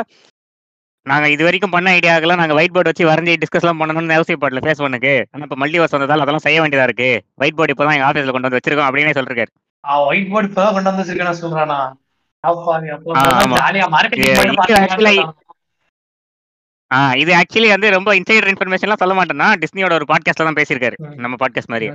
நாங்க 1.05 1.25
இது 1.29 1.43
வரைக்கும் 1.45 1.73
பண்ண 1.73 1.87
ஐடியாக்கெல்லாம் 1.97 2.39
நாங்க 2.41 2.55
ஒயிட் 2.57 2.73
போர்டு 2.75 2.91
வச்சு 2.91 3.09
வரைஞ்சி 3.09 3.33
டிஸ்கஸ்லாம் 3.41 3.81
பண்ணணும்னு 3.81 4.15
அவசியப்படல 4.17 4.61
ஃபேஸ் 4.63 4.83
பண்ணுக்கு 4.85 5.11
ஆனா 5.33 5.43
இப்போ 5.47 5.57
மல்டிவர்ஸ் 5.63 5.95
வந்ததால் 5.95 6.23
அதெல்லாம் 6.23 6.45
செய்ய 6.45 6.61
வேண்டியதா 6.61 6.87
இருக்கு. 6.89 7.09
ஒயிட் 7.41 7.57
போர்டு 7.57 7.73
இப்போ 7.73 7.85
தான் 7.85 7.95
எங்க 7.97 8.07
ஆஃபீஸில் 8.07 8.33
கொண்டு 8.35 8.47
வந்து 8.47 8.59
வச்சிருக்கோம் 8.59 8.87
அப்படின்னே 8.87 9.13
அவன் 9.83 10.07
ஒயிட் 10.09 10.31
போர்டு 10.31 10.49
இப்பதான் 10.49 10.75
கொண்டு 10.75 10.89
வந்து 10.89 11.01
வச்சிருக்கேன்னு 11.03 11.41
சொல்றானா 11.43 11.77
அப்பாவி, 12.43 12.87
அப்போ 12.95 13.11
ஆ, 13.13 13.21
ஆமா. 13.35 13.55
ஜாலியா 13.59 13.85
மார்க்கெட்டிங் 13.93 15.31
இது- 17.15 17.37
ஆக்சுவலி 17.37 17.69
வந்து 17.69 17.89
ரொம்ப 17.89 18.15
இன்சைடர் 18.15 18.49
இன்ஃபர்மேஷன்லாம் 18.51 19.01
சொல்ல 19.01 19.13
மாட்டேன்னா 19.13 19.47
டிஸ்னியோட 19.61 19.93
ஒரு 19.93 20.05
பாட்காஸ்ட்ல 20.07 20.47
தான் 20.47 20.57
பேசியிருக்காரு. 20.57 20.97
நம்ம 21.17 21.35
பாட்காஸ்ட் 21.37 21.67
மாதிரி. 21.67 21.87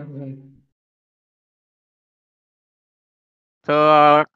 ஸோ 3.68 3.74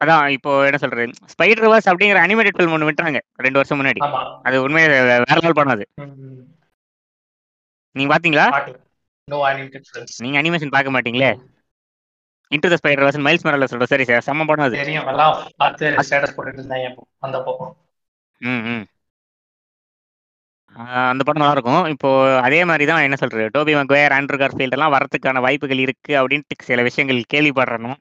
அதான் 0.01 0.25
இப்போ 0.29 0.65
என்ன 0.65 0.77
சொல்றது? 0.77 1.05
ஸ்பைடர் 1.33 1.71
வர்ஸ் 1.71 1.91
அப்படிங்கிற 1.91 2.19
அனிமேட்டட் 2.25 2.57
ஃபிலிம் 2.57 2.73
ஒன்று 2.73 2.89
விட்டாங்க 2.91 3.19
ரெண்டு 3.37 3.59
வருஷம் 3.59 3.81
முன்னாடி. 3.81 4.01
அது 4.43 4.63
உண்மையை 4.63 4.89
வேற 5.05 5.23
நாள் 5.41 5.59
பண்ணாது 5.61 5.85
ம். 6.03 6.43
நீங்க 7.97 8.11
பாத்தீங்களா. 8.15 8.47
நீங்க 10.19 10.39
அனிமேஷன் 10.41 10.69
பார்க்க 10.69 10.95
மாட்டீங்களே? 10.95 11.31
Into 12.51 12.69
the 12.69 12.79
Spider 12.81 13.05
verse 13.05 13.25
Miles 13.27 13.47
மரல 13.47 13.67
சொல்ற 13.67 13.85
சரி 13.85 14.05
சார் 14.05 14.27
செம்ம 14.27 14.47
படம் 14.47 14.65
அது. 14.65 14.77
தெரியும் 14.77 15.07
எல்லாம் 15.07 15.33
பார்த்து 15.57 15.85
ஸ்டேட்டஸ் 16.01 16.35
போட்டுட்டு 16.37 16.61
இருந்தாங்க 16.61 16.89
அப்போ, 16.91 17.05
வந்தப்போ 17.23 17.55
ம் 18.41 18.63
ம். 18.69 18.85
அந்த 21.11 21.23
படம் 21.23 21.43
நல்லா 21.43 21.57
இருக்கும் 21.57 21.85
இப்போ 21.93 22.09
அதே 22.47 22.61
மாதிரி 22.71 22.85
தான் 22.91 23.05
என்ன 23.07 23.17
சொல்றது? 23.21 23.45
டோபி 23.55 23.73
மக்வேர் 23.79 24.15
ஆண்ட்ரூ 24.17 24.37
கார்ஃபீல்ட் 24.41 24.77
எல்லாம் 24.77 24.95
வரதுக்கான 24.95 25.43
வாய்ப்புகள் 25.45 25.83
இருக்கு 25.85 26.13
அப்படின்ட்டு 26.21 26.67
சில 26.71 26.83
விஷயங்கள் 26.89 27.21
கேள்விப்படுறணும் 27.35 27.99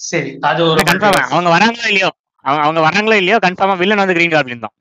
சரி 0.00 0.30
அது 0.48 0.60
ஒரு 0.70 0.82
கன்ஃபார்ம் 0.88 1.28
அவங்க 1.34 1.50
வராங்களோ 1.56 1.86
இல்லையோ? 1.92 2.10
அவங்க 2.44 2.62
அவங்க 2.66 2.80
வராங்களோ 2.86 3.16
இல்லையோ? 3.20 3.36
கன்ஃபார்மா 3.44 3.76
வில்லன் 3.82 4.02
வந்து 4.02 4.16
கிரீன் 4.18 4.34
கார்பின் 4.34 4.64
தான். 4.64 4.74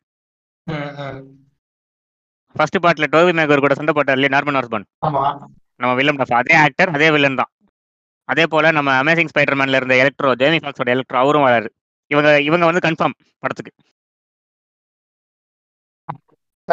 ஃபர்ஸ்ட் 2.56 2.80
பார்ட்ல 2.86 3.08
டோபி 3.14 3.34
மேக்கர் 3.40 3.64
கூட 3.66 3.76
சண்டை 3.80 3.94
போட்டார் 3.98 4.18
இல்லையா? 4.18 4.34
நார்மன் 4.36 4.58
ஹார்ஸ்பன் 4.60 4.88
நம்ம 5.80 5.94
வில்லன் 6.00 6.20
டஃப் 6.22 6.34
அதே 6.40 6.56
ஆக்டர் 6.64 6.90
அதே 6.96 7.08
வில்லன் 7.16 7.40
தான். 7.42 7.52
அதே 8.30 8.44
போல 8.54 8.72
நம்ம 8.78 8.90
அமேசிங் 9.04 9.32
ஸ்பைடர்மேன்ல 9.32 9.80
இருந்த 9.80 9.96
எலக்ட்ரோ 10.02 10.32
ஜேமி 10.42 10.60
ஃபாக்ஸோட 10.64 10.90
எலக்ட்ரோ 10.96 11.20
அவரும் 11.24 11.46
வராரு. 11.48 11.70
இவங்க 12.12 12.30
இவங்க 12.50 12.66
வந்து 12.70 12.84
கன்ஃபார்ம் 12.88 13.16
படத்துக்கு. 13.44 13.72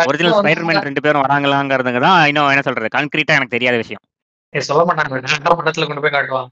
ஒரிஜினல் 0.05 0.37
ஸ்பைடர்மேன் 0.39 0.87
ரெண்டு 0.87 1.03
பேரும் 1.05 1.25
வராங்களாங்கிறதுங்க 1.25 2.01
தான் 2.01 2.21
இன்னும் 2.31 2.51
என்ன 2.51 2.63
சொல்றது? 2.63 2.89
கான்கிரீட்டா 2.89 3.37
எனக்கு 3.39 3.57
தெரியாத 3.57 3.77
விஷயம். 3.77 4.03
சொல்ல 4.55 4.83
மாட்டாங்க. 4.89 5.89
கொண்டு 5.91 6.03
போய் 6.05 6.17
காட்டுவாங்க. 6.17 6.51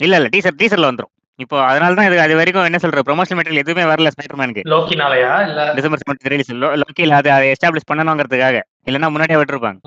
இல்ல 0.00 0.16
இல்ல. 0.18 0.28
டீசர் 0.34 0.58
டீசர்ல 0.60 0.90
வந்துரும். 0.90 1.12
இப்போ 1.38 1.56
அதனால 1.66 1.94
தான் 1.94 2.06
இது 2.06 2.16
அது 2.20 2.34
வரைக்கும் 2.36 2.66
என்ன 2.68 2.78
சொல்ற 2.82 3.02
ப்ரொமோஷனல் 3.08 3.38
மெட்டீரியல் 3.38 3.62
எதுவுமே 3.62 3.84
வரல 3.90 4.10
ஸ்பைடர்மேனுக்கு 4.14 4.62
லோக்கினாலயா? 4.72 5.32
இல்ல? 5.48 5.60
டிசம்பர் 5.76 6.00
செவன்த் 6.02 6.30
ரிலீஸ் 6.32 6.50
லோக்கியில் 6.82 7.16
அதை 7.18 7.50
எஸ்டாப்ளிஷ் 7.52 7.90
பண்ணணுங்கிறதுக்காக. 7.90 8.56
இல்லைன்னா 8.88 9.10
முன்னாடியே 9.10 9.38
விட்டுருப்பாங்க. 9.40 9.78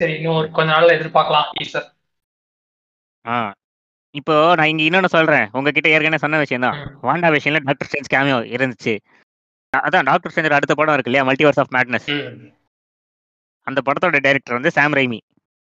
சரி 0.00 0.12
இன்னும் 0.18 0.50
கொஞ்ச 0.52 0.68
நாள்ல 0.72 0.96
எதிர்பார்க்கலாம் 0.98 1.48
ஈஸ்டர் 1.62 1.86
ஆ. 3.24 3.36
இப்போ 4.14 4.34
நான் 4.56 4.70
இங்க 4.72 4.82
இன்னொன்னு 4.82 5.10
சொல்றேன். 5.14 5.46
உங்ககிட்ட 5.52 5.88
ஏற்கனவே 5.88 6.22
சொன்ன 6.22 6.38
விஷயம் 6.38 6.64
தான். 6.66 6.76
வாண்டா 7.02 7.28
விஷயம்ல 7.34 7.60
டாக்டர் 7.66 7.88
ஸ்ட்ரேஞ்ச் 7.88 8.12
கேமியோ 8.14 8.38
இருந்துச்சு. 8.54 8.94
அதான் 9.72 10.06
டாக்டர் 10.08 10.32
ஸ்ட்ரேஞ்ச் 10.32 10.56
அடுத்த 10.58 10.74
படம் 10.78 10.94
இருக்கு 10.96 11.10
இல்லையா? 11.10 11.24
Multiverse 11.28 11.60
of 11.62 11.72
madness. 11.76 12.10
அந்த 13.66 13.80
படத்தோட 13.86 14.18
டைரக்டர் 14.26 14.56
வந்து 14.58 14.70
சாம் 14.76 14.96
ரைமி 14.98 15.18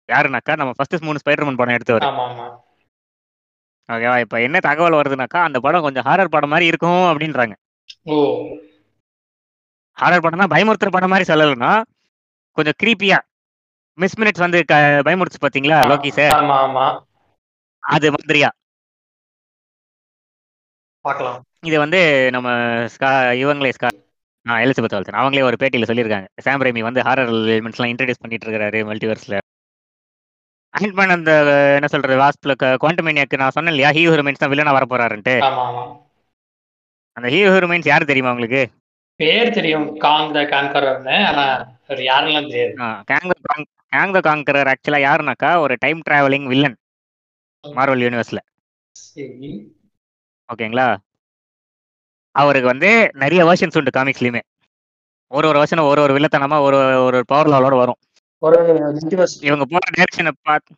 யாருனாக்கா? 0.10 0.54
நம்ம 0.60 0.72
ஃபர்ஸ்ட் 0.78 1.06
மூணு 1.08 1.22
ஸ்பைடர்மேன் 1.24 1.60
படம் 1.62 1.78
எடுத்தவர் 1.78 2.06
ஓகேவா 3.90 4.18
இப்போ 4.24 4.38
என்ன 4.48 4.58
தகவல் 4.68 4.98
வருதுனாக்கா 5.00 5.40
அந்த 5.48 5.58
படம் 5.66 5.86
கொஞ்சம் 5.86 6.06
ஹாரர் 6.08 6.34
படம் 6.36 6.52
மாதிரி 6.54 6.66
இருக்கும் 6.72 7.04
அப்படின்றாங்க. 7.12 7.56
ஹாரர் 9.98 10.24
படம்னா 10.26 10.48
பயமுறுத்துற 10.54 10.90
படம் 10.96 11.12
மாதிரி 11.14 11.26
சொல்லலைன்னா 11.32 11.72
கொஞ்சம் 12.58 12.78
creepy-ஆ 12.82 13.20
மிஸ் 13.98 14.18
மினிட்ஸ் 14.22 14.44
வந்து 14.46 14.60
பயமுறுத்துச்சு 15.08 15.44
பாத்தீங்களா 15.46 15.80
லோகி 15.92 16.12
சார் 16.18 16.34
அது 17.84 18.08
மாதிரியா? 18.16 18.50
பார்க்கலாம் 21.06 21.40
இது 21.64 21.78
வந்து 21.82 22.00
நம்ம 22.36 22.48
ஸ்கா 22.94 23.10
இவங்களே 23.42 23.72
ஸ்கா 23.74 23.90
ஆ 24.46 24.56
எலிசபெத் 24.62 24.96
வால்சன் 24.96 25.20
அவங்களே 25.20 25.44
ஒரு 25.48 25.60
பேட்டியில் 25.60 25.90
சொல்லியிருக்காங்க. 25.90 26.28
சாம் 26.46 26.64
ரைமி 26.66 26.82
வந்து 26.88 27.06
ஹாரர் 27.08 27.30
எலிமெண்ட்ஸ்லாம் 27.50 27.92
இன்ட்ரடியூஸ் 27.92 28.22
பண்ணிட்டு 28.22 28.48
இருக்காரு 28.48 28.80
மல்டிவர்ஸ்ல 28.90 29.38
அயன்மேன் 30.74 31.14
அந்த 31.16 31.32
என்ன 31.78 31.88
சொல்றது 31.92 32.16
வாஸ்பில் 32.22 32.54
குவாண்டமேனியாக்கு 32.80 33.42
நான் 33.42 33.56
சொன்னேன் 33.56 33.74
இல்லையா? 33.74 33.92
ஹீ 33.92 34.04
ஹியூமன்ஸ் 34.08 34.42
தான் 34.42 34.52
வில்லனா 34.52 34.76
வர 34.78 34.86
போறாருன்ட்டு 34.88 35.36
அந்த 37.18 37.28
ஹீ 37.34 37.40
ஹியூமன்ஸ் 37.48 37.90
யார் 37.90 38.10
தெரியுமா 38.10 38.34
உங்களுக்கு? 38.34 38.62
பேர் 39.20 39.54
தெரியும் 39.54 39.88
காங் 40.02 40.34
த 40.34 40.42
கான்கரர்னு 40.52 41.16
ஆனா 41.30 41.46
தெரியாது. 41.90 42.36
கேங் 43.10 43.30
த 43.32 43.46
காங் 43.48 43.66
கேங் 43.94 44.14
த 44.16 44.22
காங்கரர் 44.22 44.72
ஆக்சுவலா 44.72 45.00
யாருனாக்கா 45.04 45.52
ஒரு 45.64 45.76
டைம் 45.84 46.02
டிராவலிங் 46.08 46.48
வில்லன் 46.52 46.78
மார்வல் 47.64 48.04
யூனிவர்ஸ்ல 48.04 48.40
ஓகேங்களா 50.50 50.88
அவருக்கு 52.36 52.72
வந்து 52.74 52.90
நிறைய 53.24 53.42
வெர்ஷன்ஸ் 53.46 53.78
உண்டு 53.80 53.92
காமிக்ஸ்லயுமே 53.98 54.42
ஒரு 55.32 55.46
ஒரு 55.48 55.60
வருஷனும் 55.62 55.90
ஒரு 55.92 56.02
ஒரு 56.02 56.14
வில்லத்தனமா 56.18 56.58
ஒரு 56.68 56.78
ஒரு 57.08 57.18
பவர் 57.28 57.52
லெவலோட 57.54 57.76
வரும். 57.82 58.00
இவங்க 59.50 59.66
போற 59.74 59.84
டைரக்ஷனை 59.98 60.32
பார்த்து 60.50 60.72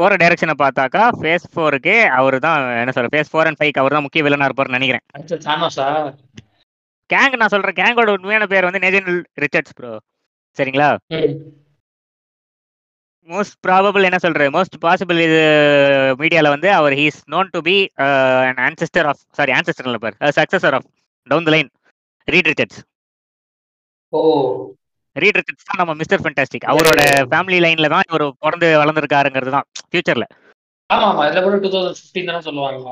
போற 0.00 0.12
டைரக்ஷனை 0.22 0.54
பார்த்தாக்கா 0.62 1.02
ஃபேஸ் 1.18 1.46
ஃபோருக்கு 1.52 1.94
அவர் 2.18 2.36
தான் 2.38 2.60
என்ன 2.80 2.94
சொல்ற 2.96 3.10
ஃபேஸ் 3.14 3.30
ஃபோர் 3.32 3.48
அண்ட் 3.50 3.58
ஃபைவ் 3.60 3.80
அவர் 3.82 3.96
தான் 3.96 4.04
முக்கிய 4.06 4.24
வில்லனா 4.26 4.48
இருப்பார்னு 4.48 4.76
நினைக்கிறேன். 4.78 5.04
கேங் 7.10 7.38
நான் 7.40 7.52
சொல்றேன் 7.54 7.78
கேங்கோட 7.80 8.10
உண்மையான 8.16 8.46
பேர் 8.52 8.68
வந்து 8.68 8.82
நேஜன் 8.84 9.08
ரிச்சர்ட்ஸ் 9.44 9.76
ப்ரோ 9.78 9.92
சரிங்களா. 10.58 10.88
மோஸ்ட் 13.28 13.56
ப்ராபபிள் 13.64 14.06
என்ன 14.06 14.18
சொல்றது? 14.22 14.46
மோஸ்ட் 14.54 14.76
பாசிபிள் 14.82 15.18
இது 15.20 15.40
மீடியால 16.20 16.48
வந்து 16.54 16.68
அவர் 16.74 16.94
he's 16.98 17.18
known 17.32 17.52
to 17.52 17.60
be 17.68 17.76
an 18.48 18.60
ancestor 18.66 19.06
of 19.10 19.22
sorry 19.38 19.52
ancestor 19.58 19.88
இல்ல 19.88 19.98
பார் 20.02 20.16
successor 20.38 20.76
of 20.78 20.86
down 21.26 21.46
the 21.46 21.52
line 21.54 21.70
Reed 22.28 22.48
Richards 22.50 22.80
O. 24.12 24.20
Reed 25.16 25.38
Richards 25.38 25.66
தான் 25.66 25.80
நம்ம 25.80 25.94
மிஸ்டர் 25.98 26.22
ஃபென்டாஸ்டிக் 26.22 26.66
அவரோட 26.70 27.00
ஃபேமிலி 27.30 27.58
லைன்ல 27.64 27.88
தான் 27.92 28.06
இவர் 28.08 28.24
பிறந்து 28.44 28.68
வளர்ந்துருக்காருங்கிறது 28.80 29.54
தான் 29.56 29.66
ஃபியூச்சர்ல 29.84 30.26
ஆமா 30.90 31.06
ஆமா 31.10 31.22
இதுல 31.28 31.42
கூட 31.44 31.56
டூ 31.58 31.70
தௌசண்ட் 31.74 31.98
ஃபிஃப்டீன் 32.00 32.28
தானே 32.30 32.42
சொல்லுவாங்க 32.46 32.90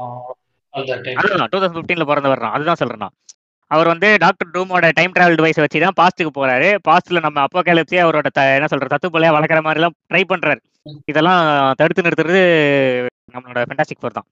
அதுதான் 0.75 1.03
டூ 1.47 1.59
தௌசண்ட் 1.59 1.77
ஃபிஃப்டீன்ல 1.77 2.07
பிறந்தவர் 2.11 2.45
தான் 2.45 2.55
அதுதான் 2.57 2.81
சொல்றேன் 2.81 3.03
நான். 3.05 3.17
அவர் 3.75 3.91
வந்து 3.93 4.09
டாக்டர் 4.25 4.53
டூமோட 4.55 4.87
டைம் 4.99 5.15
டிராவல் 5.17 5.39
டிவைஸ் 5.41 5.63
வச்சு 5.65 5.79
தான் 5.85 5.97
பாஸ்ட்டுக்கு 6.01 6.33
போறாரு. 6.39 6.69
பாஸ்ட்ல 6.89 7.21
நம்ம 7.27 7.41
அப்போ 7.47 7.61
கேலப்ஸே 7.69 8.01
அவரோட 8.05 8.29
என்ன 8.57 8.69
சொல்ற 8.73 8.89
தத்து 8.95 9.13
பிள்ளையா 9.15 9.33
வளர்க்குற 9.37 9.61
மாதிரி 9.67 9.81
எல்லாம் 9.81 9.97
ட்ரை 10.11 10.23
பண்றாரு. 10.33 10.61
இதெல்லாம் 11.13 11.43
தடுத்து 11.81 12.05
நிறுத்துறது 12.07 12.41
நம்மளோட 13.35 13.61
ஃபென்டாஸ்டிக் 13.69 14.01
ஃபோர் 14.03 14.17
தான். 14.19 14.29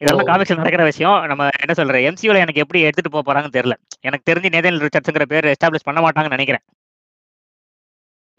இதெல்லாம். 0.00 0.28
காமிக்ஸ்ல 0.30 0.60
நடக்கிற 0.60 0.82
விஷயம். 0.90 1.16
நம்ம 1.30 1.48
என்ன 1.64 1.74
சொல்ற 1.80 2.00
எம்சியூல 2.08 2.42
எனக்கு 2.44 2.62
எப்படி 2.64 2.80
எடுத்துட்டு 2.88 3.12
போக 3.14 3.22
போறாங்கன்னு 3.28 3.56
தெரியல. 3.58 3.76
எனக்கு 4.08 4.28
தெரிஞ்சு 4.30 4.52
நேதன் 4.54 4.82
ரிச்சர்ட்ஸ்ங்கிற 4.86 5.24
பேர் 5.32 5.50
எஸ்டாப்ளிஷ் 5.54 5.86
பண்ண 5.88 6.00
மாட்டாங்கன்னு 6.06 6.36
நினைக்கிறேன். 6.38 6.64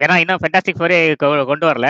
ஏன்னா 0.01 0.15
இன்னும் 0.23 0.41
ஃபென்டாஸ்டிக் 0.41 0.79
ஃபோரே 0.79 0.99
கொண்டு 1.51 1.65
வரல. 1.69 1.87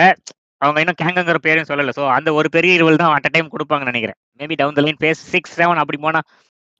அவங்க 0.60 0.78
இன்னும் 0.82 1.00
கேங்கங்கிற 1.02 1.38
பேரும் 1.46 1.68
சொல்லல. 1.70 1.92
ஸோ 1.98 2.02
அந்த 2.16 2.28
ஒரு 2.38 2.48
பெரிய 2.56 2.72
இருவல் 2.78 3.02
தான் 3.02 3.12
அட் 3.16 3.32
டைம் 3.34 3.52
கொடுப்பாங்கன்னு 3.54 3.92
நினைக்கிறேன். 3.92 4.18
Maybe 4.40 4.56
down 4.60 4.78
the 4.78 4.82
line 4.86 5.00
phase 5.04 5.22
six 5.34 5.54
seven 5.60 5.82
அப்படி 5.82 6.00
போனா 6.06 6.20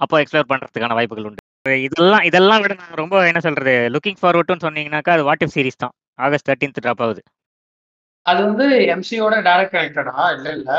அப்போ 0.00 0.16
எக்ஸ்ப்ளோர் 0.22 0.50
பண்றதுக்கான 0.50 0.94
வாய்ப்புகள் 0.98 1.28
உண்டு. 1.28 1.39
இதெல்லாம் 1.66 2.24
இதெல்லாம் 2.28 2.62
விட 2.62 2.74
நான் 2.74 3.00
ரொம்ப 3.00 3.16
என்ன 3.26 3.40
சொல்றது 3.40 3.74
லுக்கிங் 3.94 4.20
ஃபார்வர்ட்னு 4.20 4.64
சொன்னீங்கன்னாக்கா 4.66 5.14
அது 5.16 5.26
வாட் 5.28 5.44
இஃப் 5.44 5.54
சீரிஸ் 5.56 5.82
தான். 5.84 5.94
ஆகஸ்ட் 6.18 6.48
தேர்ட்டீன்த் 6.48 6.80
ட்ராப் 6.80 7.04
ஆகுது 7.04 7.22
அது 8.26 8.40
வந்து 8.44 8.64
எம்சியோட 8.92 9.34
டைரக்ட் 9.46 9.74
கனெக்டடா 9.74 10.14
இல்ல 10.30 10.48
இல்ல. 10.56 10.70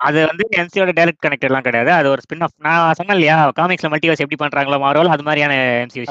அது 0.00 0.18
வந்து 0.28 0.44
எம்சியோட 0.60 0.90
டைரக்ட் 0.92 1.24
கனெக்ட் 1.24 1.46
எல்லாம் 1.48 1.66
கிடையாது. 1.66 1.90
அது 1.96 2.08
ஒரு 2.12 2.22
ஸ்பின் 2.24 2.44
ஆஃப் 2.46 2.54
நான் 2.66 2.96
சொன்னேன் 2.98 3.16
இல்லையா 3.16 3.36
காமிக்ஸ்ல 3.58 3.90
மல்டிவர்ஸ் 3.92 4.24
எப்படி 4.24 4.40
பண்றாங்களோ 4.42 4.78
மாரோல் 4.84 5.12
அது 5.14 5.26
மாதிரியான 5.28 5.54
எம்சியூ 5.84 6.04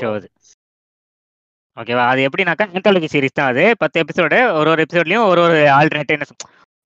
ஷோ 0.00 0.10
அது. 0.12 0.28
ஓகேவா 1.76 2.04
அது 2.08 2.20
எப்படின்னாக்கா 2.26 2.64
ஆந்தாலஜி 2.72 3.08
சீரிஸ் 3.10 3.36
தான் 3.36 3.50
அது. 3.52 3.64
பத்து 3.82 4.02
எபிசோடு 4.02 4.38
ஒரு 4.58 4.70
ஒரு 4.70 4.82
எபிசோட்லயும் 4.86 5.26
ஒரு 5.30 5.42
ஒரு 5.46 5.58
ஆல்டர்னேட் 5.76 6.14
என்ன 6.16 6.28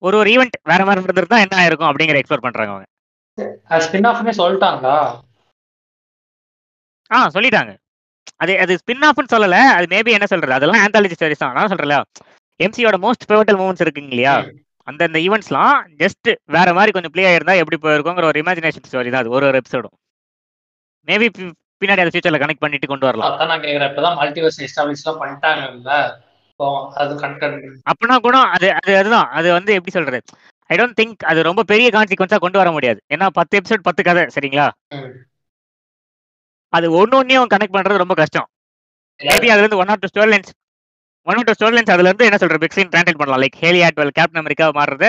ஒரு 0.03 0.16
ஒரு 0.18 0.28
ஈவெண்ட் 0.30 0.57
வேற 0.70 0.82
மாதிரி 0.84 1.05
இருந்திருந்தா 1.05 1.43
என்ன 1.45 1.55
ஆயிருக்கும் 1.61 1.90
அப்படிங்கிற 1.90 2.20
எக்ஸ்ப்ளோர் 2.20 2.47
பண்றாங்க 2.47 2.72
அவங்க. 2.72 2.88
ஸ்பின் 3.84 4.09
ஆஃப்னே 4.11 4.34
சொல்லிட்டாங்களா? 4.38 4.97
ஆ 7.12 7.18
சொல்லிட்டாங்க. 7.36 7.72
அது 8.42 8.52
அது 8.62 8.72
ஸ்பின் 8.82 9.04
ஆஃப்னு 9.08 9.32
சொல்லல. 9.34 9.56
அது 9.76 9.86
மேபி 9.94 10.10
என்ன 10.16 10.26
சொல்றது? 10.32 10.56
அதெல்லாம் 10.58 10.82
ஆந்தாலஜி 10.84 11.16
ஸ்டோரிஸ் 11.18 11.42
தான். 11.44 11.56
நான் 11.58 11.70
சொல்றேன் 11.72 12.04
எம்சியோட 12.60 12.96
மோஸ்ட் 13.04 13.26
பிவட்டல் 13.30 13.58
மூமெண்ட்ஸ் 13.60 13.84
இருக்குங்க 13.84 14.12
இல்லையா? 14.14 14.34
அந்தந்த 14.88 15.18
ஈவெண்ட்ஸ்லாம் 15.26 15.76
ஜஸ்ட் 16.02 16.28
வேற 16.56 16.68
மாதிரி 16.76 16.90
கொஞ்சம் 16.94 17.12
ப்ளே 17.14 17.24
ஆயிருந்தா 17.30 17.54
எப்படி 17.62 17.76
போயிருக்குங்கிற 17.84 18.26
ஒரு 18.30 18.38
இமேஜினேஷன் 18.42 18.86
ஸ்டோரி 18.88 19.10
தான். 19.10 19.22
அது 19.24 19.34
ஒரு 19.36 19.46
ஒரு 19.50 19.58
எபிசோடும் 19.62 19.94
மேபி 21.08 21.26
பின்னாடி 21.82 22.02
அதை 22.02 22.10
ஃபியூச்சர்ல 22.12 22.40
கனெக்ட் 22.42 22.64
பண்ணிட்டு 22.64 22.90
கொண்டு 22.90 23.06
வரலாம். 23.08 23.26
அதான் 23.28 23.50
நான் 23.52 23.64
கேக்குறேன். 23.64 23.90
இப்பதான் 23.92 24.18
மல்டிவர்ஸ் 24.20 24.60
எஸ்டாப்ளிஷ்லாம் 24.66 25.20
பண்ணிட்டாங்கல்ல? 25.22 25.94
அது 27.02 27.12
அப்படின்னா 27.90 28.16
கூட 28.26 28.36
அது 28.56 28.66
அது 28.78 28.92
அதுதான். 28.98 29.28
அது 29.38 29.48
வந்து 29.52 29.72
எப்படி 29.76 29.94
சொல்றது? 29.96 30.18
ஐ 30.70 30.76
டோன்ட் 30.80 30.98
திங்க் 31.00 31.22
அது 31.30 31.48
ரொம்ப 31.48 31.62
பெரிய 31.72 31.88
கான்சிக்வன்ஸா 31.96 32.38
கொண்டு 32.44 32.60
வர 32.60 32.70
முடியாது. 32.76 33.00
ஏன்னா 33.14 33.26
பத்து 33.38 33.60
எபிசோட் 33.60 33.86
பத்து 33.88 34.02
கதை 34.08 34.22
சரிங்களா? 34.36 34.66
அது 36.73 36.87
ஒன்னு 37.01 37.16
ஒன்னையும் 37.20 37.53
கனெக்ட் 37.55 37.77
பண்றது 37.77 38.03
ரொம்ப 38.03 38.16
கஷ்டம். 38.23 38.49
மேபி 39.20 39.49
அதுல 39.53 39.64
இருந்து 39.64 39.81
one 39.83 39.91
or 39.93 40.03
two 40.03 40.11
story 40.12 40.31
lines 40.33 40.53
one 41.27 41.39
or 41.39 41.49
two 41.49 41.55
story 41.59 41.75
lines 41.77 41.95
அதுல 41.95 42.11
இருந்து 42.11 42.29
என்ன 42.29 42.39
சொல்ற 42.43 42.59
பிக் 42.62 42.75
ஸ்கிரீன் 42.75 42.93
ட்ரான்ஸ்லேட் 42.93 43.20
பண்ணலாம். 43.20 43.43
Like 43.45 43.59
Hayley 43.64 43.81
Atwell 43.89 44.16
Captain 44.18 44.43
America 44.43 44.68
மாறுறது 44.81 45.09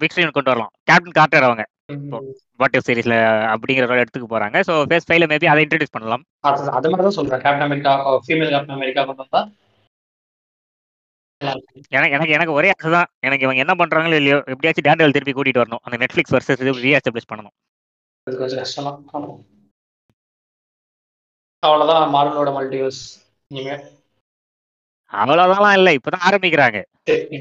பிக் 0.00 0.12
ஸ்கிரீன் 0.14 0.36
கொண்டு 0.38 0.52
வரலாம். 0.52 0.72
கேப்டன் 0.88 1.16
கார்டர் 1.18 1.48
அவங்க. 1.48 1.64
வாட் 2.60 2.76
இஃப் 2.76 2.86
சீரிஸ்ல 2.88 3.16
அப்படிங்கிற 3.54 3.86
ஒரு 3.88 4.02
இடத்துக்கு 4.02 4.28
போறாங்க. 4.32 4.56
ஸோ 4.68 4.74
ஃபேஸ் 4.90 5.06
ஃபைவ்ல 5.08 5.26
மேபி 5.32 5.46
அதை 5.52 5.62
இன்ட்ரடியூஸ் 5.64 5.94
பண்ணலாம். 5.96 6.22
அது 6.78 6.90
மாதிரி 6.92 7.06
தான் 7.08 7.18
சொல்றேன். 7.18 7.42
Captain 7.44 7.66
America 7.68 7.92
female 8.26 8.52
Captain 8.54 8.76
America 8.78 9.04
கொண்டு 9.08 9.24
வந்தா. 9.24 9.42
எனக்கு 11.96 12.14
எனக்கு 12.16 12.34
எனக்கு 12.36 12.56
ஒரே 12.58 12.68
ஆசை 12.74 12.90
தான். 12.96 13.08
எனக்கு 13.26 13.44
இவங்க 13.46 13.62
என்ன 13.64 13.74
பண்றாங்களோ 13.80 14.18
இல்லையோ 14.20 14.38
எப்படியாச்சும் 14.52 14.86
டேண்டல் 14.88 15.14
திருப்பி 15.16 15.34
கூட்டிட்டு 15.38 15.62
வரணும். 15.62 15.82
அந்த 15.86 15.96
நெட்ஃபிளிக்ஸ் 16.02 16.34
வர்சஸ் 16.36 16.62
ரீஎஸ்டாப்ளிஷ் 16.86 17.30
பண்ணணும். 17.32 17.54
அவ்வளவுதான் 21.66 22.14
மார்வலோட 22.14 22.50
மல்டிவர்ஸ் 22.58 23.02
இனிமே 23.50 23.76
அவ்வளவுதான் 25.12 25.76
இல்ல 25.78 25.88
இப்பதான் 25.96 26.26
ஆரம்பிக்கிறாங்க. 26.28 26.78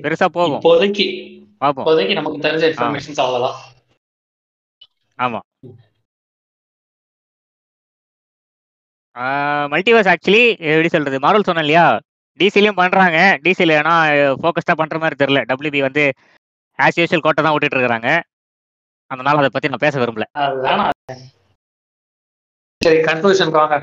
பெருசா 0.05 0.27
போகும். 0.37 0.61
இப்போதைக்கு 0.61 1.05
இப்போதைக்கு 1.61 2.13
நமக்கு 2.19 2.43
தெரிஞ்ச 2.45 2.63
இன்ஃபர்மேஷன்ஸ் 2.71 3.21
அவ்வளவுதான். 3.23 3.57
ஆமா. 5.19 5.39
மல்டிவர்ஸ் 9.71 10.09
ஆக்சுவலி 10.11 10.43
எப்படி 10.71 10.89
சொல்றது 10.93 11.17
மார்வல் 11.25 11.47
சொன்னேன் 11.47 11.65
இல்லையா? 11.65 11.85
டிசிலையும் 12.39 12.79
பண்றாங்க. 12.81 13.17
டிசில 13.45 13.75
ஏன்னா 13.79 13.95
ஃபோக்கஸ்டா 14.41 14.75
பண்ற 14.81 14.97
மாதிரி 15.01 15.17
தெரியல. 15.21 15.41
டபிள்யூபி 15.49 15.81
வந்து 15.87 16.03
ஆஸ் 16.79 16.99
யூஷுவல் 16.99 17.25
கோட்டை 17.25 17.41
தான் 17.43 17.53
விட்டுட்டு 17.55 17.77
இருக்காங்க 17.77 18.11
அதனால 19.11 19.41
அதை 19.41 19.49
பத்தி 19.53 19.71
நான் 19.71 19.85
பேச 19.85 19.95
விரும்பல. 20.01 20.25
சரி 22.81 22.97
கன்க்ளூஷன் 23.09 23.53
வாங்க. 23.57 23.75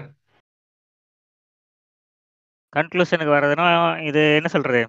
கன்க்ளூஷனுக்கு 2.73 3.35
வர்றதுன்னா 3.35 3.67
இது 4.09 4.21
என்ன 4.37 4.49
சொல்றது? 4.49 4.81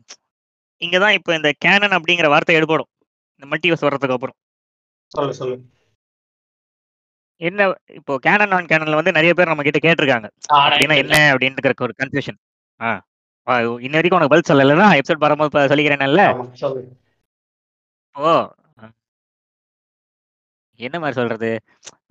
இங்க 0.81 0.97
தான் 0.99 1.15
இப்போ 1.17 1.31
இந்த 1.35 1.49
கேனன் 1.65 1.95
அப்படிங்கிற 1.97 2.27
வார்த்தை 2.27 2.55
எடுபடும். 2.55 2.89
இந்த 3.35 3.45
மல்டிவர்ஸ் 3.51 3.85
வர்றதுக்கு 3.87 4.15
அப்புறம். 4.17 4.37
சொல்லு 5.11 5.33
சொல்லு. 5.33 5.55
என்ன 7.41 7.61
இப்போ 7.97 8.13
கேனன் 8.25 8.51
நான் 8.53 8.67
கேனன்ல 8.67 8.97
வந்து 8.97 9.11
நிறைய 9.11 9.31
பேர் 9.33 9.51
நம்ம 9.51 9.63
கிட்ட 9.63 9.79
கேட்டிருக்காங்க 9.79 10.27
அப்படின்னா 10.65 10.95
என்ன 11.03 11.15
அப்படின்னு 11.31 11.57
ஒரு 11.81 11.93
கன்ஃபியூஷன் 12.01 12.37
ஆ. 12.79 12.91
இன்ன 13.81 13.95
வரைக்கும் 13.97 14.17
உனக்கு 14.17 14.33
பதில் 14.33 14.49
சொல்லலைன்னா 14.49 14.87
எபிசோட் 14.97 15.23
வரும்போது 15.23 15.49
இப்ப 15.51 15.63
சொல்லிக்கிறேன்ல 15.71 16.25
ஓ. 18.15 18.31
என்ன 20.79 20.95
மாதிரி 20.99 21.17
சொல்றது? 21.17 21.49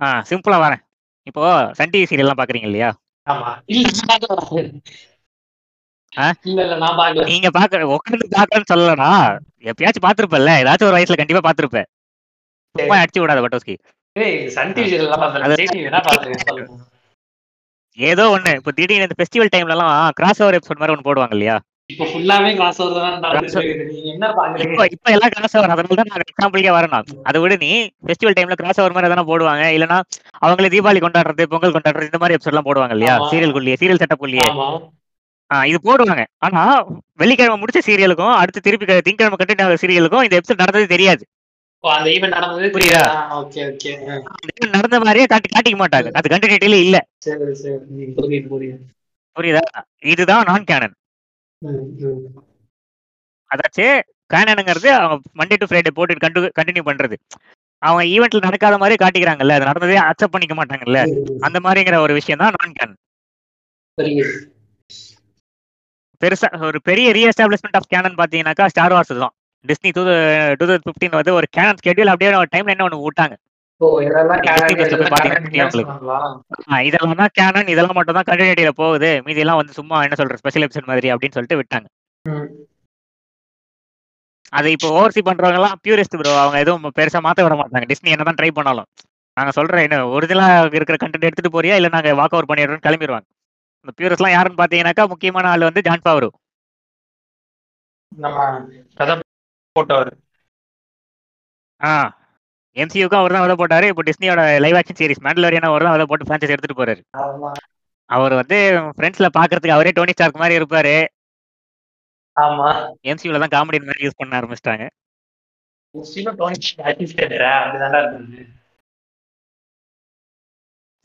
ஆ 0.01 0.09
சிம்பிளா 0.29 0.59
வரேன். 0.65 0.83
இப்போ 1.27 1.43
சன் 1.79 1.93
டிவி 1.93 2.09
சீரியல்லாம் 2.11 2.41
பாக்குறீங்க 2.41 2.69
இல்லையா? 2.69 2.91
நீங்க 7.31 7.49
பாக்குற 7.59 7.81
உட்காந்து 7.97 8.27
பாக்கலன்னு 8.37 8.71
சொல்லலனா 8.73 9.11
எப்பயாச்சும் 9.71 10.07
பாத்திருப்பல்ல 10.07 10.53
ஏதாச்சும் 10.63 10.89
ஒரு 10.91 10.97
வயசுல 10.99 11.21
கண்டிப்பா 11.21 11.45
பாத்திருப்ப 11.49 11.83
சும்மா 12.75 12.97
அடிச்சு 13.03 13.23
விடாத 13.23 13.41
பட்டோஸ்கி. 13.45 13.75
ஏதோ 17.99 18.25
ஒண்ணு 18.35 18.51
இப்போ 18.59 18.71
திடீர்னு 18.77 19.07
இந்த 19.07 19.17
ஃபெஸ்டிவல் 19.19 19.53
டைம்ல 19.55 19.75
எல்லாம் 19.77 19.93
கிராஸ் 20.19 20.41
ஓவர் 20.43 20.57
எபிசோட் 20.59 20.81
மாதிரி 20.83 20.95
ஒன்று 20.95 21.07
போடுவாங்க 21.09 21.35
இல்லையா? 21.37 21.57
இப்போ 21.91 22.05
ஃபுல்லாவே 22.11 22.51
ஓவர் 22.83 22.93
தான் 22.97 23.15
இப்போ 24.95 25.11
எல்லாம் 25.15 25.33
கிராஸ் 25.35 25.57
ஓவர் 25.59 25.73
அதனால 25.75 25.97
தான் 26.01 26.11
நான் 26.13 26.27
எக்ஸாம்பிளுக்கே 26.27 26.75
வரணும். 26.77 27.07
அதை 27.29 27.39
விட 27.45 27.57
நீ. 27.65 27.71
ஃபெஸ்டிவல் 28.07 28.37
டைம்ல 28.39 28.57
கிராஸ் 28.61 28.81
ஓவர் 28.83 28.95
மாதிரி 28.97 29.11
எதனா 29.11 29.25
போடுவாங்க. 29.33 29.65
இல்லனா 29.77 29.99
அவங்களே 30.45 30.71
தீபாவளி 30.75 31.03
கொண்டாடுறது 31.05 31.51
பொங்கல் 31.55 31.77
கொண்டாடுறது 31.77 32.11
இந்த 32.11 32.21
மாதிரி 32.23 32.37
எபிசோட் 32.39 32.55
எல்லாம் 32.55 32.69
போடுவாங்க 32.71 32.97
இல்லையா. 32.99 33.17
சீரியல் 33.31 33.57
குள்ளியே 33.57 33.79
சீரியல் 33.83 34.03
செட்டப் 34.05 34.23
குள்ளியே. 34.25 34.49
இது 35.71 35.79
போடுவாங்க. 35.87 36.25
ஆனா 36.47 36.63
வெள்ளிக்கிழமை 37.21 37.57
முடிச்ச 37.63 37.81
சீரியலுக்கும் 37.89 38.35
அடுத்து 38.41 38.61
திருப்பி 38.67 38.87
திங்கட்கிழமை 39.07 39.39
கண்டினியூ 39.41 39.65
ஆகிற 39.67 39.79
சீரியலுக்கும் 39.83 40.25
இந்த 40.27 40.35
எபிசோட் 40.39 40.63
நடந்தது 40.65 40.87
தெரியாது. 40.95 41.23
நடந்த 44.77 44.97
மாதிரியே 45.05 45.27
காட்டி 45.33 45.49
காட்டிக்க 45.49 45.79
மாட்டாங்க. 45.83 46.09
அது 46.19 46.33
கண்டினியூட்டில 46.33 46.79
இல்ல. 46.87 46.97
புரியுது 49.37 49.63
இதுதான் 50.13 50.47
நான் 50.51 50.69
கேனன். 50.71 50.95
அதாச்சு 53.51 53.87
கேனனுங்கிறது 54.35 54.89
அவங்க 54.97 55.15
மண்டே 55.39 55.57
டு 55.61 55.69
ஃப்ரைடே 55.71 55.93
போட்டு 55.95 56.23
கண்டு 56.25 56.41
கண்டினியூ 56.59 56.85
பண்றது. 56.91 57.17
அவங்க 57.83 58.03
ஈவெண்ட்ல 58.15 58.41
நடக்காத 58.47 58.79
மாதிரி 58.79 58.97
காட்டிக்கிறாங்கல்ல. 59.05 59.57
அது 59.59 59.69
நடந்ததே 59.71 59.99
அக்செப்ட் 60.09 60.35
பண்ணிக்க 60.35 60.57
மாட்டாங்கல்ல. 60.61 61.01
அந்த 61.41 61.59
மாதிரிங்கிற 61.67 61.99
ஒரு 62.07 62.15
விஷயம் 62.21 62.43
தான் 62.45 62.57
நான் 62.59 62.77
கேனன் 62.79 63.01
பெருசா 66.23 66.49
ஒரு 66.71 66.79
பெரிய 66.89 67.09
ரீஎஸ்டாப்ளிஷ்மெண்ட் 67.17 67.79
ஆஃப் 67.79 67.91
கேனன் 67.93 68.19
பாத்தீங்கன்னாக்கா 68.21 68.67
ஸ்டார் 68.73 68.95
வார்ஸ் 68.97 69.13
தான். 69.23 69.35
Disney 69.65 69.91
two 69.97 70.03
two 70.59 70.65
thousand 70.69 70.87
fifteen 70.89 71.17
வந்து 71.19 71.33
ஒரு 71.39 71.47
கேனன் 71.57 71.79
ஸ்கெடியூல் 71.81 72.13
அப்படியே 72.13 72.31
டைம்ல 72.55 72.75
என்ன 72.75 72.87
ஒன்று 72.89 73.05
விட்டாங்க. 73.07 73.37
இதெல்லாம் 76.89 77.21
தான் 77.23 77.35
கேனன் 77.39 77.71
இதெல்லாம் 77.75 77.97
மட்டும் 77.99 78.17
தான் 78.19 78.29
கண்டினியூட்டியில 78.31 78.73
போகுது. 78.81 79.11
மீதி 79.27 79.43
எல்லாம் 79.45 79.61
வந்து 79.61 79.77
சும்மா 79.79 79.99
என்ன 80.07 80.19
சொல்ற 80.21 80.37
ஸ்பெஷல் 80.43 80.67
எபிசோட் 80.67 80.91
மாதிரி 80.93 81.11
அப்படின்னு 81.15 81.37
சொல்லிட்டு 81.37 81.61
விட்டாங்க. 81.61 81.89
அது 84.59 84.69
இப்போ 84.75 84.89
ஓவர்சி 84.99 85.21
பண்றவங்க 85.29 85.59
எல்லாம் 85.61 85.77
பியூரிஸ்ட் 85.85 86.19
ப்ரோ 86.21 86.33
அவங்க 86.43 86.59
எதுவும் 86.65 86.97
பெருசா 86.99 87.21
மாத்த 87.27 87.47
விட 87.47 87.57
மாட்டாங்க. 87.61 87.87
டிஸ்னி 87.93 88.15
என்னதான் 88.15 88.39
ட்ரை 88.41 88.51
பண்ணாலும். 88.59 88.89
நாங்க 89.37 89.53
சொல்ற 89.59 89.83
என்ன 89.87 89.99
ஒரிஜினலா 90.17 90.47
இருக்கிற 90.79 90.97
கண்டென்ட் 91.03 91.27
எடுத்துட்டு 91.29 91.55
போறியா 91.57 91.77
இல்ல 91.81 91.91
நாங்க 91.97 92.11
வாக் 92.21 92.35
ஓவர் 92.37 92.51
பண்ணிடுறோம் 92.51 92.85
கிளம்பிடுவாங்க 92.87 93.27
இந்த 93.83 93.93
பியூரிஸ்ட்லாம் 93.99 94.35
யாருன்னு 94.37 94.61
பாத்தீங்கன்னாக்கா 94.61 95.05
முக்கியமான 95.13 95.51
ஆள் 95.53 95.69
வந்து 95.69 95.85
ஜான் 95.89 96.07
பாவரு. 96.07 96.29
நம்ம 98.13 98.39
கதை 99.01 99.15
போட்டவர். 99.77 100.11
ஆ 101.81 101.93
எம்சியூக்கும் 102.77 103.21
அவர் 103.21 103.35
தான் 103.35 103.45
விதை 103.45 103.55
போட்டாரு. 103.61 103.87
இப்போ 103.93 104.03
டிஸ்னியோட 104.09 104.43
லைவ் 104.65 104.79
ஆக்ஷன் 104.81 104.99
சீரிஸ் 105.01 105.25
மேண்டலோரியன் 105.27 105.69
அவர் 105.69 105.85
தான் 105.87 105.95
விதை 105.97 106.07
போட்டு 106.11 106.27
ஃபிரான்ச்சைஸ் 106.27 106.55
எடுத்துட்டு 106.55 106.81
போறாரு. 106.81 107.03
அவர் 108.11 108.35
வந்து 108.41 108.59
ஃப்ரெண்ட்ஸ்ல 108.97 109.29
பாக்குறதுக்கு 109.39 109.77
அவரே 109.77 109.93
டோனி 109.99 110.15
ஸ்டார்க் 110.17 110.43
மாதிரி 110.43 110.59
இருப்பாரு. 110.61 110.95
ஆமா. 112.37 112.69
எம்சியூல 113.11 113.41
தான் 113.43 113.55
காமெடி 113.57 113.79
மாதிரி 113.89 114.05
யூஸ் 114.07 114.21
பண்ண 114.21 114.39
ஆரம்பிச்சிட்டாங்க. 114.41 114.85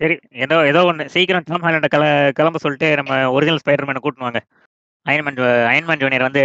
சரி 0.02 0.16
ஏதோ 0.46 0.56
ஏதோ 0.70 0.80
ஒன்று 0.90 1.04
சீக்கிரம் 1.14 1.46
டாம் 1.50 1.66
ஹாலண்ட 1.66 1.88
கிள 1.94 2.06
கிளம்ப 2.38 2.60
சொல்லிட்டு 2.64 2.88
நம்ம 3.00 3.20
ஒரிஜினல் 3.36 3.62
ஸ்பைடர்மேனை 3.64 4.02
கூட்டின்னு 4.06 4.28
வாங்க. 4.28 4.42
அயன்மேன் 5.06 5.40
அயன்மேன் 5.72 6.02
ஜூனியர் 6.04 6.28
வந்து 6.28 6.42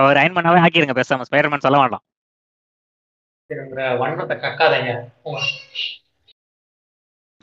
அவர் 0.00 0.20
அயன்மேனாவே 0.22 0.62
ஆக்கிருங்க 0.64 0.96
பேசாம. 1.00 1.26
ஸ்பைடர்மேன் 1.28 1.64
சொல்ல 1.66 1.78
வேண்டாம். 1.82 2.04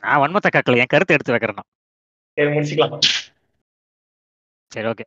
நான் 0.02 0.20
வன்மத்தை 0.22 0.50
கக்கல. 0.56 0.80
என் 0.82 0.92
கருத்து 0.94 1.16
எடுத்து 1.16 1.34
வைக்கிறேன். 1.34 1.68
சரி 4.72 4.86
ஓகே 4.92 5.04